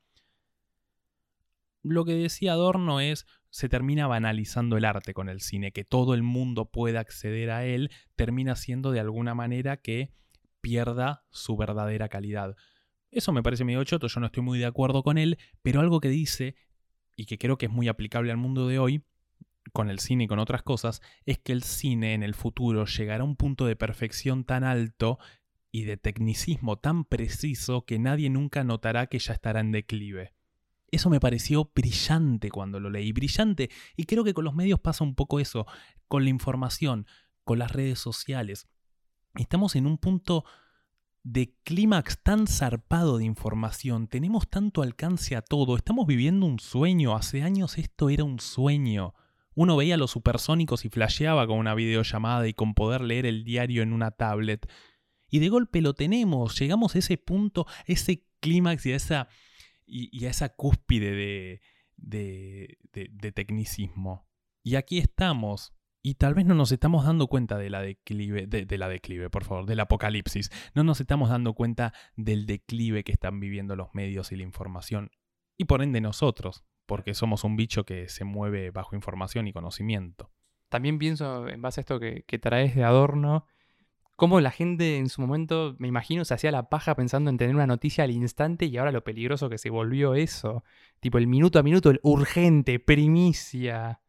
lo 1.85 2.07
que 2.07 2.15
decía 2.15 2.55
Adorno 2.55 3.01
es, 3.01 3.27
se 3.51 3.69
termina 3.69 4.07
banalizando 4.07 4.79
el 4.79 4.87
arte 4.87 5.13
con 5.13 5.29
el 5.29 5.43
cine, 5.43 5.71
que 5.71 5.85
todo 5.85 6.15
el 6.15 6.23
mundo 6.23 6.71
pueda 6.71 7.01
acceder 7.01 7.51
a 7.51 7.67
él, 7.67 7.91
termina 8.17 8.57
siendo 8.57 8.91
de 8.91 9.01
alguna 9.01 9.35
manera 9.35 9.77
que 9.77 10.15
pierda 10.63 11.27
su 11.31 11.59
verdadera 11.59 12.09
calidad. 12.09 12.57
Eso 13.11 13.33
me 13.33 13.43
parece 13.43 13.65
medio 13.65 13.85
choto, 13.85 14.07
yo 14.07 14.19
no 14.19 14.27
estoy 14.27 14.43
muy 14.43 14.59
de 14.59 14.65
acuerdo 14.65 15.03
con 15.03 15.19
él, 15.19 15.39
pero 15.63 15.81
algo 15.81 16.01
que 16.01 16.09
dice 16.09 16.57
y 17.17 17.27
que 17.27 17.39
creo 17.39 17.59
que 17.59 17.67
es 17.67 17.73
muy 17.73 17.89
aplicable 17.89 18.31
al 18.31 18.37
mundo 18.37 18.67
de 18.69 18.79
hoy, 18.79 19.05
con 19.73 19.91
el 19.91 19.99
cine 19.99 20.25
y 20.25 20.27
con 20.27 20.39
otras 20.39 20.63
cosas, 20.63 21.01
es 21.25 21.39
que 21.39 21.53
el 21.53 21.63
cine 21.63 22.15
en 22.15 22.23
el 22.23 22.35
futuro 22.35 22.85
llegará 22.85 23.23
a 23.23 23.27
un 23.27 23.37
punto 23.37 23.67
de 23.67 23.77
perfección 23.77 24.45
tan 24.45 24.65
alto 24.65 25.19
y 25.73 25.85
de 25.85 25.97
tecnicismo 25.97 26.79
tan 26.79 27.05
preciso 27.05 27.85
que 27.85 27.99
nadie 27.99 28.31
nunca 28.31 28.63
notará 28.63 29.07
que 29.07 29.19
ya 29.19 29.33
estará 29.33 29.61
en 29.61 29.73
declive. 29.73 30.35
Eso 30.91 31.11
me 31.11 31.19
pareció 31.19 31.73
brillante 31.75 32.51
cuando 32.51 32.79
lo 32.79 32.91
leí, 32.91 33.11
brillante, 33.13 33.71
y 33.97 34.05
creo 34.05 34.23
que 34.23 34.35
con 34.35 34.45
los 34.45 34.55
medios 34.55 34.79
pasa 34.79 35.03
un 35.03 35.17
poco 35.17 35.41
eso, 35.41 35.67
con 36.07 36.23
la 36.23 36.31
información, 36.31 37.07
con 37.43 37.59
las 37.59 37.73
redes 37.73 37.99
sociales. 37.99 38.69
Estamos 39.35 39.75
en 39.75 39.87
un 39.87 39.99
punto 39.99 40.45
de 41.25 41.55
clímax 41.65 42.23
tan 42.23 42.47
zarpado 42.47 43.17
de 43.17 43.25
información, 43.25 44.09
tenemos 44.09 44.49
tanto 44.49 44.83
alcance 44.83 45.35
a 45.37 45.43
todo, 45.43 45.75
estamos 45.75 46.07
viviendo 46.07 46.45
un 46.45 46.61
sueño, 46.61 47.17
hace 47.17 47.43
años 47.43 47.79
esto 47.79 48.11
era 48.11 48.25
un 48.25 48.39
sueño. 48.39 49.15
Uno 49.55 49.77
veía 49.77 49.95
a 49.95 49.99
los 49.99 50.11
supersónicos 50.11 50.85
y 50.85 50.91
flasheaba 50.91 51.47
con 51.47 51.59
una 51.59 51.75
videollamada 51.75 52.47
y 52.47 52.53
con 52.53 52.75
poder 52.75 53.01
leer 53.01 53.25
el 53.25 53.43
diario 53.45 53.83
en 53.83 53.93
una 53.93 54.11
tablet. 54.11 54.71
Y 55.31 55.39
de 55.39 55.49
golpe 55.49 55.81
lo 55.81 55.95
tenemos, 55.95 56.59
llegamos 56.59 56.95
a 56.95 56.99
ese 56.99 57.17
punto, 57.17 57.67
ese 57.87 58.27
clímax 58.41 58.85
y 58.85 58.93
a 58.93 58.97
esa, 58.97 59.29
y, 59.87 60.27
a 60.27 60.31
esa 60.31 60.51
cúspide 60.51 61.13
de, 61.13 61.61
de, 61.97 62.79
de 63.11 63.33
tecnicismo. 63.33 64.29
Y 64.63 64.75
aquí 64.75 64.99
estamos, 64.99 65.73
y 66.07 66.17
tal 66.17 66.35
vez 66.35 66.45
no 66.45 66.55
nos 66.55 66.71
estamos 66.71 67.07
dando 67.07 67.29
cuenta 67.29 67.57
de 67.57 67.71
la 67.71 67.81
declive, 67.81 68.47
de, 68.47 68.77
la 68.77 68.91
declive, 68.91 69.31
por 69.31 69.43
favor, 69.43 69.65
del 69.65 69.81
apocalipsis. 69.81 70.51
No 70.75 70.85
nos 70.85 71.01
estamos 71.01 71.31
dando 71.31 71.55
cuenta 71.55 71.95
del 72.15 72.45
declive 72.45 73.05
que 73.05 73.13
están 73.13 73.41
viviendo 73.41 73.75
los 73.75 73.95
medios 73.95 74.31
y 74.31 74.37
la 74.37 74.43
información. 74.43 75.11
Y 75.57 75.65
por 75.65 75.81
ende 75.81 76.03
nosotros, 76.03 76.63
porque 76.85 77.15
somos 77.15 77.43
un 77.43 77.57
bicho 77.57 77.87
que 77.87 78.11
se 78.11 78.25
mueve 78.25 78.71
bajo 78.71 78.95
información 78.95 79.49
y 79.49 79.55
conocimiento. 79.55 80.31
También 80.69 80.99
pienso, 80.99 81.49
en 81.49 81.63
base 81.63 81.81
a 81.81 81.83
esto 81.83 81.99
que, 81.99 82.25
que 82.27 82.39
traes 82.39 82.75
de 82.75 82.85
adorno, 82.85 83.47
cómo 84.15 84.43
la 84.43 84.51
gente 84.51 84.99
en 84.99 85.09
su 85.09 85.23
momento, 85.23 85.75
me 85.79 85.89
imagino, 85.89 86.27
se 86.27 86.35
hacía 86.35 86.53
la 86.53 86.69
paja 86.69 86.95
pensando 86.97 87.31
en 87.31 87.39
tener 87.39 87.55
una 87.55 87.67
noticia 87.67 88.05
al 88.05 88.11
instante 88.11 88.67
y 88.67 88.77
ahora 88.77 88.93
lo 88.93 89.05
peligroso 89.05 89.49
que 89.49 89.57
se 89.57 89.71
volvió 89.71 90.15
eso. 90.15 90.65
Tipo 91.01 91.17
el 91.17 91.29
minuto 91.29 91.59
a 91.59 91.63
minuto, 91.63 91.89
el 91.89 92.01
urgente, 92.03 92.79
primicia 92.79 94.03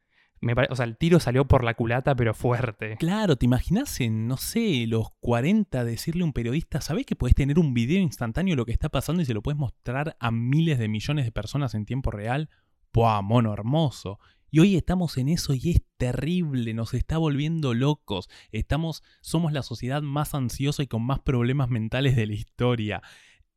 o 0.69 0.75
sea, 0.75 0.85
el 0.85 0.97
tiro 0.97 1.19
salió 1.19 1.47
por 1.47 1.63
la 1.63 1.73
culata, 1.73 2.15
pero 2.15 2.33
fuerte. 2.33 2.97
Claro, 2.97 3.35
¿te 3.35 3.45
imaginas 3.45 3.99
en, 4.01 4.27
no 4.27 4.37
sé, 4.37 4.85
los 4.87 5.09
40 5.21 5.83
decirle 5.83 6.23
a 6.23 6.25
un 6.25 6.33
periodista, 6.33 6.81
¿sabés 6.81 7.05
que 7.05 7.15
podés 7.15 7.35
tener 7.35 7.57
un 7.57 7.73
video 7.73 7.99
instantáneo 7.99 8.53
de 8.53 8.57
lo 8.57 8.65
que 8.65 8.71
está 8.71 8.89
pasando 8.89 9.21
y 9.21 9.25
se 9.25 9.33
lo 9.33 9.41
puedes 9.41 9.59
mostrar 9.59 10.15
a 10.19 10.31
miles 10.31 10.77
de 10.77 10.87
millones 10.87 11.25
de 11.25 11.31
personas 11.31 11.73
en 11.73 11.85
tiempo 11.85 12.11
real? 12.11 12.49
¡Buah, 12.93 13.21
mono 13.21 13.53
hermoso! 13.53 14.19
Y 14.51 14.59
hoy 14.59 14.77
estamos 14.77 15.17
en 15.17 15.27
eso 15.27 15.53
y 15.53 15.71
es 15.71 15.81
terrible, 15.97 16.73
nos 16.73 16.93
está 16.93 17.17
volviendo 17.17 17.73
locos. 17.73 18.29
Estamos, 18.51 19.03
somos 19.21 19.51
la 19.51 19.63
sociedad 19.63 20.01
más 20.01 20.33
ansiosa 20.33 20.81
y 20.83 20.87
con 20.87 21.01
más 21.01 21.19
problemas 21.19 21.69
mentales 21.69 22.15
de 22.15 22.27
la 22.27 22.33
historia. 22.35 23.01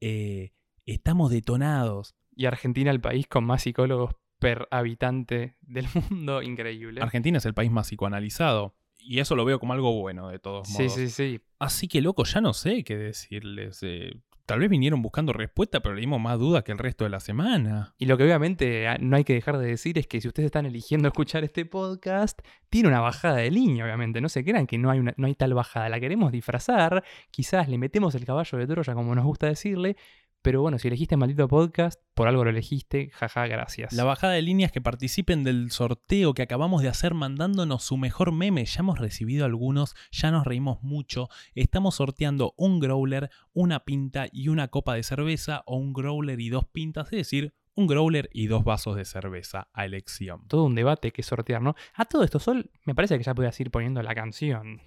Eh, 0.00 0.52
estamos 0.86 1.30
detonados. 1.30 2.16
Y 2.34 2.46
Argentina, 2.46 2.90
el 2.90 3.00
país 3.00 3.28
con 3.28 3.44
más 3.44 3.62
psicólogos 3.62 4.16
per 4.38 4.68
habitante 4.70 5.56
del 5.62 5.86
mundo 5.94 6.42
increíble. 6.42 7.00
Argentina 7.00 7.38
es 7.38 7.46
el 7.46 7.54
país 7.54 7.70
más 7.70 7.88
psicoanalizado. 7.88 8.74
Y 9.00 9.20
eso 9.20 9.36
lo 9.36 9.44
veo 9.44 9.58
como 9.58 9.72
algo 9.72 9.98
bueno, 10.00 10.28
de 10.28 10.38
todos 10.38 10.68
modos. 10.68 10.92
Sí, 10.92 11.08
sí, 11.08 11.08
sí. 11.08 11.40
Así 11.58 11.88
que, 11.88 12.02
loco, 12.02 12.24
ya 12.24 12.40
no 12.40 12.52
sé 12.52 12.84
qué 12.84 12.96
decirles. 12.96 13.78
Eh, 13.82 14.12
tal 14.48 14.60
vez 14.60 14.70
vinieron 14.70 15.02
buscando 15.02 15.34
respuesta, 15.34 15.80
pero 15.80 15.94
le 15.94 16.00
dimos 16.00 16.20
más 16.20 16.38
dudas 16.38 16.64
que 16.64 16.72
el 16.72 16.78
resto 16.78 17.04
de 17.04 17.10
la 17.10 17.20
semana. 17.20 17.94
Y 17.98 18.06
lo 18.06 18.16
que 18.16 18.24
obviamente 18.24 18.88
ah, 18.88 18.96
no 18.98 19.16
hay 19.16 19.24
que 19.24 19.34
dejar 19.34 19.58
de 19.58 19.66
decir 19.66 19.98
es 19.98 20.06
que 20.06 20.20
si 20.22 20.28
ustedes 20.28 20.46
están 20.46 20.64
eligiendo 20.64 21.06
escuchar 21.06 21.44
este 21.44 21.66
podcast, 21.66 22.40
tiene 22.70 22.88
una 22.88 23.00
bajada 23.00 23.36
de 23.36 23.50
línea, 23.50 23.84
obviamente. 23.84 24.22
No 24.22 24.30
se 24.30 24.42
crean 24.44 24.66
que 24.66 24.78
no 24.78 24.90
hay, 24.90 25.00
una, 25.00 25.12
no 25.18 25.26
hay 25.26 25.34
tal 25.34 25.52
bajada. 25.52 25.90
La 25.90 26.00
queremos 26.00 26.32
disfrazar. 26.32 27.04
Quizás 27.30 27.68
le 27.68 27.76
metemos 27.76 28.14
el 28.14 28.24
caballo 28.24 28.56
de 28.58 28.66
Troya, 28.66 28.94
como 28.94 29.14
nos 29.14 29.26
gusta 29.26 29.46
decirle. 29.46 29.96
Pero 30.42 30.62
bueno, 30.62 30.78
si 30.78 30.88
elegiste 30.88 31.16
maldito 31.16 31.48
podcast, 31.48 32.00
por 32.14 32.28
algo 32.28 32.44
lo 32.44 32.50
elegiste, 32.50 33.10
jaja, 33.12 33.46
gracias. 33.46 33.92
La 33.92 34.04
bajada 34.04 34.34
de 34.34 34.42
líneas 34.42 34.70
que 34.70 34.80
participen 34.80 35.42
del 35.42 35.70
sorteo 35.70 36.32
que 36.32 36.42
acabamos 36.42 36.80
de 36.82 36.88
hacer 36.88 37.14
mandándonos 37.14 37.82
su 37.82 37.96
mejor 37.96 38.32
meme. 38.32 38.64
Ya 38.64 38.80
hemos 38.80 38.98
recibido 38.98 39.44
algunos, 39.44 39.96
ya 40.12 40.30
nos 40.30 40.46
reímos 40.46 40.82
mucho. 40.82 41.28
Estamos 41.54 41.96
sorteando 41.96 42.54
un 42.56 42.78
growler, 42.78 43.30
una 43.52 43.84
pinta 43.84 44.26
y 44.30 44.48
una 44.48 44.68
copa 44.68 44.94
de 44.94 45.02
cerveza, 45.02 45.62
o 45.66 45.76
un 45.76 45.92
growler 45.92 46.40
y 46.40 46.50
dos 46.50 46.66
pintas, 46.66 47.06
es 47.06 47.18
decir, 47.18 47.54
un 47.74 47.86
growler 47.86 48.28
y 48.32 48.46
dos 48.46 48.64
vasos 48.64 48.96
de 48.96 49.04
cerveza 49.04 49.68
a 49.72 49.84
elección. 49.84 50.46
Todo 50.48 50.64
un 50.64 50.74
debate 50.74 51.12
que 51.12 51.22
sortear, 51.22 51.62
¿no? 51.62 51.74
A 51.94 52.04
todo 52.04 52.24
esto, 52.24 52.38
Sol, 52.38 52.70
me 52.84 52.94
parece 52.94 53.18
que 53.18 53.24
ya 53.24 53.34
puedes 53.34 53.58
ir 53.60 53.70
poniendo 53.70 54.02
la 54.02 54.14
canción. 54.14 54.80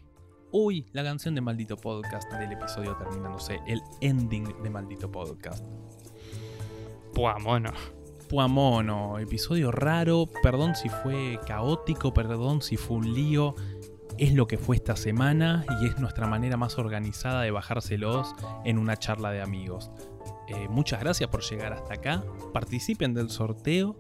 Uy, 0.54 0.86
la 0.92 1.02
canción 1.02 1.34
de 1.34 1.40
Maldito 1.40 1.78
Podcast 1.78 2.30
del 2.34 2.52
episodio 2.52 2.98
terminándose, 2.98 3.62
el 3.68 3.82
ending 4.02 4.62
de 4.62 4.70
Maldito 4.70 5.10
Podcast. 5.10 5.64
Puamono. 7.14 7.72
Puamono, 8.28 9.18
episodio 9.18 9.72
raro, 9.72 10.30
perdón 10.44 10.76
si 10.76 10.90
fue 10.90 11.40
caótico, 11.48 12.14
perdón 12.14 12.62
si 12.62 12.76
fue 12.76 12.98
un 12.98 13.14
lío. 13.14 13.56
Es 14.18 14.34
lo 14.34 14.46
que 14.46 14.58
fue 14.58 14.76
esta 14.76 14.98
semana 14.98 15.66
y 15.82 15.88
es 15.88 16.00
nuestra 16.00 16.28
manera 16.28 16.58
más 16.58 16.78
organizada 16.78 17.44
de 17.44 17.52
bajárselos 17.52 18.36
en 18.66 18.78
una 18.78 18.98
charla 18.98 19.32
de 19.32 19.42
amigos. 19.42 19.90
Eh, 20.50 20.68
muchas 20.70 21.00
gracias 21.00 21.30
por 21.30 21.44
llegar 21.44 21.72
hasta 21.72 21.94
acá. 21.94 22.26
Participen 22.52 23.14
del 23.14 23.30
sorteo 23.30 23.96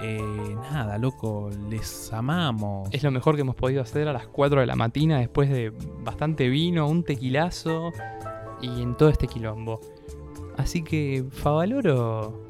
eh, 0.00 0.56
nada, 0.70 0.98
loco, 0.98 1.50
les 1.68 2.12
amamos. 2.12 2.88
Es 2.92 3.02
lo 3.02 3.10
mejor 3.10 3.34
que 3.34 3.42
hemos 3.42 3.56
podido 3.56 3.82
hacer 3.82 4.08
a 4.08 4.12
las 4.12 4.26
4 4.26 4.60
de 4.60 4.66
la 4.66 4.76
mañana 4.76 5.18
después 5.18 5.50
de 5.50 5.72
bastante 6.02 6.48
vino, 6.48 6.88
un 6.88 7.02
tequilazo 7.02 7.92
y 8.60 8.82
en 8.82 8.96
todo 8.96 9.08
este 9.08 9.26
quilombo. 9.26 9.80
Así 10.56 10.82
que, 10.82 11.24
Favaloro, 11.30 12.46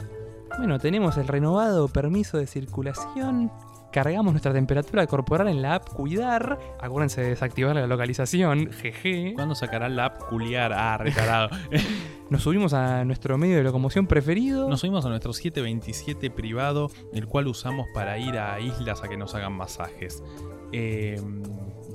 bueno, 0.59 0.79
tenemos 0.79 1.17
el 1.19 1.29
renovado 1.29 1.89
permiso 1.89 2.39
de 2.39 2.47
circulación 2.47 3.51
cargamos 3.93 4.33
nuestra 4.33 4.53
temperatura 4.53 5.07
corporal 5.07 5.49
en 5.49 5.63
la 5.63 5.77
app 5.77 5.89
Cuidar. 5.89 6.59
Acuérdense 6.81 7.21
de 7.21 7.31
desactivar 7.31 7.75
la 7.75 7.87
localización, 7.87 8.71
jeje. 8.73 9.33
¿Cuándo 9.35 9.55
sacará 9.55 9.89
la 9.89 10.07
app 10.07 10.29
Culiar? 10.29 10.73
Ah, 10.73 10.99
retarado. 10.99 11.51
Nos 12.31 12.43
subimos 12.43 12.75
a 12.75 13.05
nuestro 13.05 13.39
medio 13.39 13.57
de 13.57 13.63
locomoción 13.63 14.07
preferido. 14.07 14.69
Nos 14.69 14.81
subimos 14.81 15.07
a 15.07 15.09
nuestro 15.09 15.33
727 15.33 16.31
privado, 16.31 16.91
el 17.15 17.27
cual 17.27 17.47
usamos 17.47 17.87
para 17.95 18.19
ir 18.19 18.37
a 18.37 18.61
islas 18.61 19.03
a 19.03 19.09
que 19.09 19.17
nos 19.17 19.35
hagan 19.35 19.55
masajes. 19.55 20.23
Em, 20.71 21.43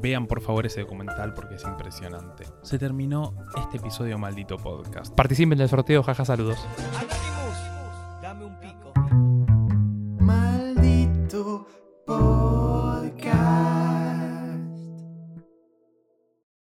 vean 0.02 0.26
por 0.26 0.41
favor 0.41 0.66
ese 0.66 0.82
documental 0.82 1.36
porque 1.36 1.56
es 1.56 1.64
impresionante. 1.64 2.46
Se 2.64 2.80
terminó 2.80 3.36
este 3.56 3.78
episodio 3.78 4.18
maldito 4.18 4.58
podcast. 4.58 5.14
Participen 5.14 5.60
del 5.60 5.70
sorteo, 5.70 6.02
jaja, 6.02 6.26
saludos. 6.26 6.58
dame 8.20 8.46
un 8.46 8.60
pico. 8.60 8.82